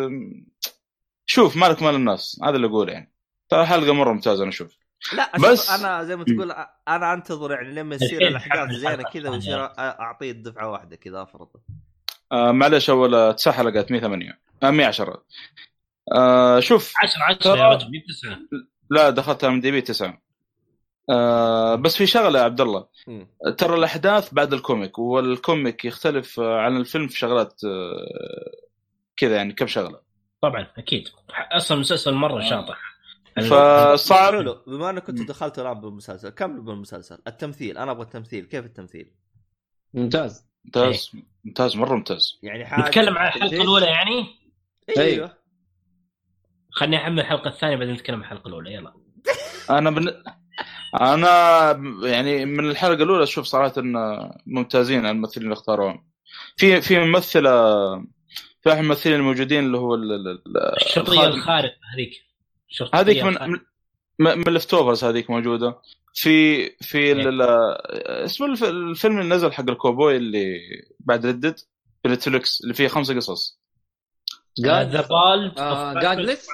[1.26, 3.12] شوف مالك مال الناس هذا اللي اقوله يعني.
[3.48, 4.76] ترى حلقة مرة ممتازة أنا أشوف.
[5.12, 6.52] لا بس- أنا زي ما تقول
[6.88, 11.48] أنا أنتظر يعني لما يصير الحين الأحداث زينة كذا ويصير أعطيه دفعه واحدة كذا أفرض.
[12.32, 15.24] آه معلش أول تسع حلقات 108 آه 110
[16.14, 16.92] آه شوف.
[17.02, 18.38] 10 10 ترى- يا رجل مي بتسعه
[18.90, 20.22] لا دخلتها IMDb 9
[21.10, 22.86] آه بس في شغلة يا عبد الله.
[23.58, 28.66] ترى الأحداث بعد ال comic وال comic يختلف آه، عن الفيلم في شغلات آه،
[29.16, 30.00] كذا يعني كم شغلة.
[30.42, 31.08] طبعا أكيد.
[31.52, 32.78] أصلا المسلسل مرة شاطح.
[33.36, 34.62] فصعب حلو.
[34.66, 37.18] بما أنك كنت دخلت الآن بالمسلسل كمل بالمسلسل.
[37.26, 38.44] التمثيل أنا أبغى التمثيل.
[38.44, 39.10] كيف التمثيل؟
[39.94, 40.46] ممتاز.
[40.66, 41.10] ممتاز
[41.44, 42.38] ممتاز مرة ممتاز.
[42.42, 44.26] يعني حاجة نتكلم عن الحلقة الأولى يعني؟
[44.98, 45.36] أيوه
[46.70, 48.92] خليني أحمل الحلقة الثانية بعدين نتكلم عن الحلقة الأولى يلا.
[49.78, 50.22] أنا بن...
[51.00, 51.70] أنا
[52.02, 53.94] يعني من الحلقة الأولى أشوف صراحة إن
[54.46, 56.06] ممتازين الممثلين اللي اختاروهم.
[56.56, 57.50] في في ممثلة
[58.62, 60.12] في احد الممثلين الموجودين اللي هو ال...
[60.12, 61.26] ال- ال- الشرطية.
[61.26, 62.22] الخارقة هذيك.
[62.70, 63.60] الشرطية هذيك من.
[64.18, 65.80] من من ال Leftovers هذيك موجودة
[66.14, 67.12] في في
[68.24, 70.58] اسمه الف- الفيلم اللي نزل حق الكوبوي اللي
[71.00, 71.58] بعد ردد
[72.02, 73.58] في نتفلكس اللي فيه خمسة قصص
[74.60, 75.58] The Ballad
[76.02, 76.46] Godless؟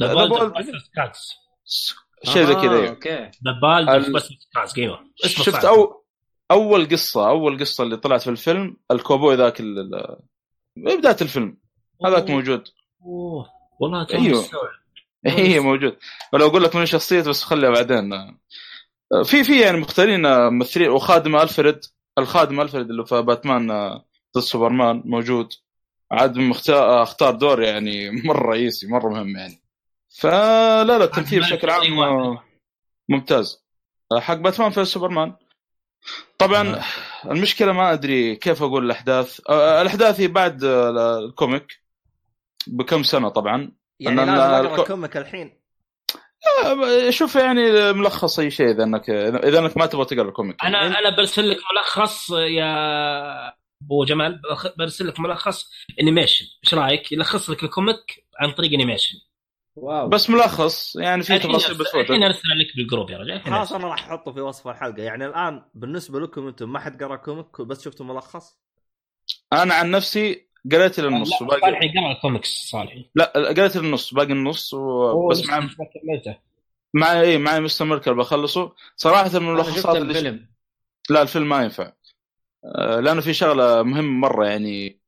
[0.00, 0.52] The Ballad
[2.24, 2.88] شيء زي كذا آه، أيوه.
[2.88, 3.88] okay The Ballad
[4.78, 5.64] إيوه شفت
[6.50, 9.62] أول قصة أول قصة اللي طلعت في الفيلم الكوبوي ذاك
[10.76, 11.58] بداية الفيلم
[12.06, 12.30] هذاك.
[12.30, 12.68] موجود
[13.02, 13.46] أوه.
[13.80, 14.40] والله تو أيوه.
[14.40, 14.68] مستوعب.
[15.26, 15.96] هي موجود.
[16.32, 18.36] ولو أقول لك من شخصيته بس خليها بعدين.
[19.24, 21.80] في في يعني مختارين ممثلين وخادم ألفريد.
[22.18, 23.68] الخادم ألفريد اللي في باتمان
[24.36, 25.52] ضد سوبرمان موجود.
[26.12, 29.60] عاد مختار اختار دور يعني مرة رئيسي مرة مهم يعني.
[30.20, 32.38] فلا لا التمثيل بشكل عام.
[33.08, 33.64] ممتاز.
[34.18, 35.36] حق Batman v Superman.
[36.38, 36.82] طبعا
[37.24, 39.40] المشكلة ما أدري كيف أقول الأحداث.
[39.48, 41.66] آه، الأحداث هي بعد آه، ال comic.
[42.66, 43.72] بكم سنة طبعا.
[44.00, 45.60] يعني لازم لا- اقرا ال com- ال comic الحين.
[46.64, 50.64] آه شوف يعني ملخص أي شيء إذا انك إذا إنك ما تبغى تقرأ ال comic.
[50.64, 53.48] أنا أنا برسل لك ملخص يا
[53.82, 54.40] أبو جمال.
[54.50, 55.70] بخ- برسل لك ملخص
[56.00, 59.18] animation إيش رأيك؟ يلخص لك ال comic عن طريق animation
[59.76, 60.08] واو.
[60.08, 62.22] بس ملخص يعني في الحين تفاصيل بس الحين.
[62.22, 63.42] أرسل لك بال group يا رجال.
[63.42, 63.72] خلاص.
[63.72, 65.02] أنا راح أحطه في وصف الحلقة.
[65.02, 68.58] يعني الآن بالنسبة لكم أنتم ما حد قرأ comic بس شفتوا ملخص؟
[69.52, 73.10] أنا عن نفسي قريت لا، وباقي صالحي قرأ الكوميكس صالحي.
[73.14, 75.28] لا قريت النص باقي النص و...
[75.28, 75.68] بس مع
[76.94, 78.72] مع اي مع مستمر كان بخلصه.
[78.96, 80.48] صراحة من الملخصات اللي الفيلم.
[81.10, 81.92] لا الفيلم ما ينفع.
[82.64, 85.00] آه، لأنه في شغلة مهمة مرة يعني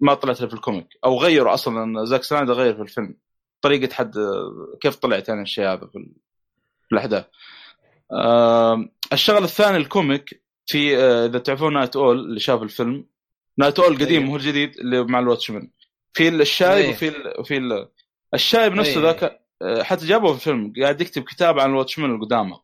[0.00, 3.16] ما طلعت في ال comic أو غيروا أصلا زاك سنايدر غير في الفيلم.
[3.60, 4.14] طريقة حد
[4.80, 6.14] كيف طلعت يعني الشيء هذا في, ال-
[6.88, 7.24] في الأحداث.
[8.12, 13.06] آه، الشغلة الثانية ال comic في آه، إذا تعرفون Nite Owl اللي شاف الفيلم
[13.60, 14.30] Nite Owl قديم أيوه.
[14.32, 15.70] هو الجديد اللي مع ال Watchmen
[16.12, 16.90] في الشايب أيوه.
[16.90, 17.40] وفي ال...
[17.40, 17.88] وفي ال...
[18.34, 19.02] الشايب نفسه أيوه.
[19.10, 22.58] ذاك آه، حتى جابه في الفيلم قاعد يكتب كتاب عن ال Watchmen القدامى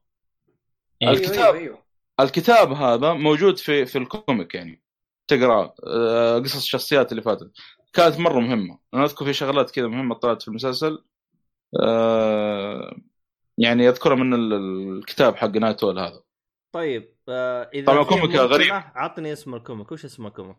[1.03, 1.13] أيوه.
[1.15, 1.55] الكتاب.
[1.55, 1.83] أيوه أيوه
[2.21, 4.83] الكتاب هذا موجود في في ال comic يعني
[5.29, 7.51] تقرأ آه، قصص الشخصيات اللي فاتت
[7.93, 11.05] كانت مرة مهمة أنا أذكر في شغلات كذا مهمة طلعت في المسلسل
[11.83, 12.97] آه،
[13.59, 14.53] يعني أذكرها من ال-
[14.99, 16.23] الكتاب حق Nite Owl هذا
[16.73, 18.73] طيب إذا طبعاً comic غريب.
[18.73, 20.57] عطني اسم ال comic وش اسم ال comic؟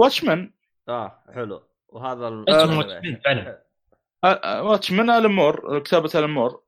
[0.00, 0.52] Watchmen
[0.88, 1.62] آه حلو.
[1.88, 3.62] وهذا ال- اسمه آه، Watchmen فعلا.
[4.62, 6.62] Watchmen ألن مور كتابة ألن مور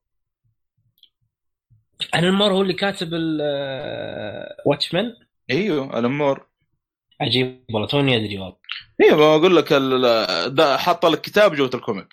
[2.15, 3.41] أنا المر هو اللي كاتب ال
[4.67, 5.15] Watchmen
[5.51, 6.47] إيوه ألن مور
[7.21, 8.57] عجيب والله توني أدري والله.
[9.03, 12.09] إيوه ما أقول لك ال- ده حط لك كتاب جوة ال comic.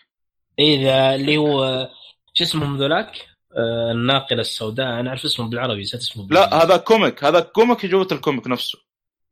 [0.59, 1.89] إذا اللي هو
[2.33, 3.27] شو اسمهم ذولاك؟
[3.57, 4.99] آه، الناقلة السوداء.
[4.99, 6.65] أنا أعرف اسمه بالعربي نسيت اسمه لا بالإنجليزي.
[6.65, 7.23] هذا comic.
[7.23, 8.79] هذا comic جوة ال comic نفسه.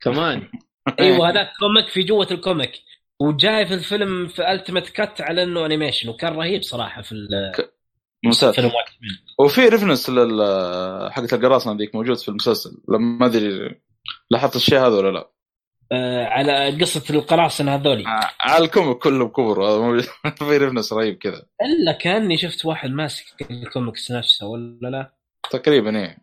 [0.02, 0.48] كمان.
[1.00, 2.72] أيوه هذاك comic في جوة ال comic.
[3.20, 8.68] وجاي في الفيلم في ال ultimate cut على إنه animation وكان رهيب صراحة في الفيلم.
[8.68, 8.72] Watchmen
[9.40, 12.72] وفي reference لل حقت القراصنة ذيك موجود في المسلسل.
[12.90, 13.76] لما ما أدري
[14.32, 15.30] لاحظت الشيء هذا ولا لا.
[15.92, 18.04] آه، على قصة القراصنة هذولي.
[18.08, 20.02] ع- على ال comic كله بكبر.
[20.38, 21.46] في reference رهيب كذا.
[21.62, 25.14] إلا كأني شفت واحد ماسك الكوميكس نفسه ولا لا؟
[25.52, 26.06] تقريبا إيه.
[26.06, 26.18] آه،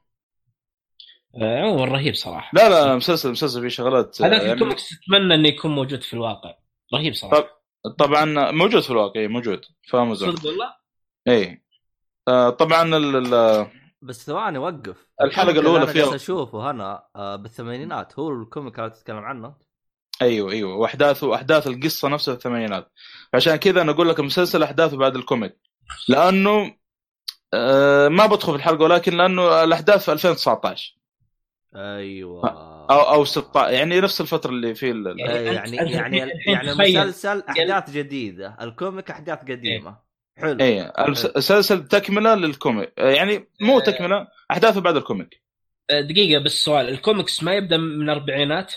[1.43, 2.51] عموما رهيب صراحة.
[2.55, 6.55] لا لا مسلسل مسلسل فيه شغلات هذاك يعني الكوميكس اتمنى إنه يكون موجود في الواقع.
[6.94, 7.36] رهيب صراحة.
[7.85, 9.61] طب طبعا موجود في الواقع إيه، موجود.
[9.82, 10.66] في امازون صدق والله؟
[11.28, 11.65] اي
[12.28, 13.66] آه، طبعا ال- ال-
[14.02, 15.06] بس ثواني وقف.
[15.59, 18.19] اللي أنا فيها- أشوفه هنا آه بالثمانينات.
[18.19, 19.55] هو ال comic اللي تتكلم عنه؟
[20.23, 20.74] أيوه أيوه.
[20.77, 22.93] واحداث واحداث القصة نفسها في الثمانينات.
[23.35, 25.56] عشان كذا أنا أقول لك المسلسل أحداثه بعد ال comic.
[26.09, 26.77] لأنه
[27.55, 30.97] آه، ما بدخل في الحلقة ولكن لأنه الأحداث في 2019
[31.76, 32.48] أيوه.
[32.90, 36.98] أو أو 16 يعني نفس الفترة اللي في ال- يعني أنت يعني يعني تخيل.
[36.98, 38.56] المسلسل أحداث جديدة.
[38.60, 39.98] ال comic أحداث قديمة.
[40.38, 40.60] حلو.
[40.60, 42.93] اي المسلسل تكملة لل comic.
[42.98, 45.43] آه، يعني مو تكملة أحداثه بعد ال comic.
[45.90, 46.88] دقيقة بس سؤال.
[46.88, 48.74] الكوميكس ما يبدأ من الأربعينات؟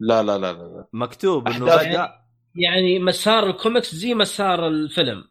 [0.00, 0.86] لا لا لا لا.
[0.92, 2.12] مكتوب إنه بدأ.
[2.54, 5.24] يعني مسار الكوميكس زي مسار الفيلم.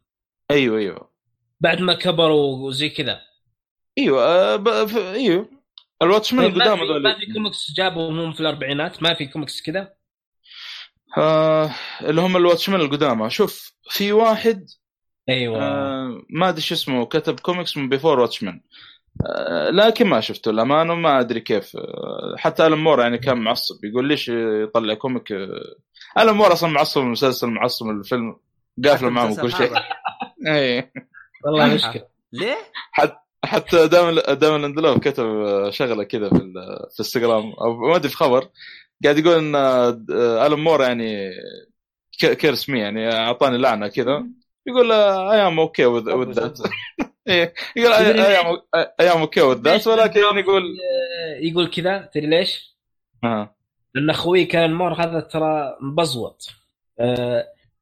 [0.52, 1.10] أيوه أيوه.
[1.62, 3.20] بعد ما كبروا وزي كذا.
[3.98, 5.50] أيوه آه، أيوه.
[6.04, 9.14] ال Watchmen طيب ما القدام في- هذول ما في كوميكس جابهم هم في الأربعينات؟ ما
[9.14, 9.94] في كوميكس كذا
[11.18, 11.72] آه
[12.02, 14.66] اللي هم ال Watchmen القدامى شوف في واحد
[15.30, 15.64] أيوه.
[15.64, 18.62] آه ما أدري شو اسمه كتب كوميكس من Before Watchmen
[19.28, 21.76] آه لكن ما شفته الامانه ما أدري كيف.
[21.78, 23.86] آه حتى ألن مور يعني كان معصب.
[23.86, 24.30] يقول ليش
[24.64, 25.76] يطلع comic؟ آه
[26.20, 28.36] ألن مور أصلا معصب من المسلسل معصب من الفيلم.
[28.86, 29.72] قافله معهم وكل شيء.
[30.48, 30.92] اي
[31.46, 32.08] والله مشكلة.
[32.34, 32.58] ليه؟
[32.92, 33.18] حتى
[33.74, 36.38] ديمون ديمون لاندلوف كتب آه، شغلة كذا في
[36.92, 38.50] في انستغرام أو ما أدري في خبر
[39.04, 41.32] قاعد يقول إن آه، ألن مور يعني
[42.20, 44.26] curse me يعني أعطاني لعنة كذا.
[44.68, 46.60] يقول I'm okay with that
[47.76, 47.94] يقول
[49.00, 52.10] I'm okay with that ولكن يقول آه، يقول كذا.
[52.14, 52.78] تدري ليش؟
[53.96, 56.50] لأن أخوي ألن مور هذا ترى مبزوط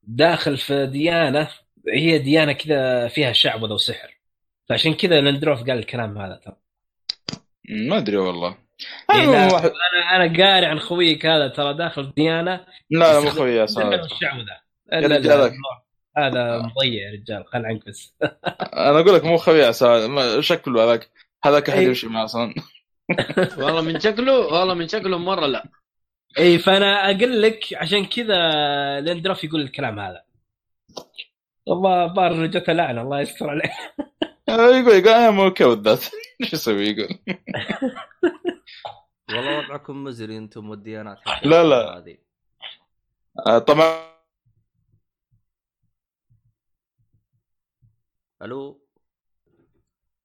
[0.03, 1.49] داخل في ديانة
[1.93, 4.20] هي ديانة كذا فيها شعوذه وسحر
[4.69, 6.55] فعشان كذا لندروف قال الكلام هذا ترى.
[7.69, 8.57] ما أدري والله.
[9.09, 12.65] واحد أنا أنا قاري عن خويك هذا ترى داخل ديانة.
[12.89, 13.65] لا لا مو خوي يا.
[16.17, 18.13] هذا مضيع يا رجال خل عنك بس
[18.87, 19.71] أنا أقول لك مو خوي يا
[20.41, 21.09] شكله هذاك
[21.45, 21.87] هذاك أحد إيه.
[21.87, 22.53] يمشي معه أصلا.
[23.57, 25.65] والله من شكله والله من شكله مرة لا.
[26.39, 28.39] اي فأنا أقول لك عشان كذا
[28.99, 30.23] لندلوف يقول الكلام هذا.
[31.65, 33.71] والله الظاهر جته لعنه الله يستر عليه
[34.49, 36.11] يقول يقول I'm okay with that شو
[36.53, 37.19] يسوي يقول.
[39.29, 41.97] والله وضعكم مزري أنتم والديانات لا، لا.
[41.97, 42.17] هذه
[43.47, 44.11] آه، طبعا.
[48.41, 48.87] ألو؟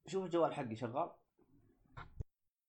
[0.07, 1.11] شوف الجوال حقي شغال؟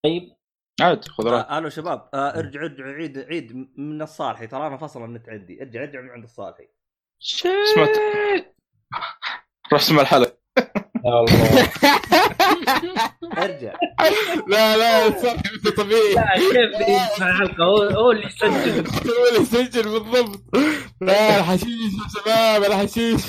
[0.03, 0.35] طيب.
[0.81, 1.49] عاد خذ راحتك.
[1.49, 2.09] آه ألو شباب.
[2.13, 4.47] آه ارجع ارجع عيد عيد من الصالحي.
[4.47, 6.67] ترى أنا فصل النت عندي ارجع ارجع من عند الصالحي.
[7.19, 7.97] سمعت
[9.71, 10.37] روح اسمع الحلقة
[11.07, 11.69] الله.
[13.43, 13.73] ارجع.
[14.47, 16.13] لا لا انت طبيعي.
[16.15, 18.87] لا كيف يسمع الحلقة هو هو اللي يسجل.
[18.87, 20.41] هو اللي يسجل بالضبط.
[21.01, 23.21] لا الحشيش يا شباب الحشيش.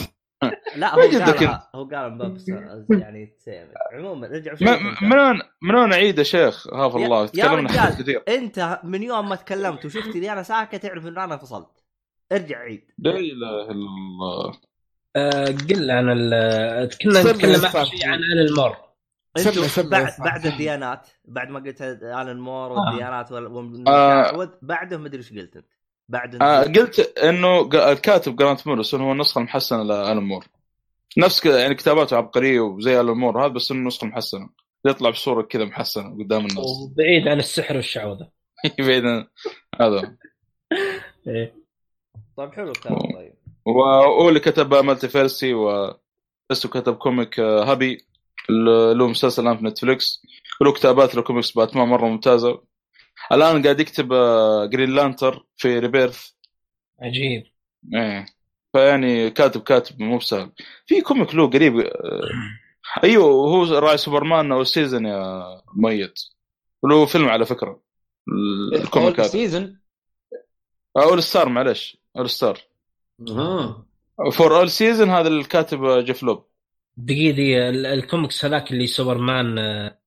[0.76, 1.00] لا هو.
[1.00, 2.48] قال هو قال من باب الس-
[2.90, 4.62] يعني تسامح عموما أنت؟
[5.02, 6.74] من وين من وين اعيد يا شيخ.
[6.74, 8.22] هاف الله تكلمنا كثير.
[8.28, 11.84] أنت من يوم ما تكلمت وشفت لي أنا ساكت تعرف ان أنا فصلت
[12.32, 12.84] ارجع عيد.
[12.98, 14.67] لا إله إلا الله.
[15.70, 16.30] قل عن ال
[17.02, 17.84] كنا نتكلم اخر.
[17.84, 18.48] شيء عن آل
[19.70, 20.12] سمع بعد.
[20.18, 22.80] بعد الديانات بعد ما قلت الان مور آه.
[22.80, 24.58] والديانات وال- آه.
[24.62, 25.66] بعده ما ادري إيش قلت أنت
[26.08, 30.44] بعد آه قلت إنه الكاتب جرانت موريسون هو النسخة المحسنة لالون مور
[31.18, 34.48] نفس كذا يعني كتاباته عبقرية وزي ألان مور هذا بس إنه نسخة محسنة
[34.84, 38.28] يطلع بصورة كذا محسنة قدام الناس وبعيد عن السحر والشعوذة
[38.78, 39.26] بعيدا
[39.80, 40.16] هذا
[41.28, 41.54] إيه.
[42.36, 43.34] طيب حلو الكلام طيب
[43.68, 48.06] وهو اللي كتب Multiversity وبس كتب comic آه، Happy.
[48.50, 50.22] اللي له مسلسل الآن في نتفلكس
[50.60, 52.64] وله كتابات له كوميكس باتمان مرة ممتازة.
[53.32, 54.08] الآن قاعد يكتب
[54.70, 56.30] Green Lantern في Rebirth.
[57.02, 57.44] عجيب.
[57.94, 58.26] إيه.
[58.72, 60.52] فيعني كاتب كاتب مو بسهل.
[60.86, 61.90] في كوميك له قريب آه،
[63.04, 65.44] أيوه هو راعي سوبرمان أو سيزون يا
[65.76, 66.20] ميت.
[66.82, 67.80] وله فيلم على فكرة.
[68.74, 69.28] الكوميك هذا.
[69.28, 69.80] سيزون
[70.96, 72.67] اول ستار معلش اول ستار
[74.32, 76.46] فور اول سيزون هذا الكاتب جيف لوب.
[76.96, 77.68] دقيقة دقيقة.
[77.68, 79.98] ال- الكوميكس هذاك اللي سوبرمان آه،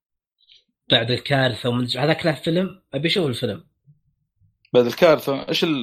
[0.91, 3.63] بعد الكارثة ومن هذاك له فيلم؟ أبي أشوف الفيلم.
[4.73, 5.81] بعد الكارثة؟ إيش ال...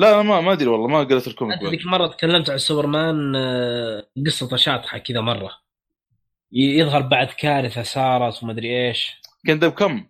[0.00, 1.62] لا ما ما أدري والله ما قريت ال comic.
[1.62, 5.50] ذيك مرة تكلمت عن سوبرمان آه، قصته شاطحة كذا مرة.
[6.52, 9.20] ي- يظهر بعد كارثة صارت وما أدري إيش.
[9.46, 10.06] Kingdom Come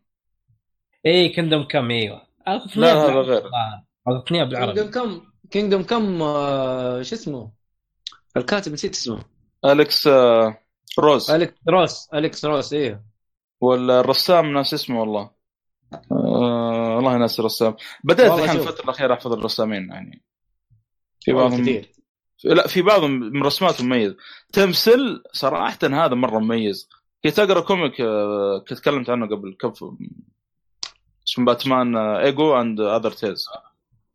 [1.07, 2.23] إي Kingdom Come إيوه.
[2.77, 3.13] لا، هذا.
[3.21, 3.43] غير.
[4.09, 4.75] اعطتني بالعربي.
[4.75, 7.51] كينجدم كم كينجدم كم آه، شو اسمه؟
[8.37, 9.25] الكاتب نسيت اسمه.
[9.65, 10.59] أليكس آه،
[10.99, 11.31] روس.
[11.31, 13.05] أليكس روس أليكس روس إيه.
[13.61, 15.31] والرسام ناسي اسمه والله.
[16.13, 18.61] آه والله ناسي الرسام بدأت الحين.
[18.61, 20.23] الفترة الأخيرة أحفظ الرسامين يعني.
[21.21, 21.93] في بعضهم كثير.
[22.45, 24.15] لا في بعضهم من رسماته مميز.
[24.53, 26.89] تيم سيل صراحة هذا مرة مميز.
[27.25, 29.85] كنت أقرأ comic آه، كنت تكلمت عنه قبل كف
[31.29, 33.45] اسمه باتمان Ego and Other Tails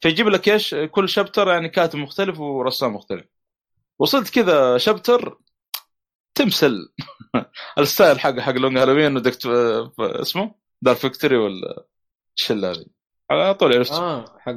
[0.06, 3.26] فيجيب لك إيش؟ كل chapter يعني كاتب مختلف ورسام مختلف.
[4.00, 5.40] وصلت كذا chapter
[6.36, 6.94] تيم سيل.
[7.80, 11.86] ال style حق حق Long Halloween و Dark آه، اسمه؟ Dark Victory ولا
[12.38, 12.86] الشله هذه
[13.32, 13.92] على طول عرفت.
[13.92, 14.52] آه حق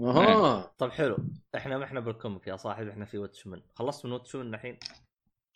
[0.00, 0.74] أها.
[0.78, 1.16] طيب حلو.
[1.56, 4.78] إحنا ما إحنا بال comic يا صاحبي إحنا في Watchmen خلصت من Watchmen الحين؟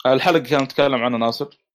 [0.06, 1.67] الحلقة كانت نتكلم عنها ناصر.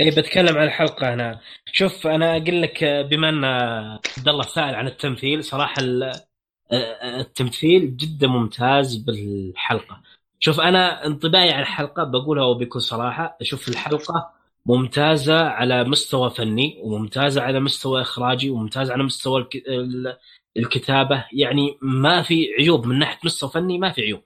[0.00, 1.40] إي بتكلم عن الحلقة هنا.
[1.72, 6.12] شوف أنا أقول لك آه، بما أن آه، عبد الله سائل عن التمثيل صراحة ال-
[6.72, 10.00] آه، التمثيل جدا ممتاز بالحلقة.
[10.40, 14.30] شوف أنا انطباعي عن الحلقة بقولها وبكل صراحة أشوف الحلقة
[14.66, 19.56] ممتازة على مستوى فني وممتازة على مستوى إخراجي وممتازة على مستوى الك...
[19.56, 20.16] ال-
[20.56, 21.24] الكتابة.
[21.32, 24.22] يعني ما في عيوب من ناحية مستوى فني ما في عيوب.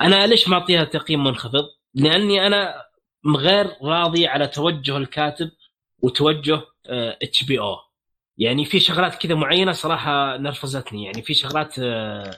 [0.00, 1.64] أنا ليش معطيها تقييم منخفض؟
[1.94, 2.74] لأني أنا
[3.26, 5.50] غير راضي على توجه الكاتب
[6.02, 6.60] وتوجه
[7.22, 7.76] اتش بي أو
[8.38, 11.04] يعني في شغلات كذا معينة صراحة نرفزتني.
[11.04, 12.36] يعني في شغلات آه،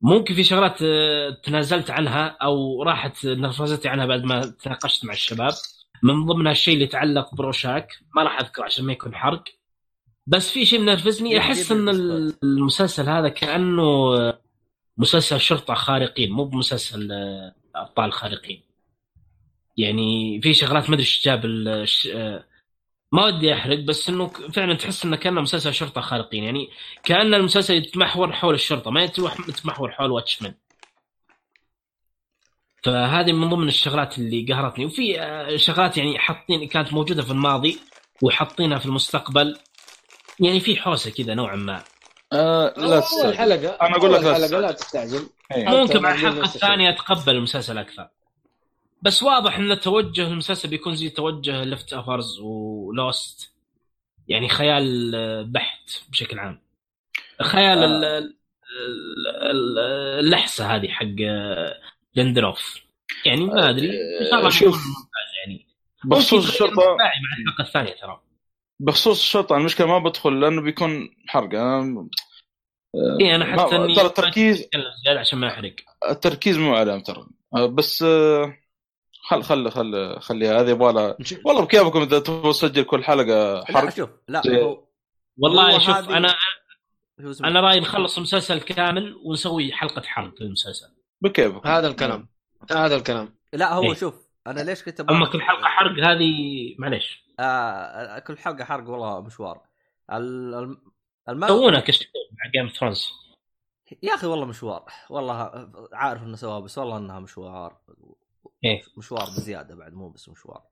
[0.00, 5.52] ممكن في شغلات آه، تنازلت عنها أو راحت نرفزتي عنها بعد ما تناقشت مع الشباب.
[6.02, 7.88] من ضمنها الشيء اللي يتعلق بروشاك.
[8.16, 9.44] ما راح أذكر عشان ما يكون حرق.
[10.26, 11.88] بس في شيء منرفزني أحس إن.
[12.42, 14.40] المسلسل هذا كأنه آه،
[14.98, 16.32] مسلسل شرطة خارقين.
[16.32, 17.12] مو بمسلسل
[17.74, 18.65] أبطال خارقين.
[19.76, 22.44] يعني في شغلات ما أدري إيش جاب ال- الش- آه،
[23.12, 26.44] ما ودي أحرق بس إنه فعلا تحس إنه كأنه مسلسل شرطة خارقين.
[26.44, 26.68] يعني
[27.04, 30.54] كأن المسلسل يتمحور حول الشرطة ما يتوح- يتمحور حول واتشمان
[32.84, 34.84] فهذه من ضمن الشغلات اللي قهرتني.
[34.84, 37.78] وفي آه، شغلات يعني حاطين كانت موجودة في الماضي
[38.22, 39.58] وحاطينها في المستقبل.
[40.40, 41.82] يعني في حوسة كذا نوعا ما.
[42.32, 43.36] آه لا أول تستعجل.
[43.36, 43.68] حلقة.
[43.68, 44.62] أنا أقول لك لا تستعجل.
[44.62, 45.26] لا تستعجل.
[45.50, 46.44] حتى ممكن مع الحلقة.
[46.44, 48.08] الثانية اتقبل المسلسل أكثر.
[49.02, 53.52] بس واضح إن توجه المسلسل بيكون زي توجه ليفت افرز ولوست
[54.28, 56.60] يعني خيال آه، بحت بشكل عام.
[57.42, 57.84] خيال آه.
[57.86, 59.78] ال- ال- ال-
[60.24, 61.74] اللحسة هذه حق آه،
[62.14, 62.80] ليندروف
[63.26, 63.90] يعني ما أدري.
[64.20, 64.84] ان شاء الله شوف.
[65.40, 65.66] يعني.
[66.04, 67.10] بخصوص الشرطه مع
[67.42, 68.20] الحلقة الثانية ترى.
[68.80, 71.54] بخصوص الشرطة المشكلة ما بدخل لأنه بيكون حرق.
[71.54, 72.08] أنا
[73.20, 74.68] اي أنا حتى إني ترى التركيز
[75.06, 75.74] عشان ما احرق
[76.10, 77.26] التركيز مو عليهم ترى.
[77.56, 78.56] آه، بس آه،
[79.28, 83.64] خل خل خل خليها هذه يبغى لها والله بكيفكم إذا تبغوا تسجل كل حلقة لا
[83.66, 83.88] حرق.
[83.90, 84.84] شوف لا زي- هو
[85.38, 86.34] والله شوف هذه- أنا؟
[87.44, 90.88] أنا رايي نخلص المسلسل كامل ونسوي حلقة حرق للمسلسل.
[91.20, 91.68] بكيفكم.
[91.68, 92.28] هذا الكلام.
[92.70, 93.34] هذا الكلام.
[93.52, 93.94] لا هو إيه.
[93.94, 94.14] شوف
[94.46, 96.30] أنا ليش كنت أما كل حلقة حرق هذه
[96.78, 97.24] معليش.
[97.40, 99.60] آه كل حلقة حرق والله مشوار.
[100.12, 100.80] ال- الم-
[101.28, 101.46] الم...
[101.48, 103.08] سوونا كشكول مع جيم ثرونز
[104.02, 104.84] يا أخي والله مشوار.
[105.10, 107.76] والله عارف إنه سواها بس والله إنها مشوار.
[108.70, 108.82] إيه.
[108.96, 110.62] مشوار بزيادة بعد مو بس مشوار.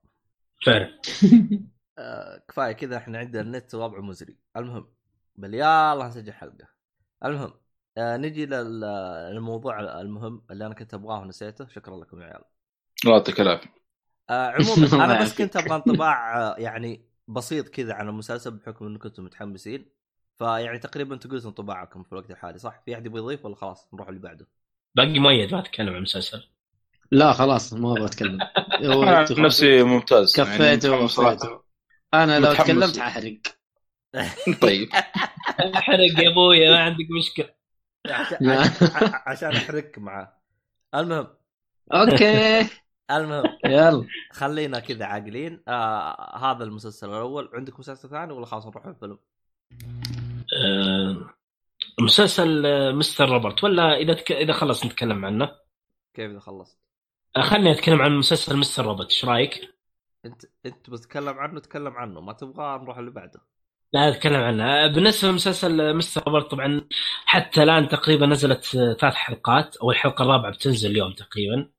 [0.65, 1.01] فعلا.
[1.97, 4.37] آه كفاية كذا إحنا عندنا النت وضعه مزري.
[4.57, 4.87] المهم
[5.35, 6.67] بل يلا نسجل حلقة.
[7.25, 7.53] المهم
[7.97, 8.79] آه نجي لل-
[9.33, 11.67] للموضوع المهم اللي أنا كنت أبغاه ونسيته.
[11.67, 12.43] شكرا لكم يا عيال.
[13.05, 13.69] الله يعطيك العافية.
[14.29, 15.35] آه عموما الله أنا بس.
[15.37, 19.85] كنت أبغى انطباع آه، يعني بسيط كذا عن المسلسل بحكم انكم كنتم متحمسين.
[20.39, 23.93] فيعني تقريبا أنتم قلتوا انطباعكم في الوقت الحالي صح؟ في أحد يبغى يضيف ولا خلاص
[23.93, 24.47] نروح اللي بعده؟
[24.95, 26.47] باقي مؤيد ما اتكلم عن المسلسل.
[27.11, 28.39] لا خلاص ما أبغى أتكلم.
[29.45, 31.07] نفسي ممتاز كفيت يعني
[32.13, 32.67] أنا لو متحمس.
[32.67, 33.37] تكلمت ححرق.
[34.61, 34.89] طيب.
[35.75, 37.49] احرق يا ابويا ما عندك مشكلة.
[39.27, 40.33] عشان, احرك معاه.
[40.95, 41.27] المهم.
[41.93, 42.69] أوكي.
[43.11, 43.43] المهم.
[43.65, 44.05] يلا.
[44.31, 45.63] خلينا كذا عاقلين.
[45.67, 47.49] آه هذا المسلسل الأول.
[47.53, 49.19] عندك مسلسل ثاني ولا خلاص نروح الفيلم؟
[50.63, 51.29] آه،
[51.99, 54.31] مسلسل آه، مستر روبرت ولا إذا تك...
[54.31, 55.51] إذا خلص نتكلم عنه؟
[56.13, 56.84] كيف إذا خلصت؟
[57.37, 59.75] آه، خليني أتكلم عن مسلسل مستر روبوت إيش رأيك؟
[60.25, 63.41] انت أنت بتتكلم عنه تكلم عنه ما تبغى نروح اللي بعده.
[63.93, 64.63] لا أتكلم عنه.
[64.63, 66.81] آه، بالنسبة لمسلسل مستر روبوت طبعا
[67.25, 71.69] حتى الآن تقريبا نزلت آه، ثلاث حلقات أو الحلقة الرابعة بتنزل اليوم تقريبا.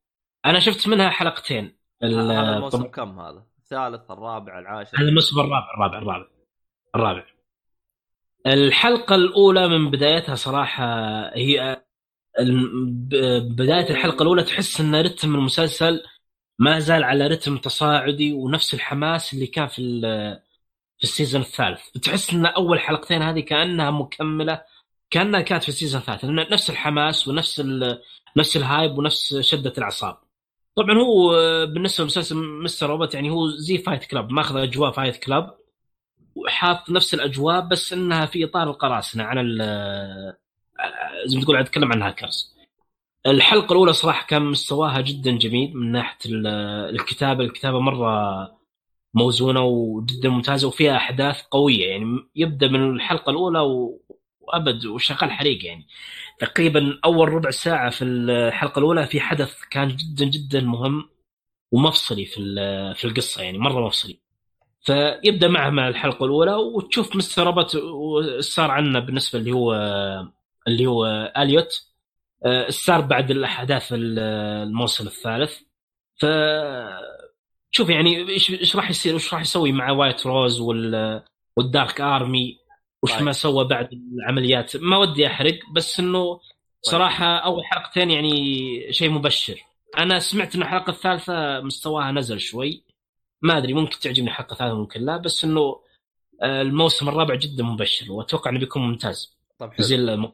[0.45, 1.77] أنا شفت منها حلقتين.
[2.03, 6.27] هذا الموسم كم هذا؟ الثالث الرابع العاشر؟ هذا الموسم الرابع الرابع الرابع
[6.95, 7.25] الرابع.
[8.47, 10.85] الحلقة الأولى من بدايتها صراحة
[11.35, 11.76] هي
[12.39, 16.03] الم- ب- بداية الحلقة الأولى تحس أن رتم المسلسل
[16.59, 20.01] ما زال على رتم تصاعدي ونفس الحماس اللي كان في
[20.97, 21.81] في ال season الثالث.
[22.03, 24.61] تحس أن أول حلقتين هذه كأنها مكملة
[25.09, 26.25] كأنها كانت في ال season الثالث.
[26.51, 27.59] نفس الحماس ونفس
[28.37, 30.17] نفس ال hype ونفس شدة الأعصاب.
[30.75, 32.89] طبعا هو آه، بالنسبة لمسلسل Mr.
[32.89, 35.57] Robot يعني هو زي Fight Club ماخذ أجواء Fight Club
[36.35, 40.33] وحاط نفس الأجواء بس إنها في إطار القراصنة ال-
[41.25, 42.57] زي ما تقول اتكلم عن هاكرز.
[43.25, 46.47] الحلقة الأولى صراحة كان مستواها جدا جميل من ناحية ال-
[46.95, 48.57] الكتابة، الكتابة مرة
[49.13, 54.01] موزونة وجدا ممتازة وفيها أحداث قوية يعني يبدأ من الحلقة الأولى و-
[54.39, 55.87] وأبد وشغال حريق يعني.
[56.39, 61.09] تقريبا أول ربع ساعة في الحلقة الأولى في حدث كان جدا جدا مهم
[61.71, 62.35] ومفصلي في
[62.95, 64.19] في القصة يعني مرة مفصلي.
[64.81, 67.43] فيبدأ معه مع الحلقة الأولى وتشوف Mr.
[67.45, 67.77] Robot
[68.39, 69.73] صار عنا بالنسبة اللي هو
[70.67, 71.05] اللي هو
[71.37, 71.83] إليوت.
[72.45, 74.19] آه، صار بعد الأحداث ال-
[74.67, 75.57] الموسم الثالث.
[76.19, 76.25] ف
[77.71, 81.23] شوف يعني إيش إيش راح يصير؟ وش راح يسوي مع وايت روز وال
[81.57, 82.59] والدارك آرمي؟
[83.03, 83.21] وش طيب.
[83.21, 86.39] ما سوى بعد العمليات؟ ما ودي أحرق بس إنه
[86.81, 89.61] صراحة أول حلقتين يعني شيء مبشر.
[89.97, 92.83] أنا سمعت إن الحلقة الثالثة مستواها نزل شوي.
[93.41, 95.79] ما أدري ممكن تعجبني الحلقة الثالثة ممكن لا بس إنه
[96.41, 99.37] آه، الموسم الرابع جدا مبشر وأتوقع إنه بيكون ممتاز.
[99.59, 99.85] طيب حلو.
[99.85, 100.31] زي الم-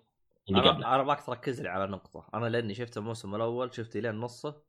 [0.49, 0.77] اللي قبله.
[0.77, 2.25] أنا أنا ابغاك تركز لي على نقطة.
[2.33, 4.61] أنا لأني شفت الموسم الأول شفت لين نصه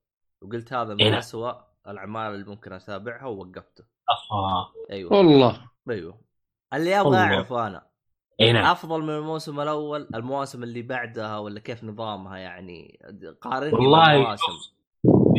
[0.43, 1.19] وقلت هذا إيه من نعم.
[1.19, 1.55] اسوء
[1.89, 3.85] الأعمال اللي ممكن أتابعها ووقفته.
[4.09, 5.13] افا أيوه.
[5.13, 5.71] والله.
[5.91, 6.21] أيوه.
[6.75, 7.17] اللي أبغى.
[7.17, 7.87] اعرفه أنا
[8.41, 8.65] اي نعم.
[8.65, 13.01] أفضل من الموسم الأول المواسم اللي بعدها ولا كيف نظامها يعني؟
[13.41, 14.13] قارني والله.
[14.13, 14.53] بالمواسم.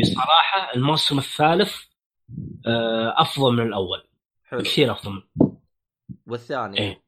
[0.02, 1.76] بصراحة الموسم الثالث
[2.68, 4.04] آه، أفضل من الأول.
[4.44, 4.60] حلو.
[4.62, 5.22] كثير أفضل من
[6.28, 7.05] والثاني؟ إيه.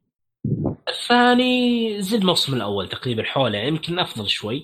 [1.01, 4.63] الثاني زي الموسم الأول تقريبا حوله يعني يمكن أفضل شوي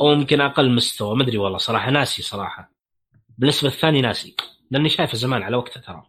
[0.00, 2.72] أو يمكن أقل مستوى ما أدري والله صراحة ناسي صراحة
[3.38, 4.36] بالنسبة للثاني ناسي
[4.70, 6.02] لأني شايفه زمان على وقته ترى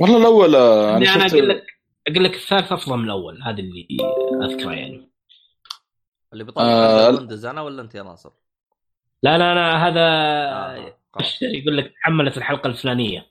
[0.00, 1.66] والله الأول آه، يعني أنا أنا شفت أقول لك
[2.08, 3.86] أقول لك الثالث أفضل من الأول هذا اللي
[4.42, 5.10] أذكره يعني
[6.32, 8.30] اللي بيطلع آه، آه أنا ولا أنت يا ناصر؟
[9.22, 10.98] لا لا لا هذا آه.
[11.12, 11.42] خلاص.
[11.58, 13.26] يقول لك تحملت الحلقة الفلانية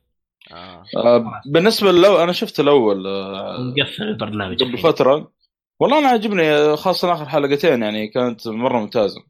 [0.54, 0.84] آه.
[0.98, 4.78] آه، بالنسبة لو أنا شفت الأول آه، مقفل البرنامج قبل.
[4.78, 5.32] فترة
[5.80, 9.22] والله أنا عجبني خاصة آخر حلقتين يعني كانت مرة ممتازة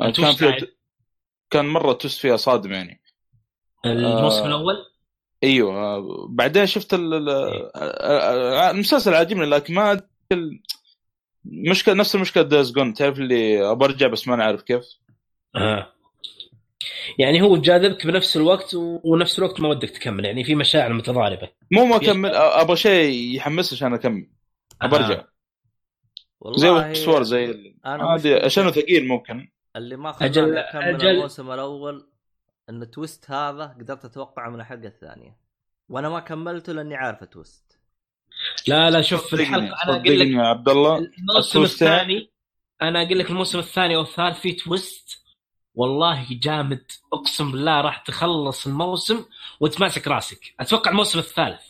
[0.00, 0.68] آه، كان فيها قاعد؟
[1.50, 3.00] كان مرة توست فيها صادم يعني
[3.86, 4.46] الموسم آه.
[4.46, 4.74] الأول
[5.44, 7.70] أيوه آه، بعدين شفت ال- ال- إيه.
[7.76, 10.00] آه، آه، المسلسل عاجبني لكن ما
[11.44, 14.84] مشكلة نفس المشكلة دايز جون تعرف اللي ابى أرجع بس ما نعرف كيف
[15.56, 15.92] آه.
[17.18, 21.48] يعني هو جاذبك بنفس الوقت ونفس الوقت ما ودك تكمل يعني في مشاعر متضاربة.
[21.72, 24.28] مو ما اكمل آه، أبغى شيء يحمسني عشان أكمل.
[24.82, 25.24] ابى أرجع.
[26.56, 29.48] زي والله Westworld زي أنا عادي عشانه ثقيل ممكن.
[29.76, 31.08] اللي ما أجل- خلاني أكمل أجل.
[31.08, 32.08] الموسم الأول
[32.70, 35.36] إن ال twist هذا قدرت أتوقعه من الحلقة الثانية.
[35.88, 37.78] وأنا ما كملته لأني عارف ال twist
[38.68, 42.30] لا لا شوف في الحلقة أنا أقول لك يا عبد الله الموسم الثاني
[42.82, 45.25] أنا أقول لك الموسم الثاني والثالث فيه twist.
[45.76, 46.84] والله جامد.
[47.12, 49.24] اقسم بالله راح تخلص الموسم
[49.60, 50.54] وتمسك راسك.
[50.60, 51.62] أتوقع الموسم الثالث.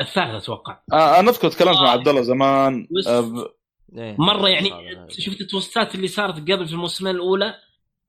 [0.00, 0.80] الثالث أتوقع.
[0.92, 2.88] آه أنا اذكر تكلمت مع عبد الله زمان.
[2.88, 3.08] twist.
[3.08, 3.54] آه
[3.96, 4.16] إيه.
[4.18, 4.70] مرة يعني.
[5.08, 7.54] شفت ال twist ات اللي صارت قبل في الموسمين الأولى؟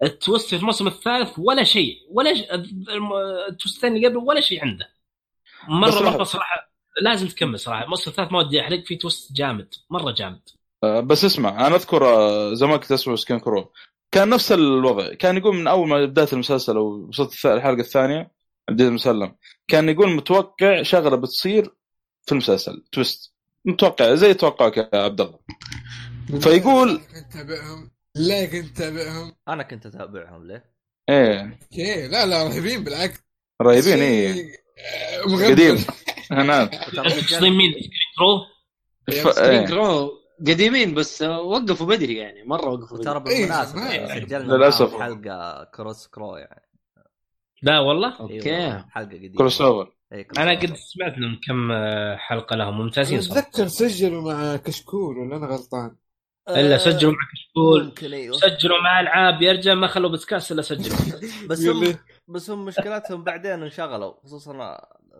[0.04, 1.96] ال twist في الموسم الثالث ولا شيء.
[2.12, 2.44] ولا ش...
[3.50, 4.90] ال twist ين اللي قبل ولا شيء عنده.
[5.68, 6.10] مرة.
[6.10, 6.72] مرة صراحة
[7.02, 7.84] لازم تكمل صراحة.
[7.84, 9.74] الموسم الثالث ما ودي أحرق فيه twist جامد.
[9.90, 10.42] مرة جامد.
[10.84, 13.72] آه بس اسمع أنا أذكر آه زمان كنت أسمع Screen Crew
[14.12, 15.14] كان نفس الوضع.
[15.14, 18.32] كان يقول من أول ما بدايه المسلسل أو وصلت الحلقة الثانية
[18.70, 19.36] بديت المسلسل
[19.68, 21.74] كان يقول متوقع شغلة بتصير
[22.26, 22.84] في المسلسل.
[22.92, 23.34] twist.
[23.66, 25.40] متوقع زي توقعك يا عبد الله.
[26.42, 30.66] فيقول- كنت تابعهم لا كنت تابعهم أنا كنت أتابعهم ليه؟
[31.10, 31.60] إيه.
[31.64, 32.08] أوكي.
[32.08, 33.20] لا لا رهيبين بالعكس.
[33.62, 34.52] رهيبين إيه.
[35.26, 35.50] آه،.
[35.50, 35.76] قديم.
[35.78, 37.74] سجلت- مين
[38.18, 38.40] Crew
[39.08, 39.36] ف...
[39.36, 39.66] Screen إيه.
[39.68, 40.12] Crew
[40.48, 43.10] قديمين بس آه، وقفوا بدري يعني مرة وقفوا بدري.
[43.12, 44.58] وترى إيه، بالمناسبة ما- يعني سجلنا.
[44.58, 46.70] معاهم حلقة cross Crew يعني.
[47.62, 48.56] لا والله؟ أوكي.
[48.56, 49.36] أيوة، حلقة قديمة.
[49.36, 49.92] crossover.
[50.14, 50.52] إيه، أنا.
[50.60, 53.40] قد سمعت لهم كم آه، حلقة لهم ممتازين صراحة.
[53.40, 55.96] اتذكر سجلوا مع كشكول ولا أنا غلطان؟
[56.50, 58.14] إلا سجلوا مع كشكول.
[58.14, 58.38] أيوه.
[58.38, 60.98] سجلوا مع ألعاب يرجع ما خلوا بودكاست إلا سجلوا.
[61.50, 61.96] بس هم
[62.28, 64.54] بس هم مشكلتهم بعدين انشغلوا خصوصا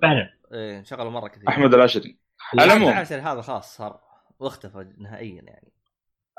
[0.02, 1.50] فعلا إيه انشغلوا مرة كثير.
[1.50, 2.18] أحمد العشري
[2.54, 2.90] على العموم.
[2.90, 4.09] العشر هذا خلاص صار.
[4.40, 5.72] واختفى نهائيا يعني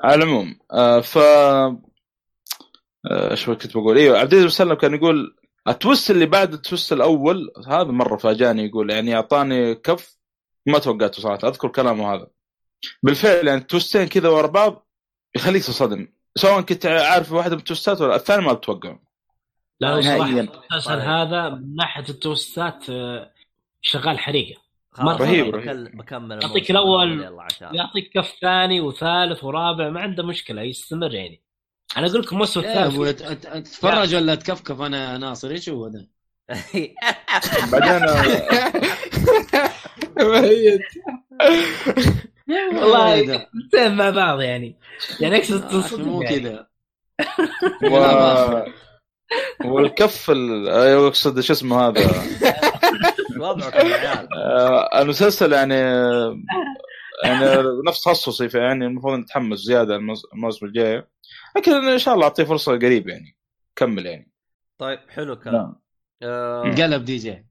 [0.03, 1.81] على العموم آه ف آه،
[3.31, 5.37] إيش كنت بقول أيوه عبد العزيز كان يقول
[5.67, 10.17] ال twist اللي بعد ال twist الأول هذا مرة فاجأني يقول يعني أعطاني كف
[10.65, 12.27] ما توقعته صراحة أذكر كلامه هذا
[13.03, 14.87] بالفعل يعني twistين كذا ورا بعض
[15.35, 18.99] يخليك تصدم سواء كنت عارف واحدة من ال twistات ولا الثاني ما بتوقعه
[19.79, 20.41] لا صراحة نهائياً.
[20.41, 20.91] المسلسل.
[20.91, 23.31] هذا من ناحية ال twistات آه،
[23.81, 24.60] شغال حريقه
[24.91, 25.67] خلاص رهيب، رهيب.
[25.67, 26.63] بكل- بكمل يعطيك
[27.41, 27.75] عشان.
[27.75, 31.41] يعطيك كف ثاني وثالث ورابع ما عنده مشكلة يستمر يعني.
[31.97, 33.45] أنا أقول لكم الموسم أبوي الثالث.
[33.45, 36.05] أت- أتفرج ولا أتكفكف أنا ناصر؟ إيش هو ذا؟
[37.71, 38.05] بعدين
[40.19, 40.81] ميت.
[42.73, 44.79] والله إيه ده؟ الاثنين مع بعض يعني.
[45.19, 46.39] يعني أقصد آه، تصدق مو يعني.
[46.39, 46.67] كذا.
[49.65, 50.29] والكف
[51.07, 52.01] أقصد شو اسمه هذا؟
[53.41, 54.27] وضعكم يا عيال.
[54.37, 55.73] آه، المسلسل يعني
[57.23, 57.45] يعني
[57.87, 61.03] نفس تخصصي فيعني المفروض نتحمس زيادة الموس- الموسم الجاي.
[61.57, 63.35] لكن إن شاء الله أعطيه فرصة قريب يعني
[63.75, 64.31] كمل يعني.
[64.77, 65.75] طيب حلو الكلام.
[66.23, 67.45] آه قلب دي جي.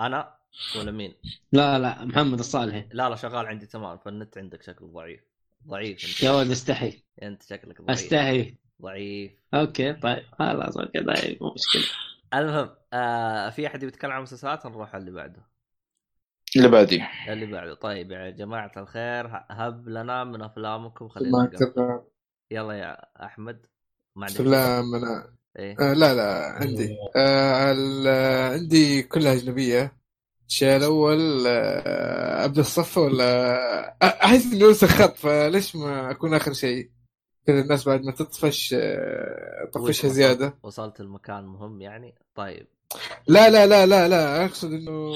[0.00, 0.34] أنا
[0.78, 1.14] ولا مين؟
[1.52, 2.84] لا لا محمد الصالحي.
[2.92, 3.98] لا لا شغال عندي تمام.
[3.98, 5.20] فالنت عندك شكله ضعيف.
[5.68, 6.22] ضعيف أنت.
[6.22, 7.02] يا ولد استحي.
[7.22, 7.98] أنت شكلك ضعيف.
[7.98, 8.54] استحي.
[8.82, 9.32] ضعيف.
[9.54, 10.22] okay طيب.
[10.38, 11.82] خلاص okay طيب مو مشكلة.
[12.34, 15.46] المهم آه في أحد يتكلم عن مسلسلات؟ نروح اللي بعده.
[16.56, 17.02] اللي بعدي.
[17.28, 17.74] اللي بعده.
[17.74, 21.50] طيب يا جماعة الخير هب لنا من أفلامكم خلينا.
[22.50, 23.66] يلا يا أحمد.
[24.16, 25.76] ما عندك افلام أنا إيه.
[25.80, 26.96] آه لا لا عندي.
[27.16, 29.96] آه ال- عندي كلها أجنبية.
[30.48, 36.90] الشيء الأول آه ابدا الصفه ولا؟ أحس نسخ خط فليش ما أكون آخر شيء؟
[37.46, 40.58] كذا الناس بعد ما تطفش آه، طفشها وصلت- زيادة.
[40.62, 42.66] وصلت المكان مهم يعني؟ طيب.
[43.28, 45.14] لا لا لا لا لا أقصد إنه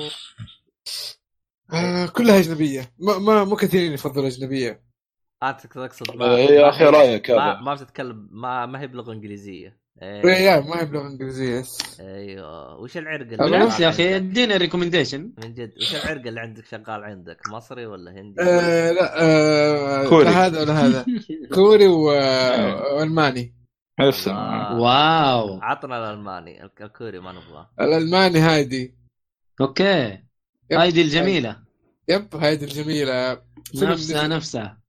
[1.73, 2.93] آه كلها أجنبية.
[2.99, 4.83] ما ما مو كثيرين يفضلوا اجنبيه
[5.43, 7.61] انت تقصد إيه يا أخي رأيك ما.
[7.61, 9.79] ما بتتكلم ما ما هي بلغة إنجليزية.
[10.03, 12.01] إيه، إيه يا ما هي بلغة إنجليزية yes.
[12.01, 16.65] أيوه وش العرق اللي بالعكس يا أخي؟ ادينا recommendation من جد وش العرق اللي عندك
[16.67, 20.25] شغال عندك مصري ولا هندي؟ آه لا آه كوري.
[20.25, 21.07] لا هذا ولا هذا
[21.55, 22.05] كوري و-
[22.97, 23.55] وألماني
[24.01, 24.81] نفس آه.
[24.81, 28.95] wow عطنا الألماني الك- الكوري ما نبغاه الألماني هايدي
[29.61, 30.19] okay.
[30.73, 31.57] هايدي الجميلة
[32.09, 33.43] yep هايدي الجميلة
[33.75, 34.81] نفسها نفسها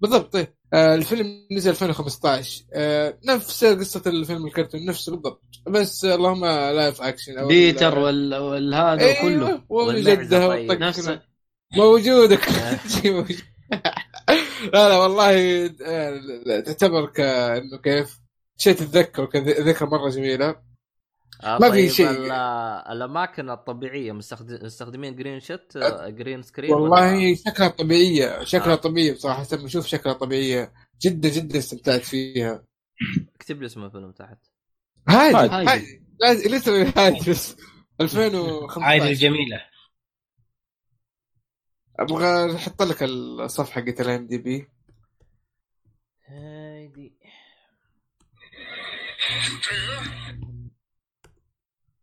[0.00, 0.54] بالضبط إيه.
[0.74, 5.42] الفيلم نزل 2015 آه نفس قصة الفيلم الكرتون نفسه بالضبط.
[5.66, 8.34] بس اللهم live action أو بيتر وال...
[8.34, 10.70] والهذا أيوه، كله وجدها طيب.
[10.70, 11.22] وطق نفس كذا.
[11.76, 12.36] موجودة.
[12.36, 13.36] كل شيء موجود.
[14.72, 18.20] لا لا والله آه، تعتبر كانه كيف؟
[18.56, 20.73] شيء تتذكر كذكرى مرة جميلة.
[21.42, 22.10] آه ما في طيب شيء.
[22.10, 22.32] ال-
[22.92, 28.76] الأماكن الطبيعية مستخد- مستخدمين green shoot آه، green screen والله شكلها طبيعية شكلها آه.
[28.76, 30.72] طبيعي بصراحة لما أشوف شكلها طبيعية.
[31.02, 32.64] جدا جدا استمتعت فيها.
[33.36, 34.38] اكتب لي اسم الفيلم تحت.
[35.08, 37.56] هايدي لازم لسه هايدي بس
[38.00, 39.60] 2015 عايدة الجميله
[41.98, 44.68] أبغى أحط لك الصفحة حقت الام دي بي
[46.26, 47.14] هايدي.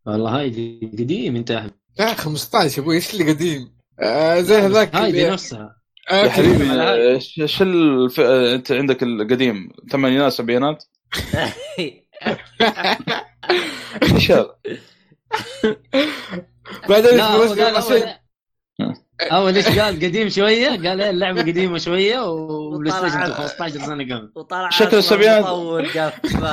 [0.06, 1.72] والله هايدي قديم انت يا أحمد.
[2.00, 5.76] لا 15 أبوي إيش اللي قديم؟ آه زي هذاك اللي- نفسها.
[6.12, 7.12] آه، يا حبيبي هاي.
[7.14, 8.20] إيش إيش الف...
[8.20, 10.84] انت عندك القديم ثمانينات سبعينات؟
[14.16, 14.56] إيش هذا؟
[16.90, 17.20] بعدين
[19.22, 24.32] اول إيش قال قديم شوية؟ قال إيه اللعبة قديمة شوية وبلاي ستيشن 15 سنة قبل.
[24.36, 25.42] وطلع شكل الصبيان.
[25.42, 26.46] مطور قفل.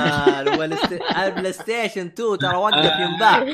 [1.17, 3.47] البلاي ستيشن 2 ترى وقف ينباع.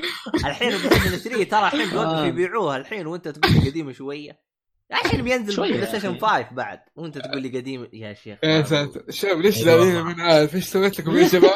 [0.45, 2.27] الحين البلاي ستيشن 3 ترى الحين بيوقف آه.
[2.27, 2.77] يبيعوها.
[2.77, 4.41] الحين وانت تقول لي قديمة شوية.
[4.93, 6.81] الحين بينزل بلاي ستيشن 5 بعد.
[6.97, 8.39] وانت تقول لي قديم يا شيخ.
[8.45, 9.65] إيه، يا ساتر شباب ليش إيه.
[9.65, 11.51] لاوينا من عارف إيش سويت لكم يا شباب؟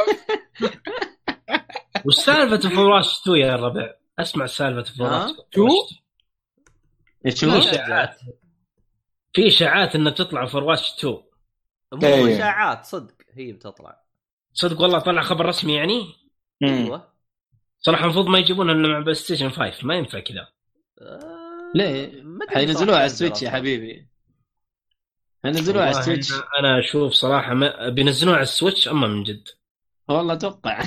[2.07, 5.35] وش سالفة Overwatch 2 يا الربع؟ أسمع سالفة Overwatch آه.
[5.53, 5.69] 2
[7.31, 8.21] تشوف اشاعات
[9.33, 11.15] في اشاعات انها بتطلع Overwatch 2
[11.93, 12.35] مو إيه.
[12.37, 13.15] اشاعات صدق.
[13.33, 14.03] هي بتطلع.
[14.53, 16.15] صدق والله طلع خبر رسمي يعني؟
[16.63, 17.13] أيوه.
[17.79, 20.49] صراحة المفروض ما يجيبونها إلا مع بلاي ستيشن 5 ما ينفع كذا.
[21.01, 21.73] آه...
[21.75, 24.09] ليه؟ حينزلوها على السويتش يا حبيبي.
[25.45, 29.49] حينزلوها على السويتش أنا أشوف صراحة ما بينزلوها على السويتش أما من جد.
[30.09, 30.83] والله أتوقع.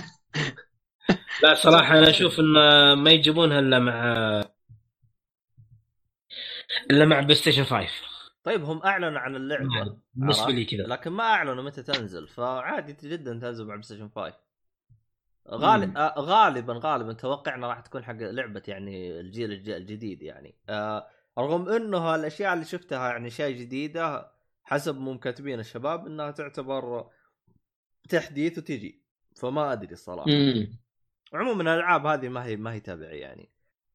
[1.43, 2.53] لا صراحة أنا أشوف إن
[2.93, 4.43] ما يجيبونها إلا مع
[6.91, 7.87] إلا مع بلاي ستيشن 5
[8.43, 9.97] طيب هم أعلنوا عن اللعبة.
[10.15, 14.33] بالنسبة؟ لي كذا لكن ما أعلنوا متى تنزل فعادي جدا تنزل مع بلاي ستيشن 5
[15.49, 20.55] غالب آه غالبا غالبا توقعنا راح تكون حق لعبة يعني الجيل الج- الجديد يعني.
[20.69, 21.07] آه
[21.39, 24.31] رغم إنه الاشياء اللي شفتها يعني شيء جديدة
[24.63, 27.07] حسب مو كاتبين الشباب إنها تعتبر
[28.09, 29.01] تحديث وتجي.
[29.35, 30.31] فما أدري الصراحة.
[31.33, 33.49] عموما الألعاب هذه ما هي ما هي تابعة يعني.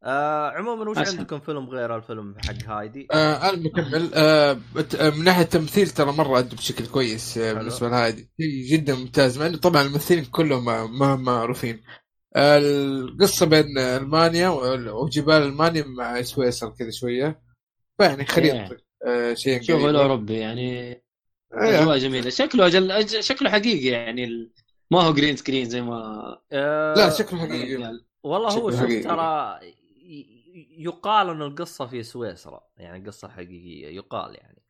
[0.06, 1.18] آه عموما وش أسهل.
[1.18, 4.58] عندكم فيلم غير الفيلم حق هايدي؟ آه أنا مكمل آه
[5.00, 7.52] آه، من ناحية التمثيل ترى مرة ادوا بشكل كويس آه.
[7.52, 11.82] بالنسبة لهذه شيء جدا ممتاز مع إنه طبعا الممثلين كلهم ما ما معروفين
[12.36, 14.48] آه القصة بين ألمانيا
[14.92, 17.40] وجبال ألمانيا مع سويسرا كذا شوية
[17.98, 18.76] فيعني خليط
[19.06, 19.96] آه شيء شغل قريب.
[19.96, 20.92] اوروبي يعني
[21.54, 22.90] آه، أجواء جميلة شكله أجل...
[22.90, 23.20] أج...
[23.20, 24.52] شكله حقيقي يعني ال...
[24.90, 25.96] ما هو green screen زي ما
[26.52, 28.00] آه لا شكله حقيقي.
[28.22, 28.80] والله هو شوف.
[29.04, 29.58] ترى
[30.78, 34.62] يقال إن القصة في سويسرا يعني قصة حقيقية يقال يعني.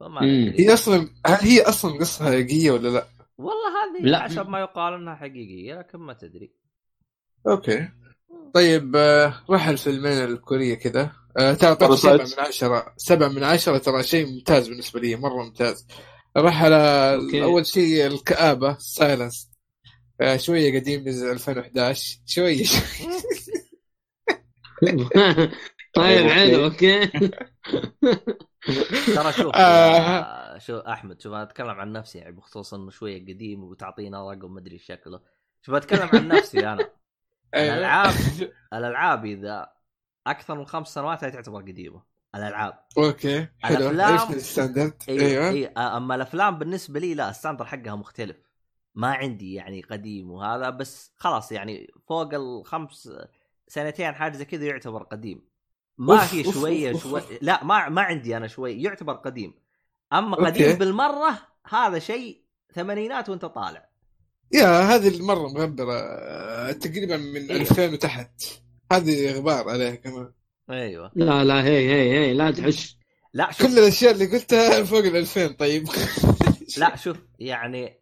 [0.00, 0.24] فما
[0.58, 3.06] هي أصلا هل هي أصلا قصة حقيقية ولا لا؟
[3.38, 4.18] والله هذه لا.
[4.22, 6.52] حسب ما يقال إنها حقيقية لكن ما تدري.
[7.48, 7.88] okay.
[8.54, 11.12] طيب آه راح الفيلمين الكورية كذا.
[11.38, 12.14] آه ترى طبعا سبعة.
[12.14, 12.94] من عشرة.
[12.96, 15.86] سبعة من عشرة ترى شيء ممتاز بالنسبة لي مرة ممتاز.
[16.36, 17.18] راح على.
[17.34, 19.50] أول شيء الكآبة Silenced
[20.20, 22.64] آه شوية قديم نزل 2011 شوية
[25.94, 27.06] طيب حلو okay.
[29.14, 29.58] ترى شوف آه.
[29.58, 34.54] آه شو أحمد شوف أنا أتكلم عن نفسي يعني بخصوص إنه شوية قديم وتعطينا رقم
[34.54, 35.20] ما أدري شكله.
[35.62, 36.82] شوف أتكلم عن نفسي أنا.
[37.54, 37.74] أيوة.
[37.74, 38.14] الألعاب
[38.72, 39.72] الألعاب إذا
[40.26, 42.02] أكثر من خمس سنوات هي تعتبر قديمة
[42.34, 42.84] الألعاب.
[42.98, 43.86] okay حلو.
[43.86, 45.48] عرفنا ال standard أيوه أيوه.
[45.48, 48.36] إي أما الأفلام بالنسبة لي لا ال standard حقها مختلف.
[48.94, 53.10] ما عندي يعني قديم وهذا بس خلاص يعني فوق الخمس
[53.70, 55.48] سنتين حاجة زي كذا يعتبر قديم.
[55.98, 57.38] ما off، في شوية off، شوي off.
[57.42, 59.54] لا ما ما عندي أنا شوي يعتبر قديم.
[60.12, 60.46] أما okay.
[60.46, 61.38] قديم بالمرة
[61.68, 62.42] هذا شيء
[62.74, 63.88] ثمانينات وأنت طالع.
[64.52, 65.94] يا هذه المرة مغبرة.
[65.94, 67.60] آه، تقريبا من إيه.
[67.60, 68.42] 2000 وتحت.
[68.92, 70.32] هذه غبار عليها كمان.
[70.70, 71.12] أيوه.
[71.14, 72.98] لا لا هي هي هي لا تحش.
[73.32, 73.66] لا شوف.
[73.66, 75.88] كل الأشياء اللي قلتها فوق ال 2000 طيب.
[76.78, 78.00] لا شوف يعني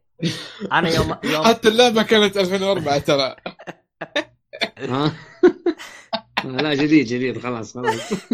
[0.72, 3.36] أنا يوم يوم حتى اللعبة كانت 2004 ترى.
[6.44, 8.12] لا جديد جديد خلاص خلاص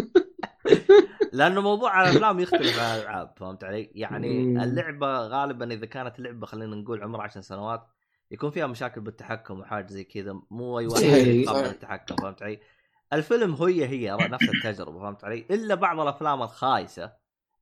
[1.33, 4.41] لأنه موضوع الأفلام يختلف عن الألعاب فهمت علي؟ يعني.
[4.63, 7.87] اللعبة غالبا إذا كانت لعبة خلينا نقول عمرها 10 سنوات
[8.31, 11.65] يكون فيها مشاكل بالتحكم وحاجة زي كذا مو أي واحد صحيح.
[11.65, 12.59] التحكم فهمت علي؟
[13.13, 17.13] الفيلم هي هي نفس التجربة فهمت علي؟ إلا بعض الأفلام الخايسة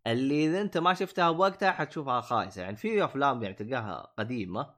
[0.08, 4.70] اللي إذا أنت ما شفتها بوقتها حتشوفها خايسة يعني في أفلام يعني تلقاها قديمة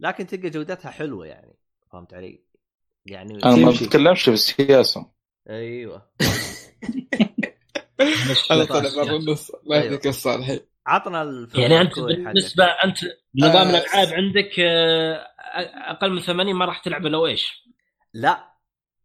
[0.00, 1.58] لكن تلقى جودتها حلوة يعني
[1.90, 2.45] فهمت علي؟
[3.06, 3.70] يعني أنا ما.
[3.70, 5.10] بتكلمش في السياسة
[5.50, 6.02] أيوه
[8.50, 9.86] هذا طلع برا النص الله أيوة.
[9.86, 11.98] يهديك الصالحين عطنا الفيلم يعني أنت.
[11.98, 12.98] بالنسبة أنت
[13.34, 13.70] نظام آه.
[13.70, 15.26] الألعاب عندك آه،
[15.90, 17.62] أقل من 80 ما راح تلعب إلا إيش؟
[18.14, 18.54] لا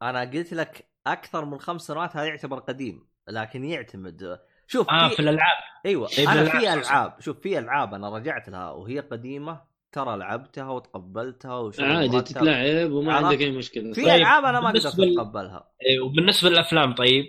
[0.02, 5.16] أنا قلت لك أكثر من خمس سنوات هذا يعتبر قديم لكن يعتمد شوف آه في...
[5.16, 6.74] في الألعاب أيوه إيه، أنا في.
[6.74, 9.62] ألعاب شوف في ألعاب أنا رجعت لها وهي قديمة
[9.92, 12.22] ترى لعبتها وتقبلتها عادي.
[12.22, 13.94] تتلعب وما عرفت؟ عندك أي مشكلة.
[13.94, 15.68] في طيب، ألعاب أنا ما ل- أتقبلها.
[15.82, 17.26] إيه، وبالنسبة للأفلام طيب.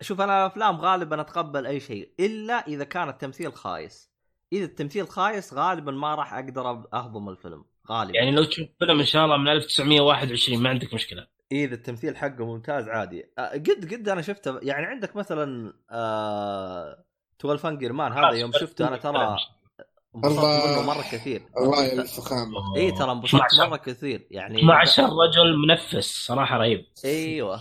[0.00, 4.10] شوف أنا الأفلام غالبا أتقبل أي شيء إلا إذا كان التمثيل خايس.
[4.52, 8.14] إذا التمثيل خايس غالبا ما راح أقدر أهضم الفيلم غالبا.
[8.16, 11.26] يعني لو تشوف فيلم إن شاء الله من 1921 ما عندك مشكلة.
[11.52, 13.24] إذا التمثيل حقه ممتاز عادي.
[13.38, 17.04] آه، قد قد أنا شفته يعني عندك مثلا آه
[17.40, 19.36] 12 Angry Men هذا يوم شفته أنا ترى
[20.16, 20.66] انبسطت.
[20.66, 21.42] منه مرة كثير.
[21.58, 22.76] الله يا الفخامة.
[22.76, 26.86] إي ترى انبسطت 12 مرة كثير يعني 12 رجل منفس صراحة رهيب.
[27.04, 27.54] إيوه.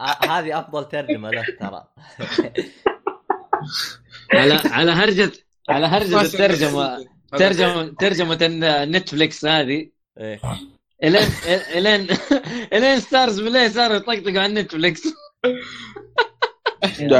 [0.00, 1.84] آه، هذه أفضل ترجمة له ترى.
[4.34, 5.32] على على هرجه
[5.68, 8.38] على هرجة الترجمه ترجمه ترجمة
[8.84, 9.90] Netflix هذه.
[10.18, 10.40] إيه.
[11.04, 11.28] الين
[11.74, 12.06] الين
[12.72, 14.54] إلين Starz Play صاروا يطقطقوا على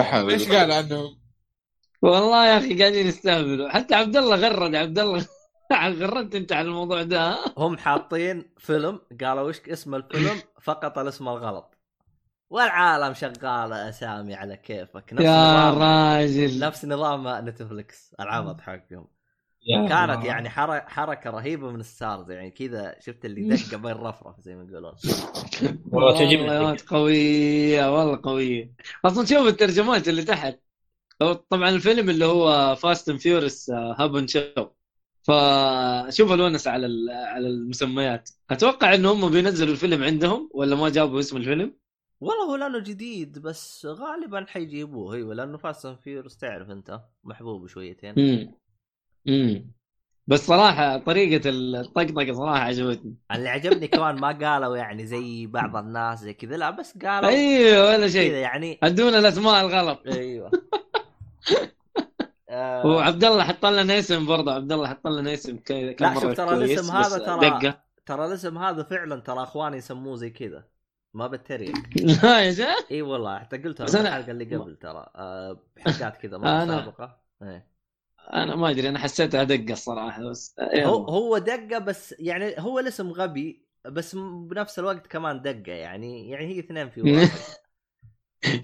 [0.02, 1.23] حول إيش قال عنهم؟
[2.04, 3.68] والله يا أخي قاعدين يستهبلوا.
[3.68, 5.26] حتى عبد الله غرد عبد الله
[6.00, 11.28] غردت أنت على الموضوع ده ها؟ هم حاطين فيلم قالوا وش اسم الفيلم؟ فقط الاسم
[11.28, 11.78] الغلط.
[12.50, 15.12] والعالم شغاله اسامي على كيفك.
[15.12, 16.58] نفس يا نظام راجل.
[16.58, 19.06] نفس نظام Netflix العبط حقهم.
[19.88, 20.24] كانت.
[20.24, 24.54] يعني حر- حركة رهيبة من ال Starz يعني كذا شفت اللي دقة بين رفرف زي
[24.56, 24.94] ما يقولون.
[25.92, 26.50] والله تعجبني
[27.88, 28.72] والله قوية
[29.04, 30.63] أصلا شوف الترجمات اللي تحت.
[31.20, 34.40] طبعا الفيلم اللي هو Fast and Furious Hobbs and Shaw
[35.22, 38.30] فشوف الونس على على المسميات.
[38.50, 41.74] أتوقع إن هم بينزلوا الفيلم عندهم ولا ما جابوا اسم الفيلم؟
[42.20, 47.66] والله هو لأنه جديد بس غالبا حيجيبوه أيوه لأنه Fast and Furious تعرف أنت محبوب
[47.66, 48.18] شويتين.
[48.18, 48.54] امم
[49.28, 49.70] امم
[50.26, 53.14] بس صراحة طريقة الطقطقة صراحة عجبتني.
[53.32, 57.88] اللي عجبني كمان ما قالوا يعني زي بعض الناس زي كذا لا بس قالوا أيوه
[57.90, 58.32] ولا شيء.
[58.32, 60.02] يعني أدونا الأسماء الغلط.
[60.06, 60.50] أيوه.
[62.84, 66.54] وعبد الله حط لنا اسم برضه عبد الله حط لنا اسم كذا لا شوف ترى
[66.54, 67.84] الاسم هذا ترى دقة.
[68.06, 70.64] ترى الاسم هذا فعلا ترى اخواني يسموه زي كذا.
[71.14, 71.74] ما بتريق.
[72.22, 72.86] لا يا شيخ.
[72.90, 77.20] إي والله حتى قلتها في الحلقة اللي قبل ترى آه، بحلقات كذا أنا- سابقة.
[77.42, 77.74] إيه.
[78.32, 80.86] أنا ما أدري أنا حسيتها دقة الصراحه بس يلا.
[80.86, 86.46] هو هو دقة بس يعني هو الاسم غبي بس بنفس الوقت كمان دقة يعني يعني
[86.46, 87.30] هي اثنين في واحد.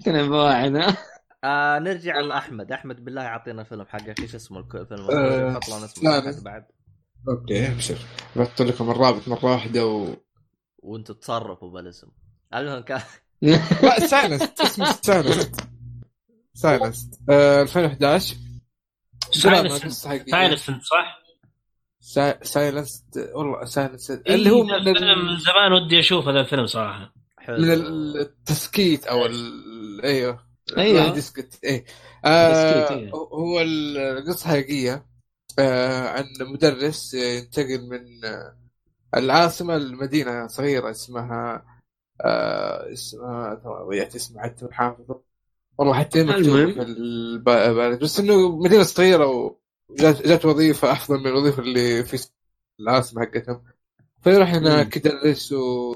[0.05, 0.97] كان بواعد ها؟
[1.43, 2.71] آه نرجع لأحمد.
[2.71, 6.43] أحمد بالله يعطينا فيلم حقك إيش اسمه الك- الفيلم حط لنا اسمه.
[6.43, 6.65] بعد.
[7.29, 7.97] okay ابشر
[8.35, 10.15] بحط لكم الرابط مرة واحدة و
[10.79, 12.07] وأنتم تصرفوا بالاسم
[12.53, 13.01] المهم كان
[13.41, 14.85] لا Silenced اسمه
[16.53, 18.35] Silenced آه 2011
[19.43, 20.01] دراما Silenced.
[20.31, 21.21] Silenced صح؟
[21.99, 25.37] سا- Silenced والله Silenced اللي هو من, إيه، فيلم من.
[25.37, 27.13] زمان ودي أشوف هذا الفيلم صراحة.
[27.37, 27.57] حلو.
[27.57, 27.71] من
[28.21, 30.05] التسكيت أو ال...
[30.77, 31.01] أيوه.
[31.01, 31.85] الواحد يسكت إيه
[32.25, 33.11] آه إيه.
[33.13, 35.05] هو القصة حقيقية
[35.59, 38.57] آه عن مدرس ينتقل من آه
[39.15, 41.65] العاصمة لمدينة صغيرة اسمها
[42.21, 43.53] آه اسمها
[43.89, 45.21] ضيعت اسمها حتى حافظه
[45.77, 46.73] والله حتى مكتوب المهم.
[46.73, 49.55] في بس إنه مدينة صغيرة
[49.89, 52.27] وجات جات وظيفة أفضل من الوظيفة اللي في
[52.79, 53.63] العاصمة حقتهم
[54.21, 55.95] فيروح هناك يدرس و...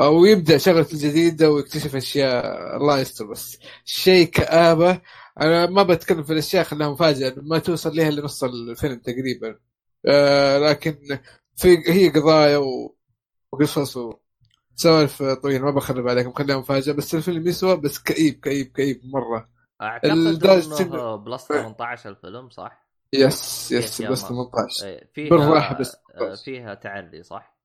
[0.00, 5.00] ويبدا شغلته الجديده ويكتشف أشياء الله يستر بس شيء كآبة
[5.40, 9.58] أنا ما بتكلم في الأشياء خليها مفاجأة ما توصل لها إلا نص الفيلم تقريبا
[10.06, 11.18] آه لكن
[11.56, 12.96] في هي قضايا و...
[13.52, 13.96] وقصص
[14.76, 19.48] وسوالف طويلة ما بخرب عليكم خليها مفاجأة بس الفيلم يسوى بس كئيب كئيب كئيب مرة
[19.82, 24.14] أعتقد إنه plus 18 الفيلم صح؟ yes yes ما.
[24.14, 25.96] 18 إيه، فيها بالراحة بس.
[26.14, 27.56] آه، فيها تعري صح؟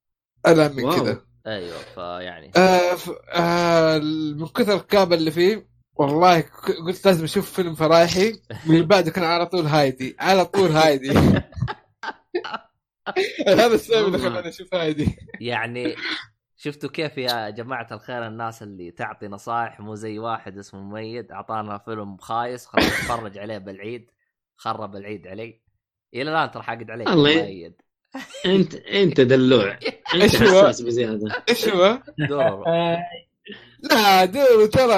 [0.45, 0.95] أنا من.
[0.95, 2.51] كذا أيوه فيعني.
[2.55, 3.11] آه ف...
[3.29, 3.97] آه
[4.37, 6.41] من كثر الكابه اللي فيه والله
[6.85, 11.11] قلت لازم أشوف فيلم فرايحي واللي بعده كان على طول هايدي على طول هايدي.
[13.47, 15.17] هذا السبب اللي خلاني أشوف هايدي.
[15.41, 15.95] يعني
[16.63, 21.77] شفتوا كيف يا جماعة الخير الناس اللي تعطي نصائح مو زي واحد اسمه مميد أعطانا
[21.77, 24.11] فيلم خايس خلينا نتفرج عليه بالعيد
[24.55, 25.61] خرب العيد علي.
[26.13, 27.81] إلى الآن ترى حاقد عليك الله مميد
[28.45, 29.79] انت انت دلوع.
[30.13, 31.43] انت هو؟ حساس بزيادة.
[31.49, 31.99] إيش هو؟
[32.29, 32.63] دور
[33.83, 34.93] لا دور ترى.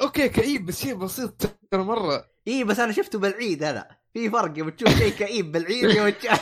[0.00, 2.24] okay كئيب بس شيء بسيط ترى مرة.
[2.48, 3.86] اي بس أنا شفته بالعيد هذا.
[4.14, 6.40] في فرق يوم تشوف شيء كئيب بالعيد يوم تشوف.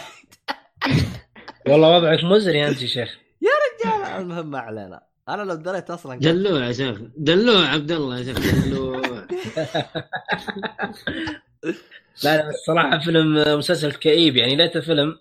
[1.69, 3.19] والله وضعك مزري أنت يا شيخ.
[3.85, 5.03] رجال المهم ما علينا.
[5.29, 6.99] أنا لو دريت أصلا دلوع يا شيخ.
[7.17, 8.39] دلوع عبد الله يا شيخ.
[8.67, 9.03] دلوع.
[12.25, 14.37] لا لا بس صراحة فيلم مسلسل كئيب.
[14.37, 15.19] يعني ليته فيلم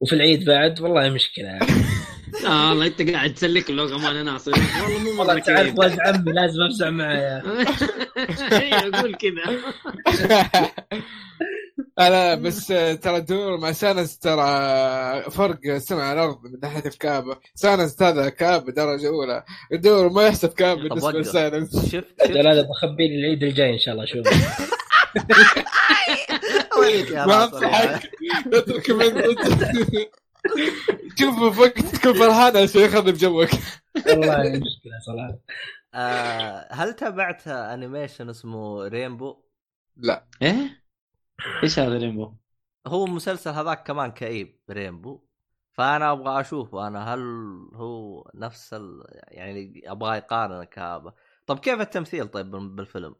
[0.00, 1.44] وفي العيد بعد والله مشكلة.
[1.44, 1.66] يعني.
[2.46, 6.62] آه والله انت قاعد تسلك له كمان ناصر والله مو مرة تعرف ولد عمي لازم
[6.62, 7.12] أفزع معه.
[8.52, 9.58] أيوه قول كذا.
[11.98, 12.66] أنا بس
[13.02, 14.42] ترى دور مع سانس ترى
[15.30, 19.44] فرق سمع على الأرض من ناحية الكابه سانس هذا كابه درجة أولى.
[19.72, 21.12] دور ما يحسب كابه طب بالنسبة.
[21.20, 21.76] لسانس.
[21.84, 21.92] شفت
[22.24, 24.26] شفت لا بخبي لي العيد الجاي إن شاء الله أشوف
[27.10, 28.10] يا ما يا انصحك
[28.54, 29.36] أترك من
[31.18, 33.48] شوف وقت تكون فرحان عشان يخرب جوك
[34.06, 35.38] والله مشكلة صراحة.
[35.94, 39.36] آه هل تابعت animation اسمه Rainbow؟
[40.42, 40.82] إيه؟
[41.62, 42.32] إيش هذا Rainbow؟
[42.86, 45.20] هو مسلسل هذاك كمان كئيب Rainbow
[45.72, 46.86] فأنا أبغى أشوفه.
[46.86, 47.20] أنا هل
[47.74, 49.04] هو نفس ال...
[49.28, 51.12] يعني أبغى يقارن الكآبة
[51.46, 53.14] طب كيف التمثيل طيب بال- بالفيلم؟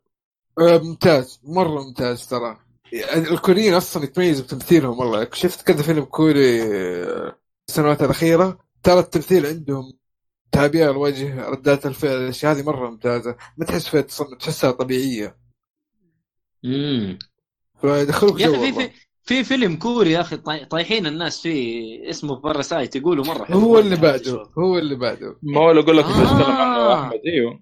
[0.58, 1.40] ممتاز.
[1.44, 2.58] مرة ممتاز ترى.
[2.92, 5.28] الكوريين أصلا يتميزوا بتمثيلهم والله.
[5.32, 7.38] شفت كذا فيلم كوري آه،
[7.68, 9.92] السنوات الأخيرة؟ ترى التمثيل عندهم
[10.52, 13.36] تعبير الوجه ردات الفعل الأشياء هذه مرة ممتازة.
[13.58, 15.36] ما تحس فيها تصنع تحسها طبيعية.
[16.64, 17.18] امم
[17.80, 18.80] فيدخلوك يا جو أخي في.
[18.88, 18.90] في
[19.24, 23.58] في فيلم كوري يا أخي طاي- طايحين الناس فيه اسمه Parasite يقولوا مرة حلو.
[23.58, 25.38] هو اللي بعده هو اللي بعده.
[25.42, 26.44] ما هو اللي أقول لك آه.
[26.44, 27.60] عنه احمد أيوه.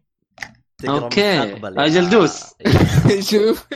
[0.78, 1.38] تقرأ okay.
[1.40, 2.44] مستقبل يا- أجل دوس.
[3.30, 3.66] شوف.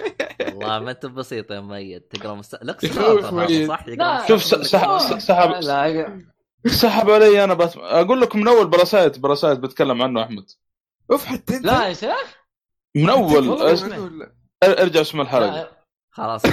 [0.41, 2.17] والله ما أنت بسيط يا ميت.
[2.17, 2.87] تقرأ مستقبل لك
[3.99, 4.29] صح.
[4.29, 5.19] شوف سحب
[6.69, 7.77] سحب علي أنا بس.
[7.77, 10.45] أقول لكم من أول Parasite Parasite بتكلم عنه أحمد.
[11.11, 11.65] اوف حتى أنت.
[11.67, 12.37] لا يا شيخ.
[12.97, 13.49] من اول
[14.65, 15.51] أرجع اسم الحلقة.
[15.51, 15.71] لا،
[16.11, 16.43] خلاص.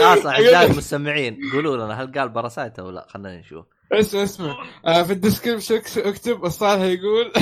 [0.00, 3.06] خلاص أعزائي المستمعين قولوا لنا هل قال Parasite أو لا.
[3.08, 3.66] خلينا نشوف.
[3.92, 4.66] اسمع اسمع.
[4.86, 7.32] آه في ال description اكتب الصالح يقول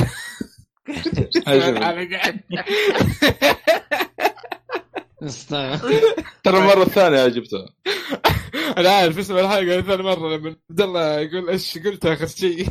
[1.48, 2.00] أنا
[6.44, 7.68] ترى المره الثانية جبتها.
[8.78, 12.68] أنا عارف اسم الحلقة ثاني مرة لما عبد الله يقول إيش قلت آخر شيء؟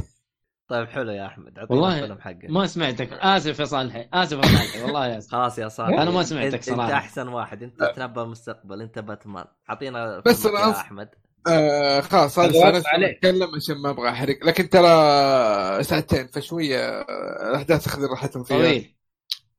[0.67, 1.59] طيب حلو يا أحمد.
[1.69, 3.13] والله الفيلم حقك ما سمعتك.
[3.13, 5.31] آسف يا صالحي آسف يا صالحي والله أسف.
[5.31, 5.99] خلاص يا صالح.
[5.99, 6.83] أنا ما سمعتك انت, صراحة.
[6.83, 7.63] انت أحسن واحد.
[7.63, 8.81] أنت تنبأ المستقبل.
[8.81, 9.45] أنت باتمان.
[9.69, 11.09] أعطينا بس يا أحمد.
[11.47, 13.15] آه خلاص هذا عليك.
[13.15, 14.37] اتكلم عشان ما أبغى أحرق.
[14.45, 18.57] لكن ترى ساعتين فشوية آه، الاحداث تاخذ راحتهم فيها.
[18.57, 18.95] طويل.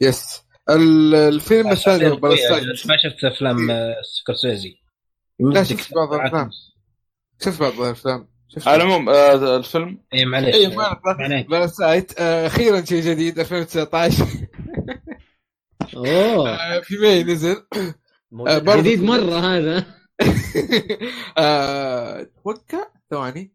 [0.01, 4.77] yes ال- الفيلم الثاني ما شفت أفلام آه، سكورسيزي.
[5.40, 6.51] لا شفت بعض الأفلام.
[7.44, 8.28] شفت بعض الأفلام.
[8.66, 10.55] على العموم آه، الفيلم؟ اي معليش.
[10.55, 11.47] اي ما عليك.
[11.51, 14.24] Parasite آه، أخيرا شيء جديد 2019
[15.97, 16.51] أوه.
[16.77, 17.57] آه، في May نزل؟
[18.77, 19.78] جديد مرة هذا.
[19.78, 19.85] آه،
[21.38, 23.55] أتوقع ثواني.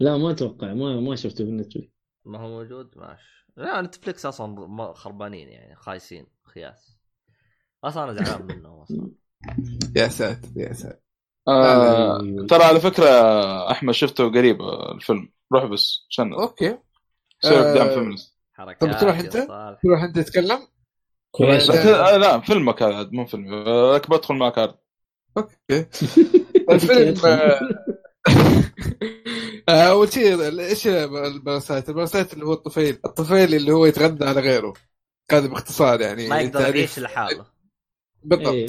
[0.00, 1.88] لا ما أتوقع ما ما شفته في Netflix
[2.24, 6.98] ما هو موجود؟ ماشي لا Netflix أصلا خربانين يعني خايسين خياس.
[7.84, 9.10] أصلا أنا زعلان منهم أصلا.
[9.96, 10.98] يا ساتر يا ساتر.
[11.48, 12.18] آه
[12.48, 13.06] ترى على فكرة
[13.70, 15.32] أحمد شفته قريب آه، الفيلم.
[15.52, 16.78] روح بس عشان okay.
[17.40, 19.80] سوي آه، دعم feminist حركات طب أنت؟ صالح.
[19.82, 20.58] تروح أنت تتكلم؟
[21.30, 21.70] كويس.
[21.70, 22.34] لا.
[22.34, 24.74] آه، فيلمك هذا مو فيلم آه، لك بدخل معك عاد.
[25.36, 25.86] أوكي.
[26.70, 27.60] الفيلم آه،
[29.68, 34.24] آه، أول شيء إيش ال parasite؟ ال parasite اللي هو الطفيل، الطفيل اللي هو يتغذى
[34.24, 34.74] على غيره.
[35.32, 36.60] هذا باختصار يعني ما يقدر.
[36.60, 37.46] يعيش لحاله.
[38.22, 38.48] بالضبط.
[38.54, 38.66] إيه.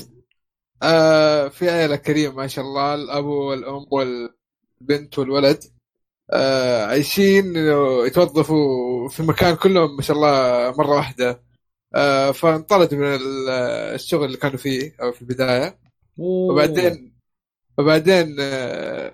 [0.83, 5.63] آه في عائلة كريمة ما شاء الله الأب والأم والبنت والولد.
[6.31, 7.55] آه عايشين
[8.05, 10.31] يتوظفوا في مكان كلهم ما شاء الله
[10.77, 11.41] مرة واحدة.
[11.95, 13.49] آه فانطردوا من ال-
[13.95, 15.86] الشغل اللي كانوا فيه أو في البداية.
[16.19, 16.53] أوه.
[16.53, 17.13] وبعدين
[17.77, 19.13] وبعدين آه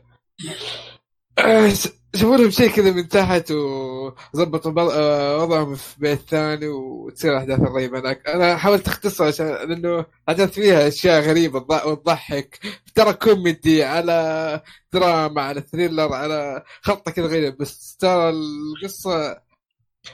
[1.40, 1.74] آه،
[2.16, 8.00] شافوا لهم شيء كذا من تحت وظبطوا آه، وضعهم في بيت ثاني وتصير احداث الرهيبه
[8.00, 8.28] هناك.
[8.28, 12.60] أنا حاولت اختصر عشان لأنه احداث فيها أشياء غريبة تض- وتضحك
[12.96, 14.62] ترى كوميدي على
[14.94, 19.42] دراما على thriller على خلطه كذا غريبة بس ترى القصة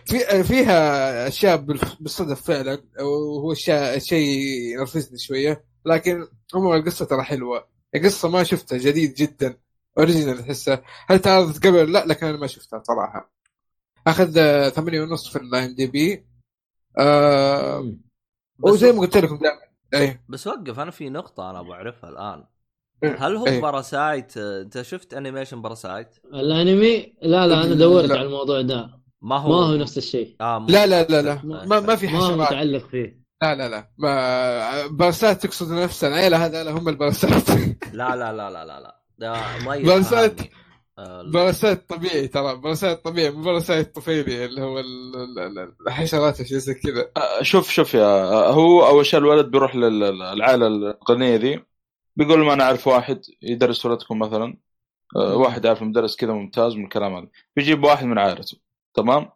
[0.06, 1.56] في فيها أشياء
[2.00, 4.40] بالصدف فعلا وهو شيء
[4.74, 5.69] ينرفزني شوية.
[5.86, 7.68] لكن عموما القصة ترى حلوة.
[7.96, 9.58] القصة ما شفتها جديد جدا.
[9.98, 13.34] original تحسها هل تعرضت قبل؟ لا لكن أنا ما شفتها صراحة.
[14.08, 14.34] أخذ
[14.70, 16.26] ثمانية ونص في ال IMDb
[17.00, 17.94] آه
[18.60, 19.62] وزي ما قلت لكم دائما.
[19.94, 20.24] إيه.
[20.30, 22.46] بس وقف أنا في نقطة أنا أبغى أعرفها الآن.
[23.04, 23.28] إيه.
[23.28, 23.62] هل هو إيه.
[23.62, 28.18] باراسايت أنت شفت انيميشن باراسايت الأنمي؟ لا لا أنا دورت لا.
[28.18, 29.00] على الموضوع ده.
[29.22, 30.36] ما هو؟ ما هو نفس الشيء.
[30.42, 31.42] آه لا لا لا لا.
[31.44, 32.40] ما, ما في ما هو حشرات.
[32.40, 33.19] متعلق فيه.
[33.42, 33.90] لا لا لا.
[33.98, 37.50] ما بارسات تقصد نفس العيله هذا هم البارسات
[37.94, 39.02] لا لا لا لا لا لا.
[39.20, 39.34] ده
[39.70, 40.40] ميت باراسايت.
[40.42, 40.52] فهمني.
[41.00, 42.56] آه، بارسات طبيعي ترى.
[42.56, 47.12] بارسات طبيعي مو بارسات طفيلي اللي هو ال- ال- ال- الحشرات شيء زي كذا.
[47.18, 51.64] آه، شوف شوف يا آه، هو أول شيء الولد بيروح للعائله الغنية ذي
[52.16, 54.58] بيقول ما أنا اعرف واحد يدرس ولدكم مثلا.
[55.16, 57.28] آه، واحد عارف مدرس كذا ممتاز من الكلام هذا.
[57.56, 58.58] بيجيب واحد من عائلته.
[58.94, 59.30] تمام؟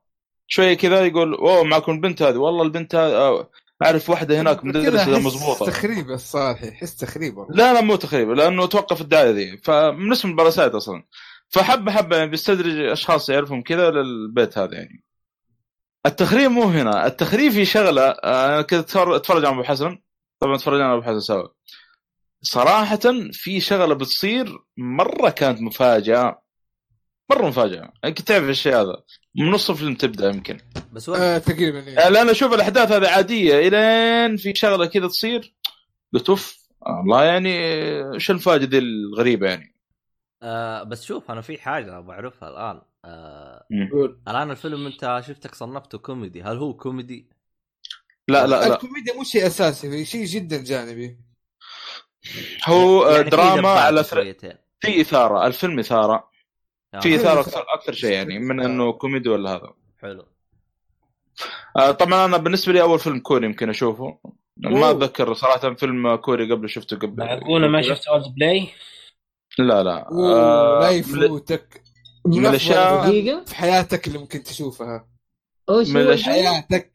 [0.47, 2.37] شوية كذا يقول أوه معكم البنت هذه.
[2.37, 3.47] والله البنت هذه
[3.83, 5.65] أعرف واحدة هناك مدرسة مضبوطة.
[5.65, 7.45] تخريب الصالحي حس تخريب.
[7.49, 9.57] لا لا مو تخريب لأنه توقف الدعاية ذي.
[9.57, 11.03] فمن اسم الباراسايت أصلا.
[11.49, 15.03] فحبة حبة يعني بيستدرج أشخاص يعرفهم كذا للبيت هذا يعني.
[16.05, 17.07] التخريب مو هنا.
[17.07, 19.99] التخريب في شغلة أنا كنت أتفرج على أبو حسن.
[20.39, 21.47] طبعا تفرجنا على أبو حسن سوا.
[22.41, 22.99] صراحة
[23.31, 26.41] في شغلة بتصير مرة كانت مفاجأة.
[27.31, 27.93] مرة مفاجأة.
[28.05, 29.03] انك تعرف الشيء هذا.
[29.35, 30.57] من نص الفيلم تبدأ يمكن.
[30.93, 32.09] بس وين؟ آه تقريبا إيه.
[32.09, 35.55] لأن أشوف الأحداث هذه عادية إلين في شغلة كذا تصير.
[36.13, 37.55] قلت أوف والله يعني
[38.13, 39.75] إيش المفاجاه ذي الغريبة يعني؟
[40.43, 42.81] آه بس شوف أنا في حاجة بعرفها الآن.
[43.05, 44.21] آه قول.
[44.27, 46.43] الآن الفيلم أنت شفتك صنفته كوميدي.
[46.43, 47.29] هل هو كوميدي؟
[48.27, 48.73] لا لا لا.
[48.73, 51.19] الكوميديا مو شيء أساسي هي شيء جدا جانبي.
[52.65, 54.33] هو يعني في دراما على thr...
[54.79, 56.32] في إثارة الفيلم إثارة.
[56.93, 57.21] آه، في حلو.
[57.21, 59.73] اثاره أكثر أكثر شيء يعني من إنه كوميدي ولا هذا.
[60.01, 60.25] حلو.
[61.77, 64.17] آه طبعا أنا بالنسبة لي أول فيلم كوري يمكن أشوفه.
[64.57, 64.91] ما أوه.
[64.91, 67.23] أتذكر صراحة فيلم كوري قبل شفته قبل.
[67.25, 68.67] معقوله ما شفت Old Boy
[69.59, 70.11] لا لا.
[70.11, 71.81] آه لا من- يفوتك.
[72.25, 73.43] من دقيقة.
[73.45, 75.07] في حياتك اللي ممكن تشوفها.
[75.69, 75.83] من هو
[76.15, 76.91] الأشياء- حياتك.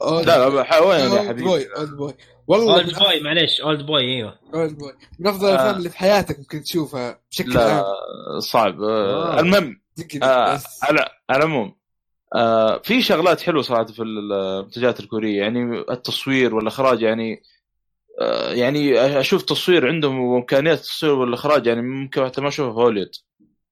[0.00, 1.42] لا لا وين يا Old حبيبي.
[1.42, 2.14] Boy Old Boy
[2.46, 4.38] والله Old Boy معليش Old Boy إيوه.
[4.54, 5.50] Old Boy من افضل آه.
[5.54, 7.84] الأفلام اللي في حياتك ممكن تشوفها بشكل لا عام.
[8.40, 8.82] صعب.
[8.82, 9.40] آه آه.
[9.40, 9.80] المهم
[10.22, 10.60] آه.
[10.82, 11.00] على
[11.30, 11.76] على العموم
[12.34, 17.42] آه في شغلات حلوة صراحة في المنتجات الكورية يعني التصوير والإخراج يعني
[18.20, 23.10] آه يعني أشوف تصوير عندهم وإمكانيات التصوير والإخراج يعني ممكن حتى ما اشوفه في هوليوود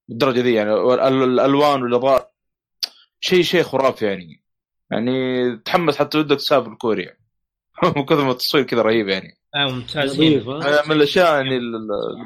[0.09, 2.30] بالدرجة دي يعني الألوان والاضاءه
[3.20, 4.43] شيء شيء خرافي يعني.
[4.94, 7.16] يعني تحمس حتى ودك تسافر كوريا.
[7.96, 9.38] من كثر ما التصوير كذا رهيب يعني.
[9.54, 11.78] آه ممتازين نظيف ها؟ من الأشياء يعني اللي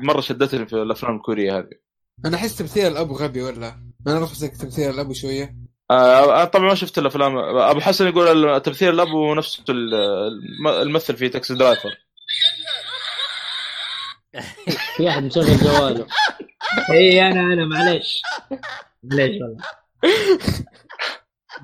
[0.02, 1.70] مره شدتني في الأفلام الكورية هذه.
[2.26, 3.74] أنا أحس تمثيل الأب غبي ولا؟
[4.06, 5.54] أنا نفسك تمثيل الأب شوية.
[5.90, 7.38] آه طبعا ما شفت الأفلام.
[7.38, 11.90] أبو حسن يقول تمثيل الأب هو نفسه ال- الم- الممثل في Taxi Driver.
[14.96, 16.06] في أحد مشغل جواله.
[16.92, 18.22] اي أنا أنا معليش.
[19.02, 19.64] معليش والله.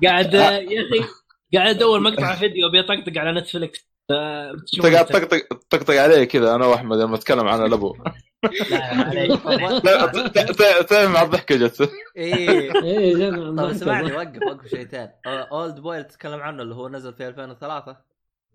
[0.03, 1.05] قاعد يا أخي
[1.53, 5.25] قاعد أدور مقطع فيديو بيطقطق على نتفلكس آه، بتشوف انت قاعد أنت.
[5.25, 7.95] طقطق طقطق عليه كذا أنا وأحمد لما أتكلم عن الأبو.
[9.83, 11.89] لا تعرف مع الضحكة جت.
[12.17, 12.69] إيه.
[13.15, 17.97] جد طيب اسمعني وقف وقف شيئين Old Boy تتكلم عنه اللي هو نزل في 2003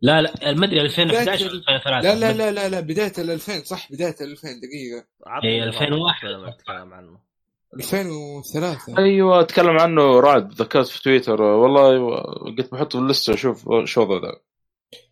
[0.02, 3.64] لا لا ما أدري 2011 لا، 2003 لا لا لا لا لا بداية ال 2000
[3.64, 5.06] صح بداية ال 2000 دقيقة.
[5.44, 6.16] إيه، 2001.
[6.24, 7.29] الفيلم اللي تتكلم عنه.
[7.74, 8.98] 2003.
[8.98, 11.42] أيوه أتكلم عنه رعد ذكرت في تويتر.
[11.42, 14.40] والله قلت بحطه في اللسته أشوف شو وضعه ذا.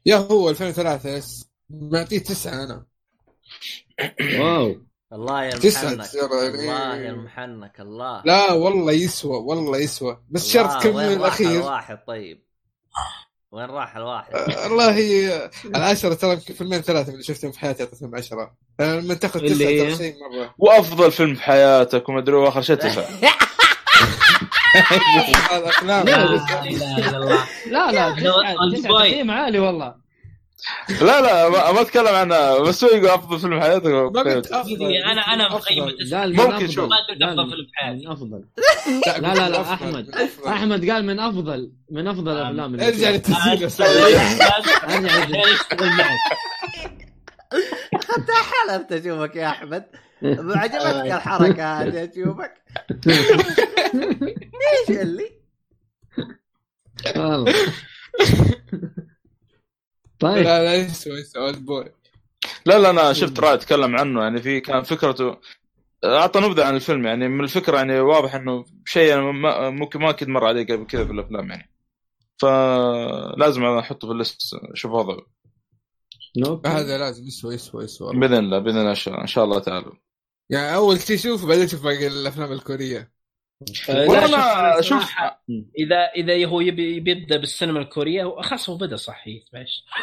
[0.06, 2.86] يا هو 2003 yes معطيه تسعة أنا.
[4.40, 4.76] wow.
[5.12, 6.48] الله يا تسعة المحنك ترى.
[6.48, 8.22] الله يا المحنك الله.
[8.24, 10.22] لا والله يسوى والله يسوى.
[10.28, 12.44] بس شرط كم وين راح الأخير؟ الواحد طيب؟
[13.52, 14.98] وين راح الواحد؟ والله
[15.64, 18.54] العشرة ترى يمكن فيلمين ثلاثة اللي شفتهم في حياتي أعطيتهم عشرة.
[18.80, 20.54] لما تاخذ تسعة؟ ترى شيء مرة.
[20.58, 22.76] وأفضل فيلم في حياتك وما أدري وآخر شيء
[25.52, 26.06] أفلام.
[26.06, 26.26] لا،
[27.66, 28.92] لا لا تسعة تسعة.
[28.92, 30.07] تقييم عالي والله.
[31.00, 34.46] لا لا ما, ما أتكلم عنها بس هو يقول أفضل فيلم في حياتك ما قلت
[34.52, 35.94] أفضل أنا- أنا مقيم أفضل.
[36.00, 36.20] التسعة.
[36.20, 36.68] قال من ممكن.
[36.70, 36.84] شوف.
[36.84, 38.06] من- فيلم حياتي.
[38.06, 38.44] من أفضل
[39.06, 39.60] لا لا، لا،.
[39.60, 40.12] أفضل.
[40.46, 42.50] أحمد قال من افضل من أفضل آه.
[42.50, 43.10] الأفلام ارجع.
[43.10, 43.38] للتسجيل.
[43.46, 45.38] ارجع معك
[48.68, 49.84] حلفت أشوفك يا أحمد
[50.22, 52.54] عجبتك الحركة هذه أشوفك
[54.88, 55.30] إيش اللي
[57.16, 57.54] والله
[60.20, 60.44] طيب.
[60.44, 61.84] لا لا يسوى يسوى اولد بوي.
[62.66, 65.36] لا لا أنا شفت رائد تكلم عنه يعني في كان فكرته
[66.04, 70.28] أعطى نبذة عن الفيلم يعني من الفكرة يعني واضح إنه شيء ما ممكن ما أكيد
[70.28, 71.70] مر عليه قبل كذا في الأفلام يعني.
[72.38, 74.40] فلازم أنا أحطه في الليست
[74.74, 75.26] شوف وضعه
[76.38, 76.66] نوب.
[76.66, 79.92] هذا لازم يسوى يسوى يسوى بإذن الله بإذن الله إن شاء- إن شاء الله تعالى
[80.50, 83.12] يعني أول شيء شوف بعدين شوف باقي الأفلام الكورية.
[83.88, 85.14] والله شوف، أنا شوف
[85.78, 89.84] إذا إذا هو يبي يبدأ بالسينما الكورية هو خلاص هو بدأ صح معلش.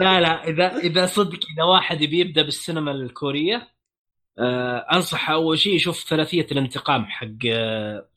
[0.00, 3.68] لا لا إذا إذا صدق إذا واحد يبي يبدأ بالسينما الكورية
[4.38, 8.08] آه أنصح أول شيء يشوف ثلاثية الانتقام حق آه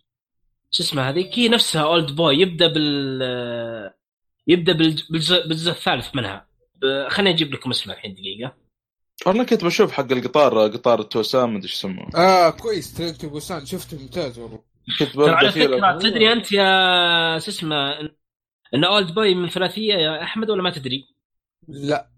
[0.71, 3.93] شو اسمه هذيك هي نفسها Old Boy يبدأ بال آه،
[4.47, 6.47] يبدأ بالج- بالجزء الثالث منها.
[7.07, 8.62] خليني أجيب لكم اسمه الحين دقيقة.
[9.25, 13.29] والله كنت بشوف حق القطار قطار البوسان ما أدري إيش يسموه آه كويس Train to
[13.29, 14.59] Busan شفته ممتاز والله
[14.99, 17.99] كنت ترى على فكرة تدري أنت يا شو اسمه
[18.73, 21.05] إن Old Boy من ثلاثية يا أحمد ولا ما تدري؟
[21.67, 22.09] لا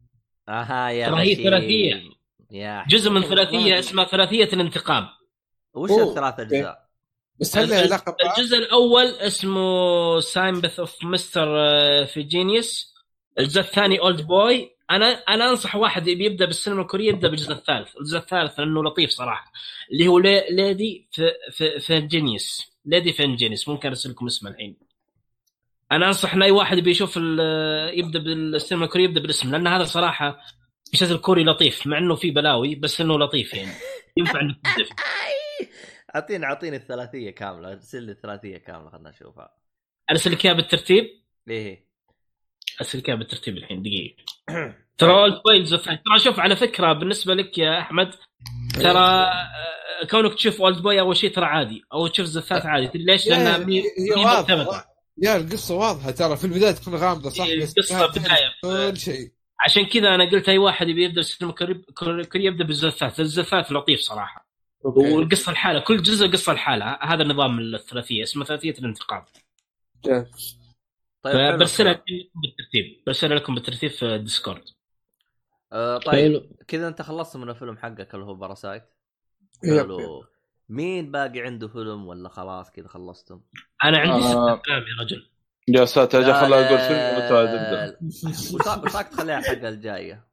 [0.49, 1.44] آها يا ترى هي بشير.
[1.44, 2.02] ثلاثية.
[2.52, 5.07] يا جزء من ثلاثية اسمها ثلاثية الانتقام
[5.73, 5.91] وش.
[5.91, 6.86] الثلاث أجزاء؟
[7.40, 11.45] بس هل علاقة؟ الجزء الأول اسمه Sympathy for Mr.
[12.06, 12.95] Vengeance
[13.40, 17.98] الجزء الثاني Old Boy أنا أنا أنصح واحد يبي يبدأ بالسينما الكورية يبدأ بالجزء الثالث،
[17.98, 19.52] الجزء الثالث لأنه لطيف صراحة
[19.91, 24.78] اللي هو La- Lady Ven- Ven- Vengeance Lady Vengeance ممكن ارسل لكم اسمه الحين.
[25.91, 27.18] أنا أنصح ان اي واحد بيشوف
[27.94, 30.40] يبدأ بالسينما الكورية يبدأ بالاسم لأن هذا صراحة
[30.88, 33.72] المسلسل الكوري لطيف مع إنه فيه بلاوي بس إنه لطيف يعني.
[34.18, 34.57] ينفع إنك.
[36.16, 39.53] أعطيني أعطيني الثلاثية كاملة أرسل لي الثلاثية كاملة خلنا نشوفها.
[40.12, 41.10] أرسل لك إياها بالترتيب؟
[41.48, 41.86] ليه
[42.82, 44.24] أرسل لك إياها بالترتيب الحين دقيقة.
[44.97, 48.11] ترى Old Boys ترى شوف على فكرة بالنسبة لك يا أحمد
[48.73, 53.27] ترى آه، كونك تشوف Old Boy أول شيء ترى عادي أو تشوف زفات عادي ليش؟
[53.27, 53.84] لأنها مي.
[54.17, 54.85] معتمده
[55.23, 58.07] يا القصة واضحة ترى في البداية تكون غامضة صح إيه، نهاية
[58.63, 58.91] بداية.
[58.91, 59.31] كل شيء
[59.65, 64.47] عشان كذا أنا قلت أي واحد يبي يبدأ الكوري- الكوري يبدأ بالزفات، الزفات لطيف صراحة
[64.85, 65.11] أوكي.
[65.11, 69.26] والقصة الحالة كل جزء قصة الحالة هذا النظام الثلاثية اسمه ثلاثية الانتقام.
[71.34, 71.60] طيب.
[71.60, 74.64] برسلها لكم بالترتيب برسلها لكم بالترتيب في الديسكورد
[75.73, 78.84] آه طيب كذا انت خلصت من الفيلم حقك اللي هو Parasite
[80.69, 83.41] مين باقي عنده فيلم ولا خلاص كذا خلصتم؟
[83.84, 84.30] أنا عندي آه.
[84.30, 85.27] ست أفلام يا رجل
[85.68, 87.18] يا ساتر أجل خلها أقول فيلم
[88.53, 90.26] وانت رايك تخليها الحلقة الجاية؟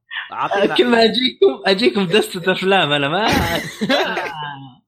[0.80, 3.28] ما اجيكم أجيكم دستة أفلام أنا ما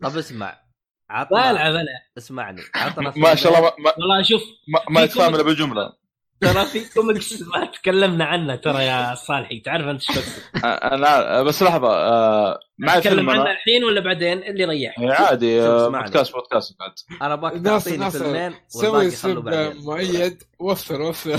[0.02, 0.63] طب اسمع ما
[1.10, 5.34] عطنا العب أنا اسمعني عطنا ما شاء الله ما, ما, والله شوف ما, ما يتفاهم
[5.34, 5.92] إلا بالجملة.
[6.40, 10.18] ترى في كوميكس ما تكلمنا عنه ترى يا صالحي تعرف أنت إيش
[10.64, 15.62] أنا بس لحظة آه معي نتكلم فيلم عنه الحين ولا بعدين؟ اللي يريح هي عادي
[15.62, 15.88] آه،.
[15.88, 16.92] بودكاست بودكاست بعد.
[17.22, 19.48] أنا أبغاك ناصر تعطيني فيلمين سوي سب
[19.84, 20.42] مؤيد.
[20.58, 21.38] وفر وفر.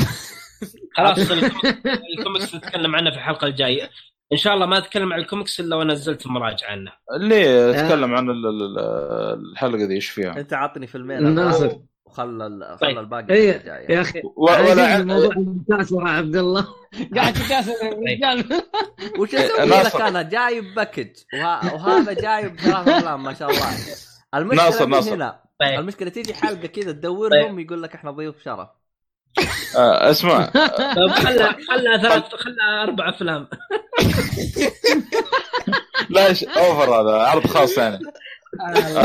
[0.97, 1.31] خلاص
[2.17, 3.89] الكوميكس نتكلم عنه في الحلقة الجاية.
[4.31, 6.91] إن شاء الله ما أتكلم عن الكوميكس إلا ونزلت مراجعة عنه.
[7.17, 8.79] ليه؟ تكلم عن ال- ال-
[9.51, 11.35] الحلقة دي إيش فيها؟ أنت عطني فيلمين.
[11.35, 11.71] ناصر.
[12.05, 12.91] وخلى ال- طيب.
[12.91, 13.91] خلى الباقي إيه، الجاية.
[13.95, 16.67] يا أخي ولا الموضوع مكاسر يا عبد الله.
[17.15, 17.73] قاعد تكاسر
[18.07, 18.61] رجال.
[19.19, 19.65] وش أسوي.
[19.83, 21.09] لك أنا جايب package.
[21.33, 21.73] وه...
[21.73, 23.65] وهذا جايب ثلاث افلام ما شاء الله.
[24.35, 25.13] المشكلة ناصر، ناصر.
[25.15, 25.39] هنا.
[25.59, 25.79] طيب.
[25.79, 28.69] المشكلة تيجي حلقة كذا تدورهم يقول لك إحنا ضيوف شرف.
[29.77, 30.51] آه، اسمع.
[30.95, 33.47] خلى خلى ثلاث خلى أربع أفلام.
[36.09, 37.99] لا أوفر هذا؟ عرض خاص يعني.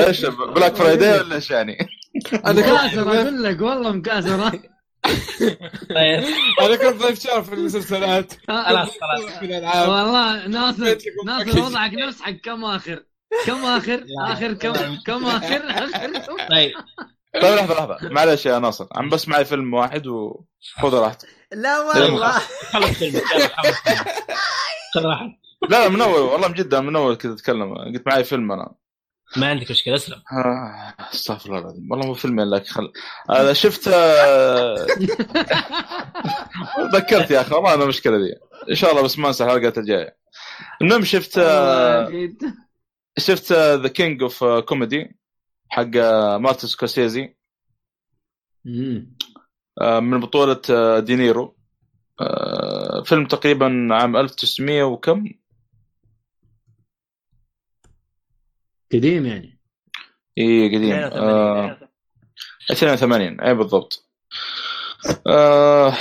[0.06, 1.78] إيش Black Friday ولا إيش يعني؟
[2.46, 3.60] أنا مكاسر كنت أقول لك.
[3.60, 4.50] والله مكاسر
[5.94, 6.24] طيب.
[6.60, 8.32] أنا كنت ضيف شرف في المسلسلات.
[8.48, 9.38] خلاص خلاص.
[9.42, 9.88] الألعاب.
[9.88, 10.96] والله ناصر
[11.26, 11.60] ناصر.
[11.60, 13.04] وضعك نفس حق كم آخر؟
[13.46, 14.72] كم آخر؟ آخر كم
[15.06, 16.10] كم اخر آخر؟
[16.50, 16.72] طيب.
[17.34, 18.08] طيب لحظة لحظة.
[18.08, 18.86] معلش يا ناصر.
[18.92, 21.28] عم بس معي فيلم واحد وخذ راحتك.
[21.52, 22.38] لا والله.
[22.72, 23.22] خلص فيلمك.
[24.94, 25.40] خذ راحتك.
[25.70, 28.74] لا لا من اول والله من جد من اول كذا اتكلم قلت معي فيلم أنا.
[29.36, 30.22] ما عندك مشكلة اسلم.
[30.32, 31.88] آه، أستغفر الله العظيم.
[31.90, 32.66] والله مو فيلمين لك.
[32.66, 32.92] خل
[33.30, 34.74] هذا شفت آه،
[36.94, 38.34] ذكرت يا أخي والله أنا المشكلة دي
[38.70, 40.16] إن شاء الله بس ما أنسى الحلقات الجاية.
[40.82, 42.12] المهم شفت آه،
[43.18, 45.19] شفت The King of Comedy
[45.70, 45.96] حق
[46.36, 47.34] مارتن سكورسيزي.
[49.80, 51.56] آه، من بطولة آه، دينيرو.
[52.20, 55.24] آه، فيلم تقريبا عام 1900 وكم؟
[58.92, 59.60] قديم يعني.
[60.38, 60.92] اي قديم.
[60.92, 61.12] 82.
[61.22, 61.78] آه،
[62.72, 64.06] 82 اي بالضبط.
[65.26, 65.94] آه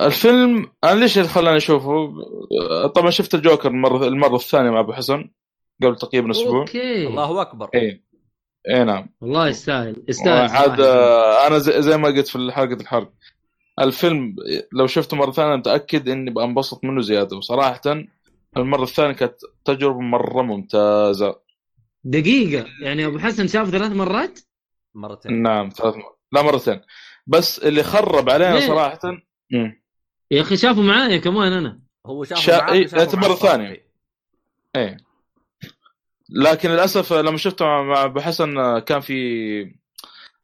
[0.00, 2.12] الفيلم أنا ليش خلاني أشوفه؟
[2.94, 5.30] طبعا شفت الجوكر المره المرة الثانية مع أبو حسن
[5.82, 6.60] قبل تقريبا أسبوع.
[6.60, 7.06] okay.
[7.06, 7.70] الله أكبر.
[7.74, 8.02] اي
[8.68, 10.82] اي نعم والله يستاهل يستاهل عاد صراحة.
[10.92, 13.12] آه، أنا زي, زي ما قلت في حلقة الحرق
[13.80, 14.36] الفيلم
[14.72, 17.80] لو شفته مرة ثانية متأكد إني بنبسط منه زيادة وصراحة
[18.56, 19.34] المرة الثانية كانت
[19.64, 21.36] تجربة مرة ممتازة
[22.04, 24.40] دقيقة يعني أبو حسن شاف ثلاث مرات؟
[24.94, 26.80] مرتين نعم ثلاث مرات لا مرتين
[27.26, 28.98] بس اللي خرب علينا ليه؟ صراحة
[29.50, 29.82] مم.
[30.30, 33.36] يا أخي شافوا معايا كمان أنا هو شافه شا- معاك إيه، مرة الصاحبي.
[33.36, 33.86] ثانية.
[34.76, 34.96] إيه
[36.30, 39.74] لكن للأسف لما شفته مع- أبو حسن آه، كان في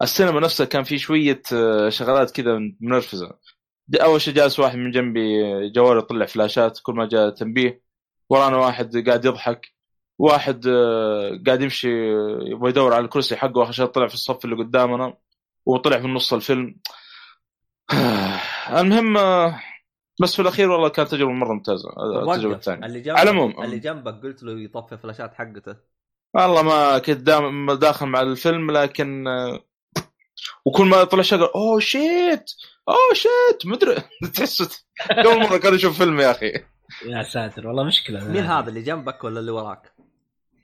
[0.03, 3.39] السينما نفسها كان في شوية آه، شغلات كذا منرفزة.
[3.95, 7.83] أول شيء جالس واحد من جنبي آه، جواله يطلع فلاشات كل ما جاء تنبيه
[8.31, 9.73] ورانا واحد قاعد يضحك
[10.19, 10.67] واحد
[11.47, 11.89] قاعد يمشي
[12.51, 15.15] يبغى يدور على الكرسي حقه اخر شيء طلع في الصف اللي قدامنا
[15.67, 16.77] وطلع في نص الفيلم.
[18.79, 19.17] المهم
[20.21, 22.33] بس في الأخير والله كانت تجربة مرة ممتازة آه،.
[22.33, 23.65] التجربه الثانية اللي جنبك على العموم.
[23.65, 25.77] اللي جنبك قلت له يطفي فلاشات حقته.
[26.35, 29.61] والله ما كنت دام داخل مع الفيلم لكن آه،
[30.65, 32.51] وكل ما يطلع شغل oh shit
[32.89, 33.95] oh shit مدري
[34.35, 36.53] تحس قبل مرة كان يشوف فيلم يا أخي.
[37.07, 38.29] يا ساتر والله مشكلة.
[38.29, 39.93] مين هذا اللي جنبك ولا اللي وراك؟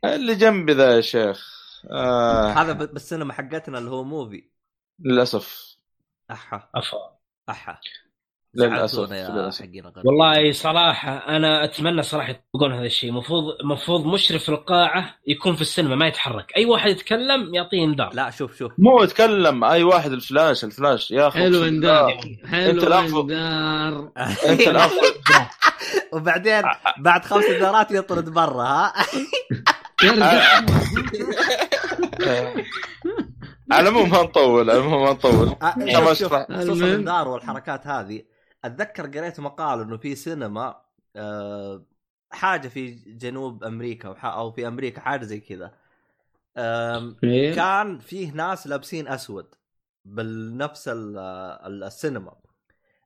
[0.05, 1.55] اللي جنبي ذا يا شيخ.
[1.91, 4.45] آه هذا بالسينما حقتنا اللي هو موفي
[4.99, 5.77] للأسف.
[6.31, 6.69] أحا.
[6.75, 7.19] أفا.
[7.51, 7.81] أحا.
[8.57, 8.99] للأسف.
[10.05, 13.11] والله صراحة أنا أتمنى صراحة يطبقون هذا الشيء.
[13.11, 16.53] المفروض المفروض مشرف القاعة يكون في السينما ما يتحرك.
[16.57, 18.73] أي واحد يتكلم يعطيه انذار لا شوف شوف.
[18.79, 21.11] مو يتكلم أي واحد الفلاش الفلاش.
[21.11, 22.19] يا أخي حلو انذار.
[22.51, 22.71] حلو.
[22.71, 24.11] انذار
[24.47, 25.15] أنت الافضل
[26.13, 26.63] وبعدين
[26.99, 28.93] بعد خمس انذارات يطرد برا ها؟
[33.73, 35.49] على العموم ما نطول على العموم ما نطول.
[35.63, 35.75] آه،
[36.63, 36.85] المهم.
[36.85, 38.23] الانذار والحركات هذه.
[38.65, 40.81] أتذكر قريت مقال إنه في سينما
[41.17, 41.85] آه،
[42.31, 45.75] حاجة في جنوب أمريكا أو في أمريكا حاجة زي كذا.
[47.25, 47.55] إيه.
[47.55, 49.55] كان فيه ناس لابسين أسود
[50.05, 51.19] بالنفس ال-
[51.85, 52.37] السينما.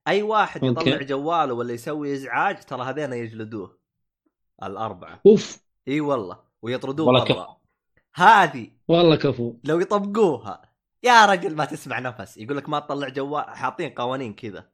[0.08, 0.90] أي واحد okay.
[0.90, 3.78] يطلع جواله ولا يسوي إزعاج ترى هذين يجلدوه
[4.62, 5.20] الأربعة.
[5.26, 5.58] أوف.
[5.88, 6.38] إي والله.
[6.62, 7.58] ويطردوه والله برا
[8.14, 9.54] هذه والله كفو.
[9.64, 10.62] لو يطبقوها
[11.02, 12.36] يا رجل ما تسمع نفس.
[12.36, 14.68] يقول لك ما تطلع جوال حاطين قوانين كذا.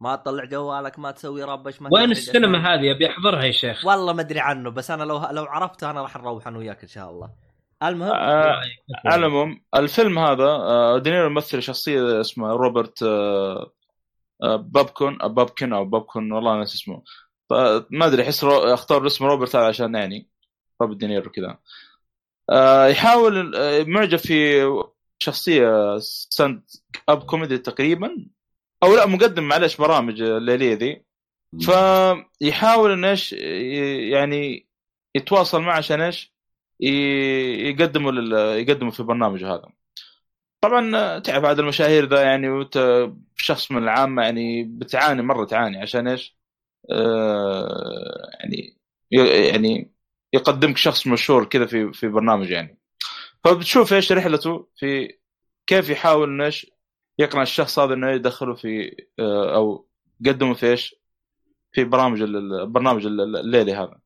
[0.00, 2.58] ما تطلع جوالك ما تسوي ربش ما وين السينما.
[2.74, 3.86] هذه؟ أبي أحضرها يا شيخ.
[3.86, 6.88] والله ما أدري عنه بس أنا لو لو عرفته أنا راح نروح أنا وياك إن
[6.88, 7.30] شاء الله.
[7.82, 8.60] المهم؟ آه،
[9.06, 13.72] على العموم الفيلم هذا آه، دينيرو يمثل شخصية اسمها روبرت آه،
[14.42, 17.02] آه، بابكون بابكن أو بابكون والله ناس اسمه.
[17.90, 20.28] ما أدري أحس رو- أختار اسم روبرت عشان يعني
[20.82, 21.58] روبرت دينيرو كذا.
[22.50, 23.52] آه، يحاول
[23.90, 24.62] معجب في
[25.18, 28.26] شخصية stand-up comedy تقريبا.
[28.82, 31.04] أو لا مقدم معلش برامج الليلية ذي.
[31.60, 34.66] فيحاول انه إيش يعني
[35.14, 36.34] يتواصل معه عشان إيش
[36.80, 38.32] يقدموا لل...
[38.68, 39.68] يقدموا في برنامج هذا.
[40.60, 46.08] طبعا تعرف هذا المشاهير ذا يعني وانت شخص من العامة يعني بتعاني مرة تعاني عشان
[46.08, 46.36] إيش؟
[46.90, 48.76] آه يعني
[49.52, 49.92] يعني
[50.32, 52.78] يقدمك شخص مشهور كذا في في برنامج يعني.
[53.44, 55.14] فبتشوف إيش رحلته في
[55.66, 56.70] كيف يحاول انه إيش
[57.20, 59.86] يقنع الشخص هذا إنه يدخله في آه، أو
[60.20, 60.94] يقدمه في إيش؟
[61.72, 63.98] في برامج ال- البرنامج ال- الليلي هذا.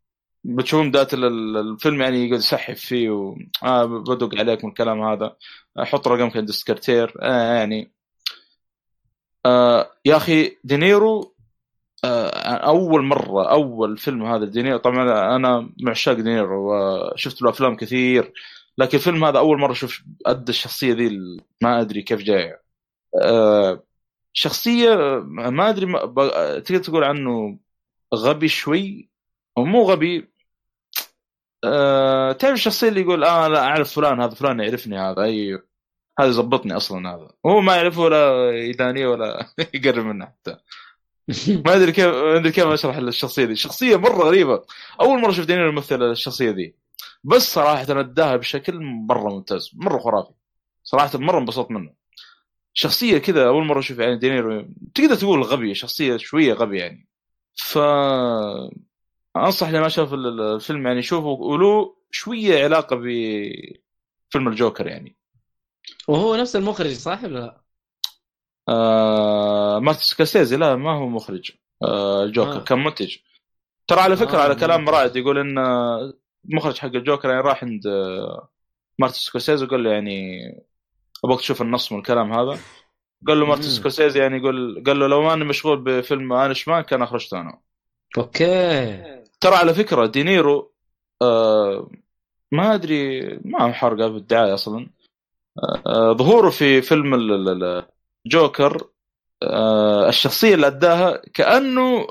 [0.45, 3.37] بتشوفون بدايه ال- ال- الفيلم يعني يقعد يسحب فيه و...
[3.65, 5.37] آه بدق عليك من الكلام هذا.
[5.79, 7.93] حط رقمك عند السكرتير آه يعني
[9.47, 11.35] آه يا أخي دينيرو
[12.05, 17.77] آه أول مرة أول فيلم هذا دينيرو طبعا أنا من عشاق دينيرو وشفت له أفلام
[17.77, 18.33] كثير
[18.79, 21.11] لكن الفيلم هذا أول مرة أشوف ادى الشخصية ذي
[21.63, 22.64] ما أدري كيف جاية.
[24.33, 24.95] شخصية
[25.27, 27.59] ما أدري ب- تقدر تقول عنه
[28.15, 29.11] غبي شوي؟
[29.59, 30.29] أو مو غبي.
[31.65, 35.63] آه، تعرف الشخصية اللي يقول آه لا أعرف فلان هذا فلان يعرفني هذا أي
[36.21, 37.31] هذا زبطني أصلا هذا.
[37.47, 40.57] هو ما يعرفه ولا يدانيه ولا يقرب منه حتى.
[41.67, 43.57] ما أدري كيف ما أدري كيف أشرح الشخصيه دي.
[43.57, 44.63] شخصية مرة غريبة.
[45.01, 46.77] أول مرة شفت دينيرو يمثل الشخصية دي.
[47.25, 50.33] بس صراحة أداها بشكل مرة ممتاز مرة خرافي.
[50.85, 52.04] صراحة مرة انبسطت منه.
[52.75, 57.09] شخصية كذا أول مرة أشوف يعني دينيرو تقدر تقول غبي شخصية شوية غبي يعني
[57.57, 57.79] ف
[59.37, 65.17] أنصح اللي ما شاف ال- ال- الفيلم يعني شوفه وله شوية علاقة بفيلم الجوكر يعني
[66.09, 67.61] وهو نفس المخرج صح ولا لا؟
[68.69, 71.51] آه مارتن سكورسيزي لا ما هو مخرج
[71.85, 72.57] آه الجوكر آه.
[72.57, 72.65] آه.
[72.65, 73.17] كان منتج
[73.87, 74.89] ترى على فكرة آه، آه على كلام.
[74.89, 76.13] رائد يقول إن آه،
[76.51, 78.49] المخرج حق الجوكر يعني راح عند آه،
[78.99, 80.41] مارتن سكورسيزي وقال له يعني
[81.25, 82.59] أبغاك تشوف النص من الكلام هذا.
[83.29, 83.63] قال له مارتن.
[83.63, 87.59] سكورسيزي يعني يقول قال له لو ما أنا مشغول بفيلم Irishman كان أخرجته أنا.
[88.19, 89.03] okay.
[89.41, 90.73] ترى على فكرة دينيرو
[91.23, 91.91] آه
[92.53, 94.91] ما أدري ما هو حرقه بالدعايه أصلا.
[95.87, 97.87] آه ظهوره في فيلم ال- ال- ال-
[98.27, 98.89] جوكر
[99.43, 102.07] آه الشخصية اللي أداها كأنه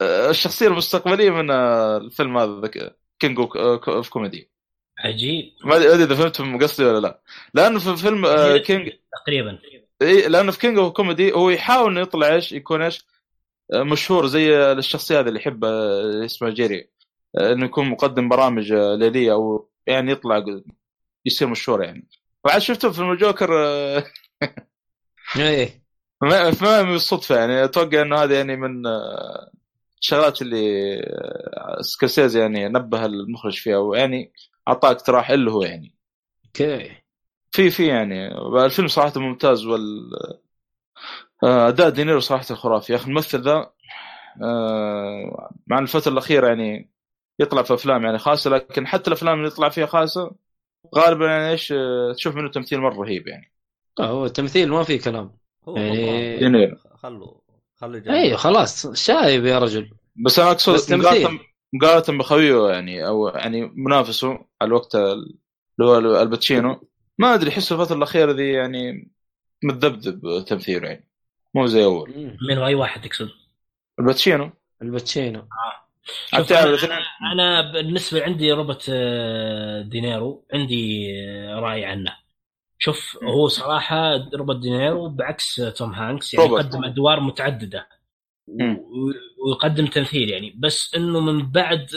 [0.00, 2.70] آه الشخصية المستقبلية من آه الفيلم هذا
[3.18, 4.50] King of Comedy.
[4.98, 5.52] عجيب.
[5.64, 7.20] ما ادري إذا فهمتم قصدي ولا لا.
[7.54, 8.90] لأنه في فيلم آه King
[9.24, 9.58] تقريبا.
[10.02, 13.06] إيه لأنه في King of Comedy هو يحاول إنه يطلع إيش يكون إيش
[13.74, 16.90] آه، مشهور زي الشخصية هذه اللي يحبها آه، اسمها جيري.
[17.38, 20.44] آه، إنه يكون مقدم برامج ليلية أو يعني يطلع
[21.26, 22.08] يصير مشهور يعني.
[22.44, 23.54] وعاد شفته في الجوكر
[25.36, 25.84] إيه
[26.22, 27.64] ما ما بالصدفة يعني.
[27.64, 28.86] أتوقع إنه هذا يعني من
[30.00, 30.96] الشغلات اللي
[31.80, 33.76] سكورسيزي يعني نبه المخرج فيها.
[33.76, 34.32] ويعني
[34.68, 35.94] اعطاه اقتراح اللي هو يعني
[36.46, 37.04] okay
[37.50, 40.10] في في يعني الفيلم صراحة ممتاز وال
[41.44, 43.72] آه، أداء دينيرو صراحة خرافي يا أخي الممثل ذا
[44.42, 46.90] آه، مع الفترة الأخيرة يعني
[47.38, 50.34] يطلع في أفلام يعني خاصة لكن حتى الأفلام اللي يطلع فيها خاصة
[50.96, 53.52] غالبا يعني إيش آه، تشوف منه تمثيل مرة رهيب يعني
[54.00, 55.36] هو التمثيل ما في كلام
[55.68, 56.38] هو يعني-.
[56.38, 57.34] دينيرو خلوا
[57.76, 58.00] خلوا.
[58.10, 61.53] أيوه خلاص شايب يا رجل بس أنا أقصد بس مقارنه تمثيل.
[61.74, 65.34] مقارنة بخويه يعني أو يعني منافسه على الوقت اللي
[65.82, 66.88] هو الباتشينو
[67.18, 69.10] ما أدري أحس الفترة الأخيرة ذي يعني
[69.64, 71.08] متذبذب تمثيله يعني.
[71.54, 72.36] مو زي أول.
[72.48, 73.28] من أي واحد تقصد؟
[73.98, 74.50] الباتشينو
[74.82, 75.48] الباتشينو
[76.26, 76.98] شوف تعرف أنا,
[77.32, 82.16] أنا بالنسبة عندي روبرت آه، دينيرو عندي آه، رأي عنه.
[82.78, 86.64] شوف هو صراحة روبرت دينيرو بعكس توم هانكس يعني روبرت.
[86.64, 87.88] يقدم أدوار متعددة.
[89.46, 90.54] ويقدم تمثيل يعني.
[90.58, 91.90] بس إنه من بعد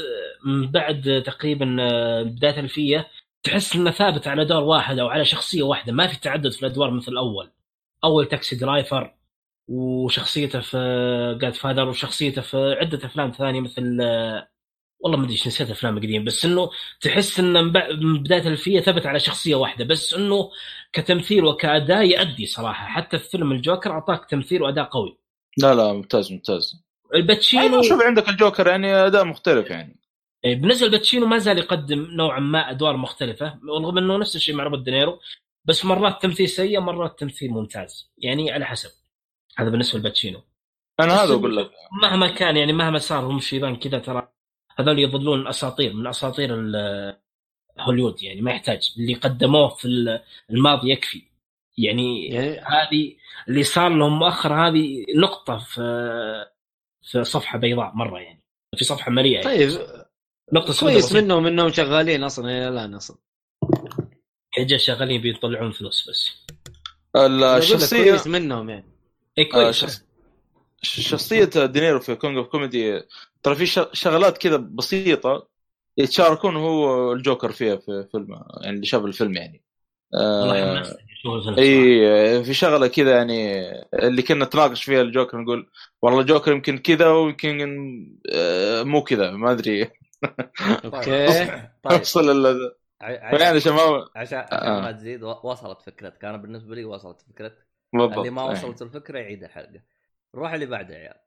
[0.46, 3.08] من بعد تقريبا آه، بداية الألفية
[3.44, 5.94] تحس إنه ثابت على دور واحد أو على شخصية واحدة.
[5.94, 7.52] ما في تعدد في الأدوار مثل الأول.
[8.04, 9.16] أول Taxi Driver
[9.68, 10.78] وشخصيته في
[11.42, 14.50] Godfather وشخصيته في عدة أفلام ثانية مثل آه،
[15.00, 16.70] والله ما أدري نسيت أفلام قديم بس إنه
[17.02, 17.62] تحس انه
[18.02, 19.86] من بداية الألفية ثبت على شخصية واحدة.
[19.86, 20.52] بس إنه
[20.94, 22.88] كتمثيل وكأداء يأدي صراحة.
[22.88, 25.27] حتى في فيلم الجوكر أعطاك تمثيل وأداء قوي.
[25.58, 26.84] لا لا ممتاز ممتاز.
[27.16, 29.96] الباتشينو شوف عندك الجوكر يعني أداء مختلف يعني.
[30.46, 34.64] إيه، بالنسبة لباتشينو ما زال يقدم نوعا ما أدوار مختلفة رغم إنه نفس الشيء مع
[34.64, 35.20] روبرت دينيرو
[35.66, 38.90] بس مرات تمثيل سيء مرات تمثيل ممتاز يعني على حسب.
[39.58, 40.42] هذا بالنسبة لباتشينو
[41.00, 41.72] أنا هذا أقول لك.
[42.02, 44.28] مهما كان يعني مهما صار هم شيبان كذا ترى
[44.80, 46.52] هذول يظلون أساطير من أساطير
[47.80, 48.94] هوليوود يعني ما يحتاج.
[48.98, 51.22] اللي قدموه في ال- الماضي يكفي.
[51.78, 53.16] يعني يعني هذه
[53.50, 55.82] اللي صار لهم مؤخرا هذه نقطة في
[57.04, 58.44] في صفحة بيضاء مرة يعني
[58.78, 59.72] في صفحة مليئة يعني.
[59.72, 59.88] طيب
[60.54, 61.14] نقطة سوداء كويس.
[61.14, 63.18] منهم إنهم شغالين أصلا إلى الآن أصلا.
[64.52, 66.32] حجة شغالين بيطلعون فلوس بس.
[67.58, 68.86] الشخصيه كويس منهم يعني.
[69.38, 70.04] اي آه، كويس شخص-
[70.82, 73.02] شخصية دينيرو في King of Comedy
[73.44, 75.48] ترى في ش- شغلات كذا بسيطة
[75.98, 78.28] يتشاركون هو الجوكر فيها في فيلم
[78.62, 79.64] يعني اللي شاف الفيلم يعني.
[80.14, 80.84] آه
[81.58, 83.62] اي في شغلة كذا يعني
[83.94, 85.70] اللي كنا نتناقش فيها الجوكر نقول
[86.02, 87.60] والله الجوكر يمكن كذا ويمكن
[88.34, 89.84] آه، مو كذا ما أدري.
[90.86, 91.28] Okay.
[91.84, 92.02] طيب.
[92.18, 94.46] ال- ع- يعني عشان عشان ما عشان آه.
[94.52, 96.26] عشان ما تزيد وصلت فكرتك.
[96.26, 97.68] أنا بالنسبة لي وصلت فكرتك.
[97.94, 98.18] بالضبط.
[98.18, 98.52] اللي ما إيه.
[98.52, 99.82] وصلت الفكرة يعيد الحلقة.
[100.36, 101.18] نروح اللي بعده يا عيال.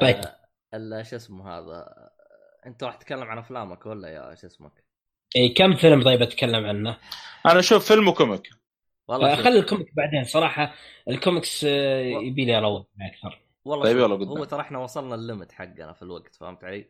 [0.00, 0.24] طيب.
[0.74, 1.88] آه، شو اسمه هذا؟
[2.66, 4.84] أنت راح تتكلم عن أفلامك ولا يا شو اسمك؟
[5.36, 6.96] اي كم فيلم طيب أتكلم عنه؟
[7.46, 8.59] أنا أشوف فيلم و comic.
[9.10, 10.74] والله خلي ال comic بعدين صراحة
[11.08, 14.14] الكوميكس آه، يبي لي اروق أكثر والله طيب يلا.
[14.26, 16.86] هو ترى إحنا وصلنا ال limit حقنا في الوقت فهمت علي؟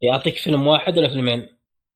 [0.00, 1.48] يعطيك فيلم واحد ولا فيلمين؟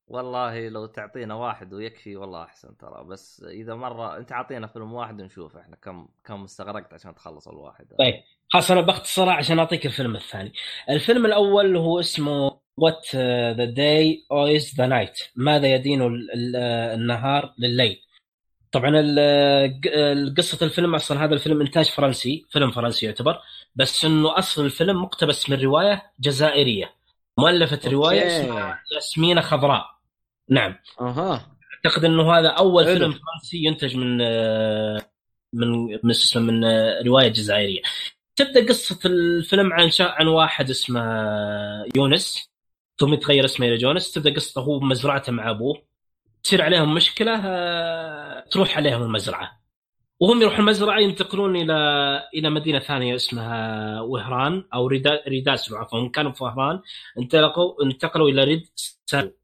[0.07, 5.21] والله لو تعطينا واحد ويكفي والله أحسن ترى بس إذا مرة أنت عطينا فيلم واحد
[5.21, 8.13] ونشوف إحنا كم كم استغرقت عشان تخلص الواحد طيب
[8.49, 10.53] خلاص أنا باختصار عشان أعطيك الفيلم الثاني.
[10.89, 16.55] الفيلم الأول هو اسمه What the Day Owes the Night ماذا يدين ال- ال-
[16.99, 18.01] النهار لليل.
[18.71, 18.91] طبعا
[20.37, 23.39] قصة الفيلم أصلا هذا الفيلم إنتاج فرنسي، فيلم فرنسي يعتبر
[23.75, 26.93] بس إنه أصل الفيلم مقتبس من رواية جزائرية.
[27.37, 28.27] مؤلفة رواية.
[28.27, 29.85] اسمها ياسمينة خضراء.
[30.49, 30.75] نعم.
[31.01, 32.93] أها أعتقد إنه هذا أول حلو.
[32.93, 34.17] فيلم فرنسي ينتج من
[35.53, 36.65] من من من
[37.05, 37.81] رواية جزائرية.
[38.35, 40.03] تبدأ قصة الفيلم عن شا...
[40.03, 41.01] عن واحد اسمه
[41.95, 42.49] يونس
[42.99, 45.88] ثم يتغير اسمه إلى جونس تبدأ قصته هو بمزرعته مع أبوه
[46.43, 49.59] تصير عليهم مشكلة آه، تروح عليهم المزرعة.
[50.19, 51.73] وهم يروحوا المزرعة ينتقلون إلى
[52.33, 55.21] إلى مدينة ثانية اسمها وهران أو ريدا...
[55.71, 56.81] عفوا هم كانوا في وهران
[57.19, 58.69] انتقلوا انتقلوا إلى ريد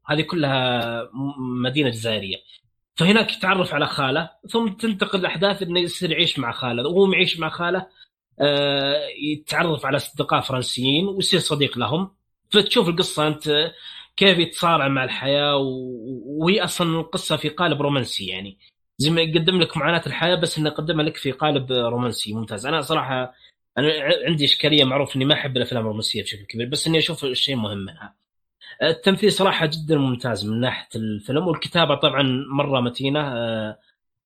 [0.06, 2.36] هذه كلها مدينة جزائرية.
[2.96, 6.88] فهناك يتعرف على خالة ثم تنتقل الأحداث إنه يصير يعيش مع خالة.
[6.88, 7.86] وهو يعيش مع خالة
[8.40, 12.10] آه، يتعرف على أصدقاء فرنسيين ويصير صديق لهم.
[12.50, 13.72] فتشوف القصة أنت
[14.16, 18.58] كيف يتصارع مع الحياة و- وهي أصلا القصة في قالب رومانسي يعني.
[18.98, 22.66] زي ما يقدم لك معاناة الحياة بس انه يقدمها لك في قالب رومانسي ممتاز.
[22.66, 23.34] أنا صراحة
[23.78, 23.92] أنا
[24.28, 27.78] عندي إشكالية معروف إني ما أحب الأفلام الرومانسية بشكل كبير بس إني أشوف الشيء مهم
[27.78, 28.14] منها.
[28.82, 32.22] التمثيل صراحة جدا ممتاز من ناحية الفيلم والكتابة طبعا
[32.52, 33.78] مرة متينة آه،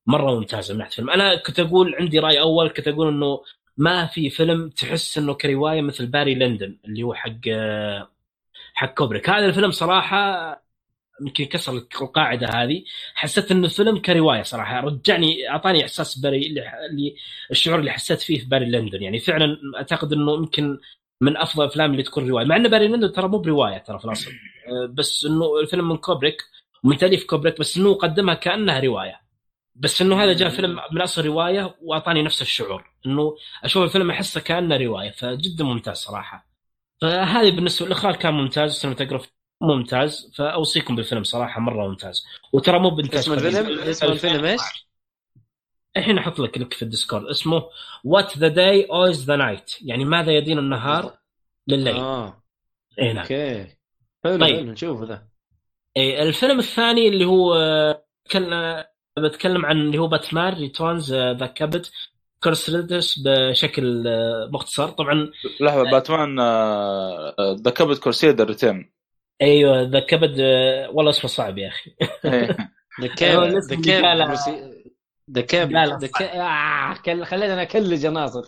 [0.07, 1.11] مرة ممتازة من ناحية الفيلم.
[1.11, 3.41] أنا كنت أقول عندي رأي أول كنت أقول إنه
[3.77, 8.09] ما في فيلم تحس إنه كرواية مثل باري لندن اللي هو حق آه،
[8.81, 10.51] حق كوبريك هذا الفيلم صراحة
[11.21, 12.85] يمكن كسر القاعدة هذه.
[13.15, 14.81] حسيت إنه الفيلم كرواية صراحة.
[14.81, 17.15] رجعني أعطاني إحساس Barry اللي, اللي
[17.51, 19.03] الشعور اللي حسيت فيه في Barry Lyndon.
[19.03, 20.79] يعني فعلا أعتقد إنه يمكن
[21.21, 22.47] من أفضل الافلام اللي تكون رواية.
[22.47, 24.31] مع إن Barry Lyndon ترى مو برواية ترى في الأصل.
[24.31, 26.43] آه، بس إنه الفيلم من كوبريك
[26.85, 29.21] ومن تأليف كوبريك بس إنه قدمها كأنها رواية.
[29.75, 32.85] بس إنه هذا جاء فيلم من أصل رواية وأعطاني نفس الشعور.
[33.07, 35.11] إنه أشوف الفيلم أحسه كأنه رواية.
[35.11, 36.50] فجدا ممتاز صراحة.
[37.01, 39.33] فهذه بالنسبة للإخراج كان ممتاز ال cinematograph
[39.63, 42.27] ممتاز فأوصيكم بالفيلم صراحة مرة ممتاز.
[42.53, 43.33] وترى مو بإنتاج اسم.
[43.33, 44.61] الفيلم؟ اسم الفيلم إيش؟
[45.97, 47.27] الحين أحط لك لك في ال Discord.
[47.27, 47.63] اسمه
[48.05, 51.19] What the Day Owes the Night يعني ماذا يدين النهار
[51.69, 51.97] لليل.
[51.97, 52.43] آه
[52.99, 53.23] اي نعم.
[53.23, 53.77] Okay.
[54.25, 54.57] حلو طيب.
[54.57, 55.29] حلو نشوفه ذا.
[55.97, 58.85] إيه الفيلم الثاني اللي هو آه، كان
[59.19, 61.93] بتكلم عن اللي هو Batman Returns the Caped
[62.43, 64.89] Crusaders بشكل آه، مختصر.
[64.89, 65.31] طبعا
[65.61, 66.37] لحظة Batman
[67.65, 68.91] the Caped Crusader Return
[69.43, 71.91] أيوه the Caped آه، والله اسمه صعب يا أخي.
[73.01, 73.07] ذا
[73.45, 73.75] الاسم
[75.31, 78.45] ذا آه، كل- خلينا اكلج يا ناصر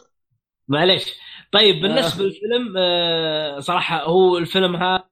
[0.69, 1.15] معليش.
[1.53, 5.05] طيب بالنسبة للفيلم آه، صراحة هو الفيلم هذا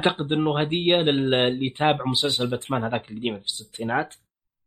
[0.00, 4.14] أعتقد إنه هدية للي يتابع مسلسل باتمان هذاك القديم في الستينات.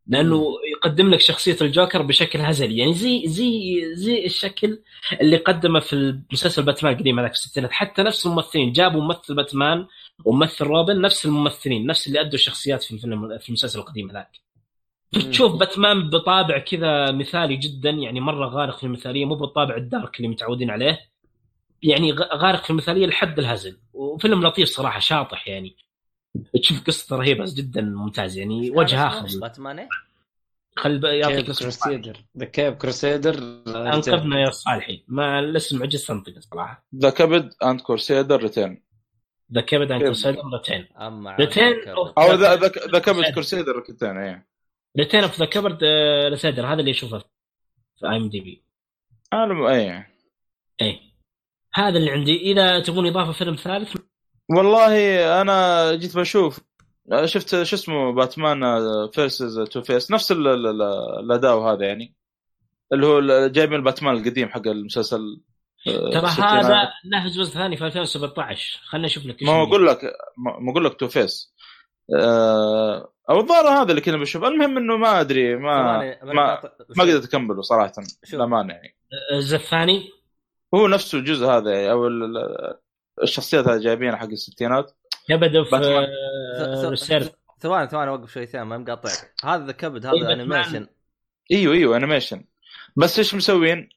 [0.06, 0.44] لأنه
[0.84, 2.76] يقدم لك شخصية الجوكر بشكل هزلي.
[2.76, 4.78] يعني زي زي زي الشكل
[5.20, 7.72] اللي قدمه في مسلسل باتمان القديم هذاك في الستينات.
[7.72, 8.72] حتى نفس الممثلين.
[8.72, 9.86] جابوا ممثل باتمان
[10.24, 11.86] وممثل روبن نفس الممثلين.
[11.86, 14.30] نفس اللي أدوا الشخصيات في الفيلم في المسلسل القديم هذاك.
[15.30, 17.90] تشوف باتمان بطابع كذا مثالي جدا.
[17.90, 21.00] يعني مرة غارق في المثالية مو بالطابع الدارك اللي متعودين عليه.
[21.82, 23.76] يعني غ- غارق في المثالية لحد الهزل.
[23.92, 25.76] وفيلم لطيف صراحة شاطح يعني.
[26.62, 28.38] تشوف قصته رهيبة جدا ممتاز.
[28.38, 29.40] يعني وجه آخر.
[29.40, 29.88] باتمان إيه؟
[30.76, 33.34] خل يعطيك الاسم كروسيدر ذا كيب كروسيدر
[33.66, 36.86] انقذنا يا صالحي ما الاسم عجزت انطقه صراحة.
[36.96, 38.82] ذا كابد اند كورسيدر ريتيرن
[39.54, 42.56] ذا كيبد اند؟ كروسيدر ريتين اما ريتين أو ذا
[42.92, 44.48] ذا كابد كورسيدر ريتيرن إيه.
[44.98, 45.78] ريتين اوف ذا كيبد
[46.30, 47.18] ريسيدر هذا اللي اشوفه
[48.00, 48.64] في اي ام دي بي
[49.32, 50.14] أنا إيه.
[50.80, 51.00] إيه.
[51.74, 52.36] هذا اللي عندي.
[52.36, 53.96] إذا تبون إضافة فيلم ثالث؟
[54.50, 54.94] والله
[55.40, 56.60] أنا جيت بشوف
[57.24, 58.60] شفت شو اسمه Batman
[59.10, 62.14] versus Two-Face نفس ال- ال- ال- الأداء وهذا يعني.
[62.92, 65.40] اللي هو جايبين الباتمان القديم حق المسلسل
[65.88, 66.26] آه، ترى.
[66.26, 70.00] هذا له جزء ثاني في 2017 خلينا نشوف لك ما أقول لك
[70.62, 71.54] ما أقول لك Two-Face
[73.30, 74.44] أو الظاهر هذا اللي كنا بنشوف.
[74.44, 76.60] المهم إنه ما أدري ما ما
[76.96, 77.92] ما قدرت أكمله صراحة.
[78.32, 78.96] للأمانة يعني.
[79.32, 80.10] الجزء الثاني؟
[80.74, 82.78] هو نفسه الجزء هذا يعني أو ال- ال-
[83.22, 84.92] الشخصيات هذه جايبينها حق الستينات.
[85.28, 87.30] كبد ث- ريسيرف
[87.60, 89.32] ثواني ثواني وقف شوي ثاني ما مقاطعك.
[89.44, 90.32] هذا كبد إيه، هذا.
[90.32, 90.86] انيميشن
[91.52, 92.44] إيوه إيوه انيميشن
[92.96, 93.88] بس إيش مسوين؟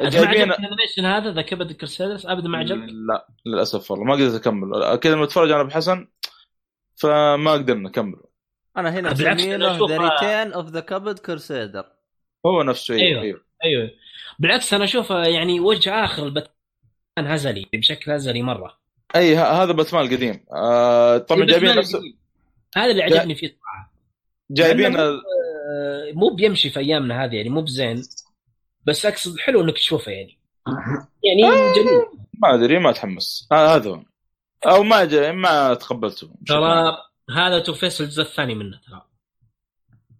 [0.00, 2.88] جايبين الانيميشن هذا ذا كبد كرسيدس ابدا ما عجبك.
[3.08, 6.08] لا للأسف والله ما قدرت اكمل كذا لما اتفرج أنا بحسن
[6.96, 8.16] فما قدرنا نكمل
[8.76, 11.84] أنا هنا أشوفها- The Return of the Caped Crusader
[12.46, 13.22] هو نفسه أيوه أيوه.
[13.22, 13.40] أيوه,
[13.82, 13.90] أيوه.
[14.38, 16.52] بالعكس أنا أشوفه يعني وجه آخر الباتمان
[17.18, 18.79] هزلي بشكل هزلي مرة.
[19.16, 20.44] أي ه- هذا باتمان القديم.
[20.52, 21.96] آه طبعا جايبين نفس.
[22.76, 23.92] هذا اللي عجبني فيه صراحة.
[24.50, 25.22] جايبين آه،
[26.14, 28.02] مو بيمشي في أيامنا هذه يعني مو بزين.
[28.86, 30.38] بس أقصد حلو إنك تشوفه يعني.
[31.24, 31.42] يعني
[31.76, 32.02] جميل.
[32.42, 33.48] ما أدري ما أتحمس.
[33.52, 34.02] آه هذا هو.
[34.66, 36.30] أو ما جا ما تقبلته.
[36.46, 36.96] ترى
[37.30, 39.02] هذا Two-Face الجزء الثاني منه ترى.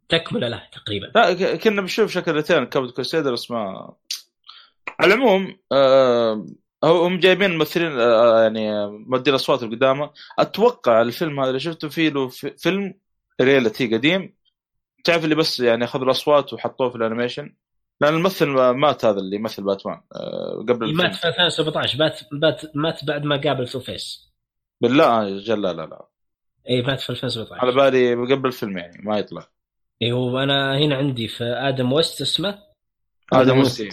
[0.09, 1.07] تكملة له تقريبا.
[1.15, 3.93] لا كنا بنشوف شكل Return Caped Crusader بس ما
[5.01, 6.47] على العموم آه
[6.85, 11.89] هو- هم جايبين ممثلين آه يعني مودين الاصوات اللي قدامه أتوقع الفيلم هذا اللي شفته
[11.89, 12.95] فيه له في- فيلم
[13.41, 14.35] reality قديم.
[15.05, 17.55] تعرف اللي بس يعني أخذوا الأصوات وحطوه في ال animation؟
[18.01, 20.97] لأن الممثل ما- مات هذا اللي يمثل باتمان آه قبل الفيلم.
[20.97, 24.31] مات في 2017 مات مات مات بعد ما قابل تو فيس
[24.81, 26.07] بالله آه، جل لا لا لا.
[26.71, 29.47] إي مات في على 2017 بالي قبل الفيلم يعني ما يطلع.
[30.03, 32.59] إي هو أنا هنا عندي في آدم ويست اسمه؟
[33.35, 33.93] هذا مستحيل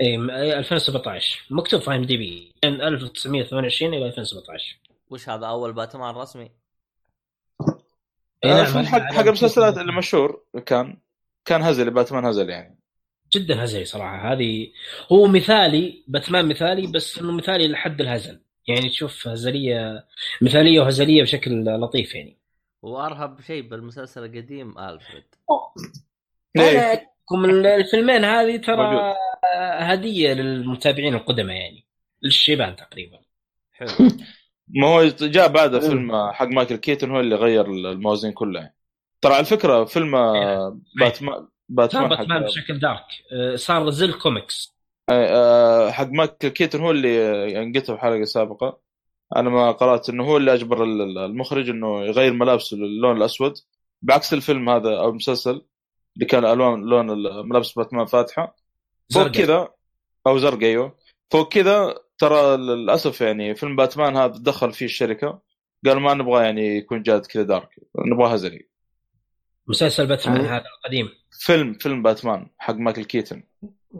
[0.00, 4.78] اي م- إيه، 2017 مكتوب في IMDb من 1928 إلى 2017
[5.10, 6.50] وش هذا؟ أول باتمان رسمي؟
[8.44, 9.80] آه، نعم، حق حق المسلسلات مسلسل.
[9.80, 10.96] اللي مشهور كان
[11.44, 12.78] كان هزلي باتمان هزلي يعني.
[13.32, 14.32] جدا هزلي صراحة.
[14.32, 14.72] هذه
[15.12, 18.40] هو مثالي باتمان مثالي بس إنه مثالي لحد الهزل.
[18.68, 20.06] يعني تشوف هزليه
[20.42, 22.36] مثالية وهزلية بشكل لطيف يعني.
[22.82, 25.24] وأرهب شيء بالمسلسل القديم ألفريد.
[27.36, 29.14] من الفيلمين هذه ترى موجود.
[29.78, 31.86] هدية للمتابعين القدماء يعني.
[32.22, 33.18] للشيبان تقريبا.
[33.72, 33.88] حلو.
[34.68, 38.72] ما هو جاء بعد فيلم حق مايكل كيتون هو اللي غير الموازين كلها
[39.20, 43.04] ترى على فكرة فيلم آه، باتمان صار باتمان حق باتمان بشكل دارك.
[43.32, 44.74] آه، صار زي الكوميكس
[45.10, 48.80] آه، حق مايكل كيتون هو اللي انقتل في حلقة سابقة.
[49.36, 53.54] أنا ما قرأت إنه هو اللي أجبر ال- المخرج إنه يغير ملابسه للون الأسود.
[54.02, 55.62] بعكس الفيلم هذا أو المسلسل
[56.18, 57.06] اللي كان ألوان لون
[57.48, 58.56] ملابس باتمان فاتحة.
[59.14, 59.28] فوق.
[59.28, 59.68] كذا
[60.26, 60.96] أو زرق أيوه.
[61.30, 65.40] فوق كذا ترى للأسف يعني فيلم باتمان هذا دخل فيه الشركة.
[65.86, 67.68] قالوا ما نبغى يعني يكون جاد كذا دارك.
[68.06, 68.68] نبغاه هزلي
[69.68, 73.42] مسلسل باتمان يعني- هذا القديم فيلم فيلم باتمان حق مايكل كيتون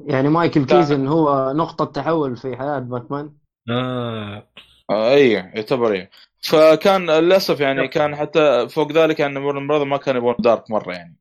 [0.06, 3.32] يعني مايكل كيتون هو نقطة تحول في حياة باتمان.
[3.70, 4.48] آه.
[4.90, 10.20] آه اي يعتبر اي فكان للأسف يعني كان حتى فوق ذلك يعني المرضى ما كانوا
[10.20, 11.16] يبغون دارك مرة يعني.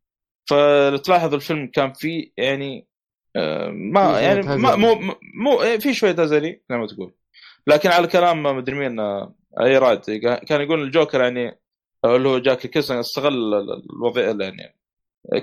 [0.50, 2.88] فتلاحظ الفيلم كان فيه يعني
[3.36, 4.76] آه، ما فيه يعني ما.
[4.76, 7.14] مو مو إيه، في شوية هزلي زي ما تقول.
[7.68, 10.02] لكن على كلام مدري مين آه، أي راد
[10.48, 11.60] كان يقول الجوكر يعني
[12.06, 14.76] آه، اللي هو جاك نيكلسون استغل ال- الوضع يعني.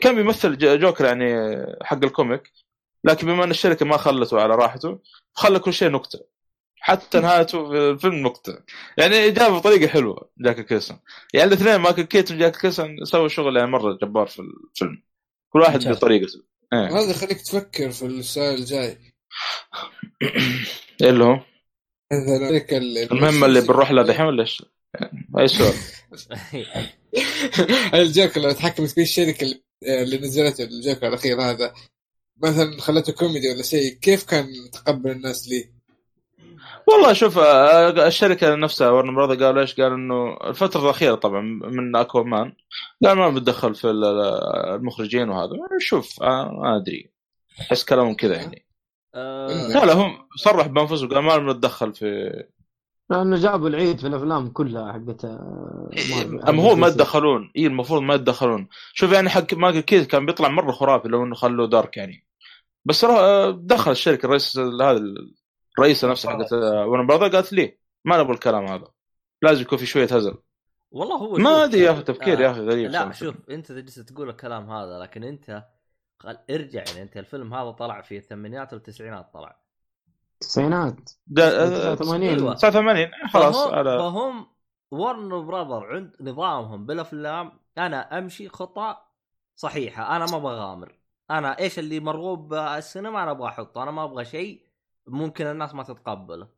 [0.00, 2.52] كان بيمثل جوكر يعني حق ال comic
[3.04, 4.98] لكن بما إن الشركة ما خلته على راحته
[5.34, 6.33] خلى كل شيء نكتة.
[6.86, 8.58] حتى نهايته في الفيلم نكته
[8.98, 10.98] يعني جابه بطريقه حلوة جاك نيكلسون
[11.34, 15.02] يعني الاثنين مايكل كيتن وجاك نيكلسون سووا شغل يعني مرة جبار في الفيلم
[15.52, 15.88] كل واحد.
[15.88, 16.42] بطريقته
[16.72, 16.98] إيه.
[16.98, 18.98] هذا يخليك تفكر في السؤال الجاي
[21.02, 21.40] إيه اللي هو
[22.12, 24.62] مثلا ذيك ال- المهمة اللي بنروح لها دحين ولا إيش؟
[25.38, 25.74] أي سؤال
[27.94, 29.62] الجوكر لو تحكمت فيه الشركة اللي-
[30.02, 31.74] اللي نزلته الجوكر الأخير هذا
[32.42, 35.74] مثلا خلته كوميدي ولا شيء كيف كان تقبل الناس ليه؟
[36.88, 42.52] والله شوف الشركة نفسها Warner Brothers قالوا إيش؟ قال إنه الفترة الأخيرة طبعا من Aquaman
[43.04, 44.04] قال ما بتدخل في ال-
[44.74, 45.50] المخرجين وهذا.
[45.80, 47.10] شوف آه، ما أدري.
[47.60, 48.66] أحس كلامهم كذا يعني.
[49.14, 52.30] آه، لا لا هم صرح بأنفسهم قال ما بنتدخل في
[53.10, 56.40] لأنه جابوا العيد في الأفلام كلها حقت آه، مارفل.
[56.48, 60.48] اما هو ما يتدخلون اي المفروض ما يتدخلون شوف يعني حق مايكل كيت كان بيطلع
[60.48, 62.26] مرة خرافي لو إنه خلوه دارك يعني.
[62.84, 63.04] بس
[63.50, 65.00] دخل الشركة الرئيس هذا
[65.78, 68.86] الرئيسه نفسها حقت ورن براذر قالت ليه ما نبغى الكلام هذا.
[69.42, 70.38] لازم يكون في شوية هزل.
[70.90, 73.12] والله هو ما أدري يا أخي تفكير آه، يا أخي غريب لا صراحة.
[73.12, 75.64] شوف أنت تجلس تقول الكلام هذا لكن أنت
[76.18, 76.38] خل...
[76.50, 79.56] ارجع يعني أنت الفيلم هذا طلع في الثمانينات والتسعينات طلع.
[80.34, 82.54] التسعينات ده- 89 أيوة.
[82.54, 84.46] 89 خلاص فهم, على فهم
[84.90, 88.96] ورن براذر عند نظامهم بالأفلام أنا أمشي خطى
[89.56, 90.98] صحيحة أنا ما بغامر
[91.30, 94.63] أنا إيش اللي مرغوب بالسينما أنا أبغى أحطه أنا ما أبغى شيء
[95.06, 96.48] ممكن الناس ما تتقبله.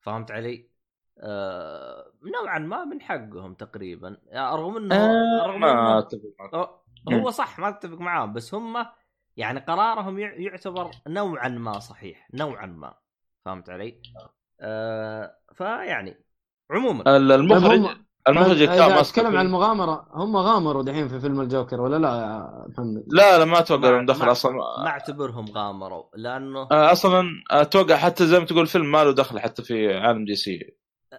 [0.00, 0.68] فهمت علي؟
[1.18, 4.16] آه نوعا ما من حقهم تقريبا.
[4.26, 6.08] يعني رغم انه آه، رغم ما
[7.08, 8.86] انه هو صح ما أتفق معاهم بس هم
[9.36, 12.28] يعني قرارهم يع- يعتبر نوعا ما صحيح.
[12.34, 12.94] نوعا ما.
[13.44, 14.02] فهمت علي؟
[14.60, 15.36] آه.
[15.54, 16.24] فيعني
[16.70, 17.16] عموما.
[17.16, 17.96] ال- المخرج
[18.28, 23.04] المخرج كان أتكلم عن المغامرة هم غامروا دحين في فيلم الجوكر ولا لا يا محمد؟
[23.06, 27.96] لا لا ما أتوقع إنه دخل ما- أصلا ما أعتبرهم غامروا لأنه آه، أصلا أتوقع
[27.96, 30.74] حتى زي ما تقول فيلم ما له دخل حتى في عالم دي سي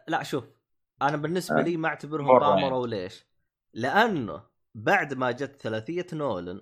[0.07, 0.43] لا شوف
[1.01, 1.63] أنا بالنسبة آه.
[1.63, 3.25] لي ما أعتبرهم مرة غامروا ليش؟
[3.73, 4.41] لأنه
[4.75, 6.61] بعد ما جت ثلاثية نولن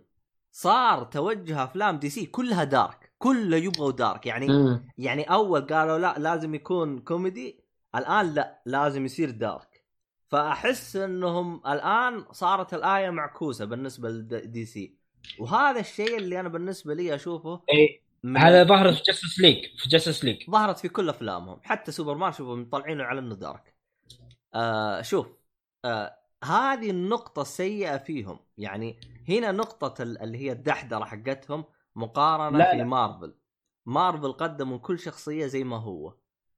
[0.51, 4.85] صار توجه أفلام DC كلها dark كله يبغوا dark يعني مم.
[4.97, 7.63] يعني أول قالوا لا لازم يكون كوميدي
[7.95, 9.72] الآن لا لازم يصير dark
[10.33, 14.95] فأحس إنهم الآن صارت الآية معكوسة بالنسبة ل DC
[15.39, 17.61] وهذا الشيء اللي أنا بالنسبة لي أشوفه
[18.23, 21.59] من هذا ظهر في Justice League في Justice League ظهرت في كل أفلامهم.
[21.63, 23.75] حتى سوبرمان شوفوا مطلعينه على إنه dark
[24.53, 25.27] آه شوف
[25.85, 28.39] آه هذه النقطة السيئة فيهم.
[28.57, 28.99] يعني
[29.29, 31.65] هنا نقطة ال- اللي هي الدحدرة حقتهم
[31.95, 32.83] مقارنة لا، في لا.
[32.83, 33.35] Marvel
[33.85, 36.13] Marvel قدموا كل شخصية زي ما هو.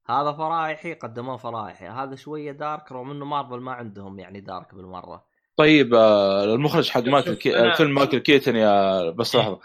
[0.10, 1.88] هذا فرايحي قدموه فرايحي.
[1.88, 5.26] هذا شوية dark رغم إنه مارفل ما عندهم يعني dark بالمرة.
[5.58, 7.54] طيب آه، المخرج حق مايكل كي...
[7.74, 9.60] أنا- فيلم مايكل كيتن يا بس لحظة.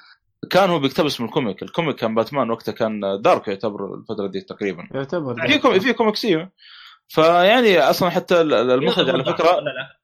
[0.50, 1.62] كان هو بيقتبس من ال comic.
[1.62, 4.88] ال comic كان باتمان وقتها كان dark يعتبر الفترة دي تقريبا.
[4.94, 5.80] يعتبر في comi...
[5.80, 6.50] في كوميكس أيوه
[7.08, 9.96] فيعني أصلا حتى ال- المخرج على فكره لا لا.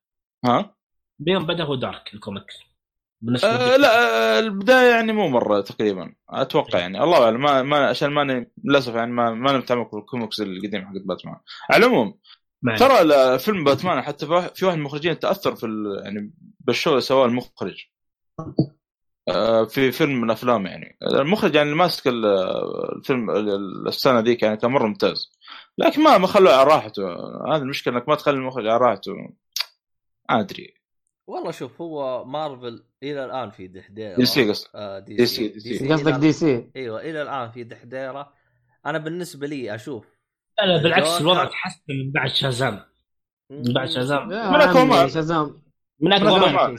[0.44, 0.74] ها؟
[1.18, 2.54] بيوم بدأ هو dark ال comics
[3.26, 3.76] بالنسبة آه.
[3.76, 3.88] لا
[4.36, 6.12] آه، البداية يعني مو مرة تقريبا.
[6.30, 7.02] أتوقع يعني.
[7.02, 7.40] الله أعلم.
[7.40, 11.36] ما, ما عشان ماني للأسف يعني ما ما متعمق بالكوميكس القديم حق باتمان.
[11.70, 12.18] على العموم
[12.78, 15.66] ترى فيلم باتمان حتى في واحد- من المخرجين تأثر في
[16.04, 17.84] يعني بالشغل اللي سواه المخرج
[19.28, 20.98] آه، في فيلم من الأفلام يعني.
[21.02, 22.26] المخرج يعني اللي ماسك ال-
[22.96, 25.32] الفيلم ال- السنة ذيك يعني كان مره ممتاز.
[25.78, 27.02] لكن ما ما خلوه على راحته.
[27.54, 29.12] هذه المشكلة إنك ما تخلي المخرج على راحته.
[29.12, 30.75] ما أدري.
[31.26, 34.16] والله شوف هو مارفل إلى الآن في دحديرة.
[34.16, 35.92] DC قصدي آه D, DC, D.
[35.92, 38.32] قصدك إلى- DC؟ أيوه إلى الآن في دحديرة.
[38.86, 40.06] أنا بالنسبة لي أشوف
[40.60, 42.80] لا لا بالعكس الوضع تحسن من بعد Shazam.
[43.50, 44.28] من بعد Shazam.
[44.28, 44.96] من Aquaman.
[44.96, 45.62] عمي Shazam.
[46.00, 46.76] من اكبر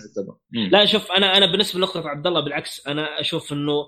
[0.51, 3.87] لا، شوف أنا أنا بالنسبة لنقطه عبد الله بالعكس أنا أشوف إنه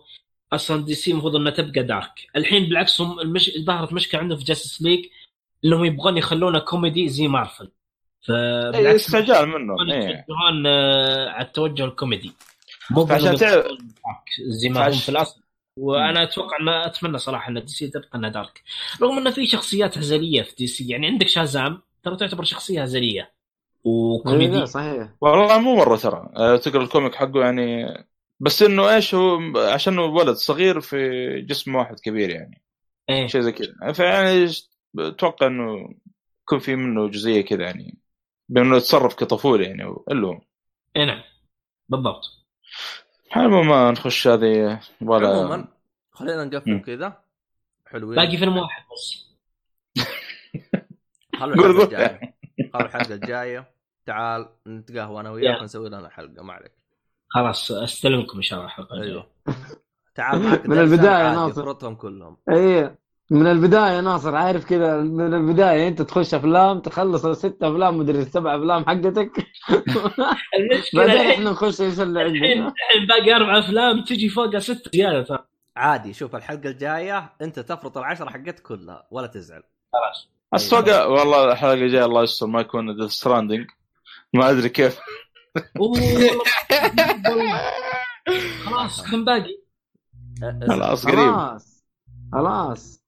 [0.53, 2.13] أصلا DC المفروض إنها تبقى dark.
[2.35, 3.51] الحين بالعكس هم المش...
[3.65, 5.05] ظهرت مشكلة عندهم في Justice League
[5.65, 7.71] إنهم يبغون يخلونه كوميدي زي مارفل.
[8.27, 10.25] فبالعكس استعجال منهم يبغون إيه.
[10.67, 12.33] آه، على التوجه الكوميدي.
[12.91, 13.65] مو بإنهم تعرف-
[14.47, 15.41] زي ما هم في الأصل.
[15.77, 18.63] وأنا أتوقع ان أتمنى صراحة إن DC تبقى إنها dark.
[19.01, 23.31] رغم إنه في شخصيات هزلية في DC يعني عندك شازام ترى تعتبر شخصية هزلية
[23.83, 24.57] وكوميدي.
[24.57, 25.09] إيه، صحيح.
[25.21, 27.85] والله مو مرة ترى آه، تقرأ ال comic حقه يعني
[28.39, 30.97] بس إنه إيش هو عشان هو ولد صغير في
[31.41, 32.61] جسم واحد كبير يعني.
[33.09, 33.27] إيه.
[33.27, 33.91] شيء زي كذا.
[33.93, 34.51] فيعني
[34.99, 35.93] أتوقع إنه
[36.43, 37.97] يكون في منه جزئية كذا يعني.
[38.49, 40.41] بأنه يتصرف كطفولي يعني الا هو
[40.95, 41.21] إيه نعم.
[41.89, 42.21] بالضبط.
[43.37, 45.67] المهم ما نخش هذه ولا عموما
[46.11, 46.81] خلينا نقفل.
[46.81, 47.23] كذا.
[47.87, 48.15] حلوين.
[48.15, 49.29] باقي فيلم واحد بس.
[51.39, 51.83] خلوا الحلقة.
[51.83, 52.19] الجاية.
[52.73, 53.71] خلوا الحلقة الجاية.
[54.05, 55.61] تعال نتقهوى أنا وياك يلا.
[55.61, 56.71] ونسوي لنا حلقه ما عليك.
[57.27, 59.11] خلاص أستلمكم إن شاء الله الحلقة الجاية.
[59.11, 59.29] أيوه.
[60.15, 61.93] تعال معك من عادي، ناصر.
[61.93, 62.37] كلهم.
[62.49, 62.99] إيه.
[63.31, 68.55] من البداية ناصر عارف كذا من البداية أنت تخش أفلام تخلص الست أفلام مدري السبع
[68.55, 69.31] أفلام حقتك.
[70.59, 74.95] المشكلة بعدين إحنا نخش إيش اللي الحين عندنا؟ الحين باقي أربع أفلام تجي فوقها ست
[74.95, 75.45] زيادة ترى.
[75.75, 79.63] عادي شوف الحلقة الجاية أنت تفرط العشرة حقتك كلها ولا تزعل.
[79.93, 80.29] خلاص.
[80.53, 83.67] أتوقع والله الحلقة الجاية الله يستر ما يكون Death Stranding
[84.33, 84.99] ما أدري كيف.
[88.65, 89.59] خلاص كم باقي؟
[90.67, 91.33] خلاص قريب.
[91.33, 91.83] خلاص.
[92.33, 92.98] خلاص.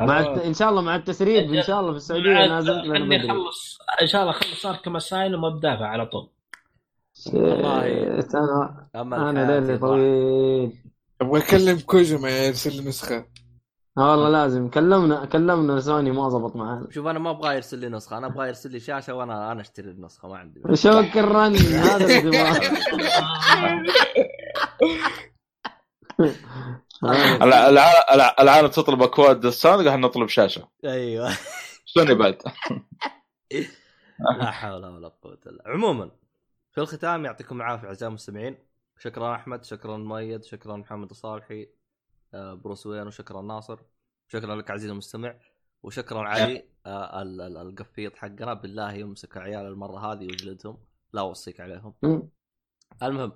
[0.00, 0.38] مع الت...
[0.38, 3.78] إن شاء الله مع التسريب إن شاء الله في السعودية نازل لنا بدري أخلص.
[4.02, 6.28] إن شاء الله أخلص Arkham Asylum وابدافع على طول.
[7.32, 7.82] والله.
[8.16, 9.78] shit، أنا أنا ليلي.
[9.78, 10.72] طويل.
[11.20, 13.24] أبغى أكلم كوجيما يرسل لي نسخة.
[13.98, 14.68] آه والله لازم.
[14.68, 16.86] كلمنا كلمنا سوني ما زبط معانا.
[16.90, 18.18] شوف أنا ما أبغى يرسل لي نسخة.
[18.18, 20.60] أنا أبغى يرسل لي شاشة وأنا أنا أشتري النسخة ما عندي.
[20.72, 22.54] شكرا هذا اللي
[27.04, 30.68] الع- العالم تطلب أكواد Stranding إحنا نطلب شاشة.
[30.84, 31.30] أيوه.
[31.86, 32.42] سوني بعد؟
[34.38, 36.10] لا حول ولا قوة إلا عموما
[36.72, 38.58] في الختام يعطيكم العافية أعزائي المستمعين.
[38.98, 41.68] شكرا أحمد شكرا مؤيد شكرا محمد الصالحي
[42.34, 43.78] آه، بروس وين وشكرا ناصر.
[44.28, 45.34] شكرا لك عزيزي المستمع
[45.82, 48.54] وشكرا علي آه، ال- ال- القفيط حقنا.
[48.54, 50.78] بالله يمسك عيال المرة هذه ويجلدهم.
[51.12, 51.94] لا أوصيك عليهم.
[53.02, 53.32] المهم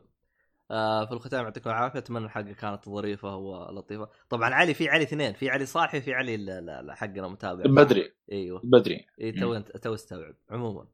[0.70, 4.08] آه في الختام يعطيكم العافية أتمنى الحلقة كانت ظريفة ولطيفة.
[4.28, 7.64] طبعا علي في علي اثنين في علي صالحي في علي حقنا متابع.
[7.64, 8.12] بدري.
[8.32, 8.60] أيوه.
[8.64, 9.06] بدري.
[9.20, 10.86] اي تو انت تو استوعب عموما.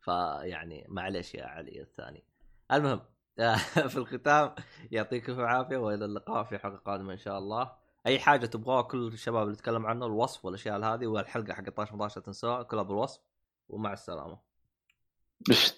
[0.00, 2.24] فيعني معليش يا علي الثاني.
[2.72, 3.00] المهم
[3.90, 4.54] في الختام
[4.90, 7.72] يعطيكم العافية وإلى اللقاء في حلقة قادمة إن شاء الله.
[8.06, 12.20] أي حاجة تبغوها كل الشباب اللي تكلم عنه الوصف والأشياء هذه والحلقة حق 12 11
[12.20, 13.20] تنسوها كلها بالوصف
[13.68, 14.38] ومع السلامة.
[15.50, 15.72] إيش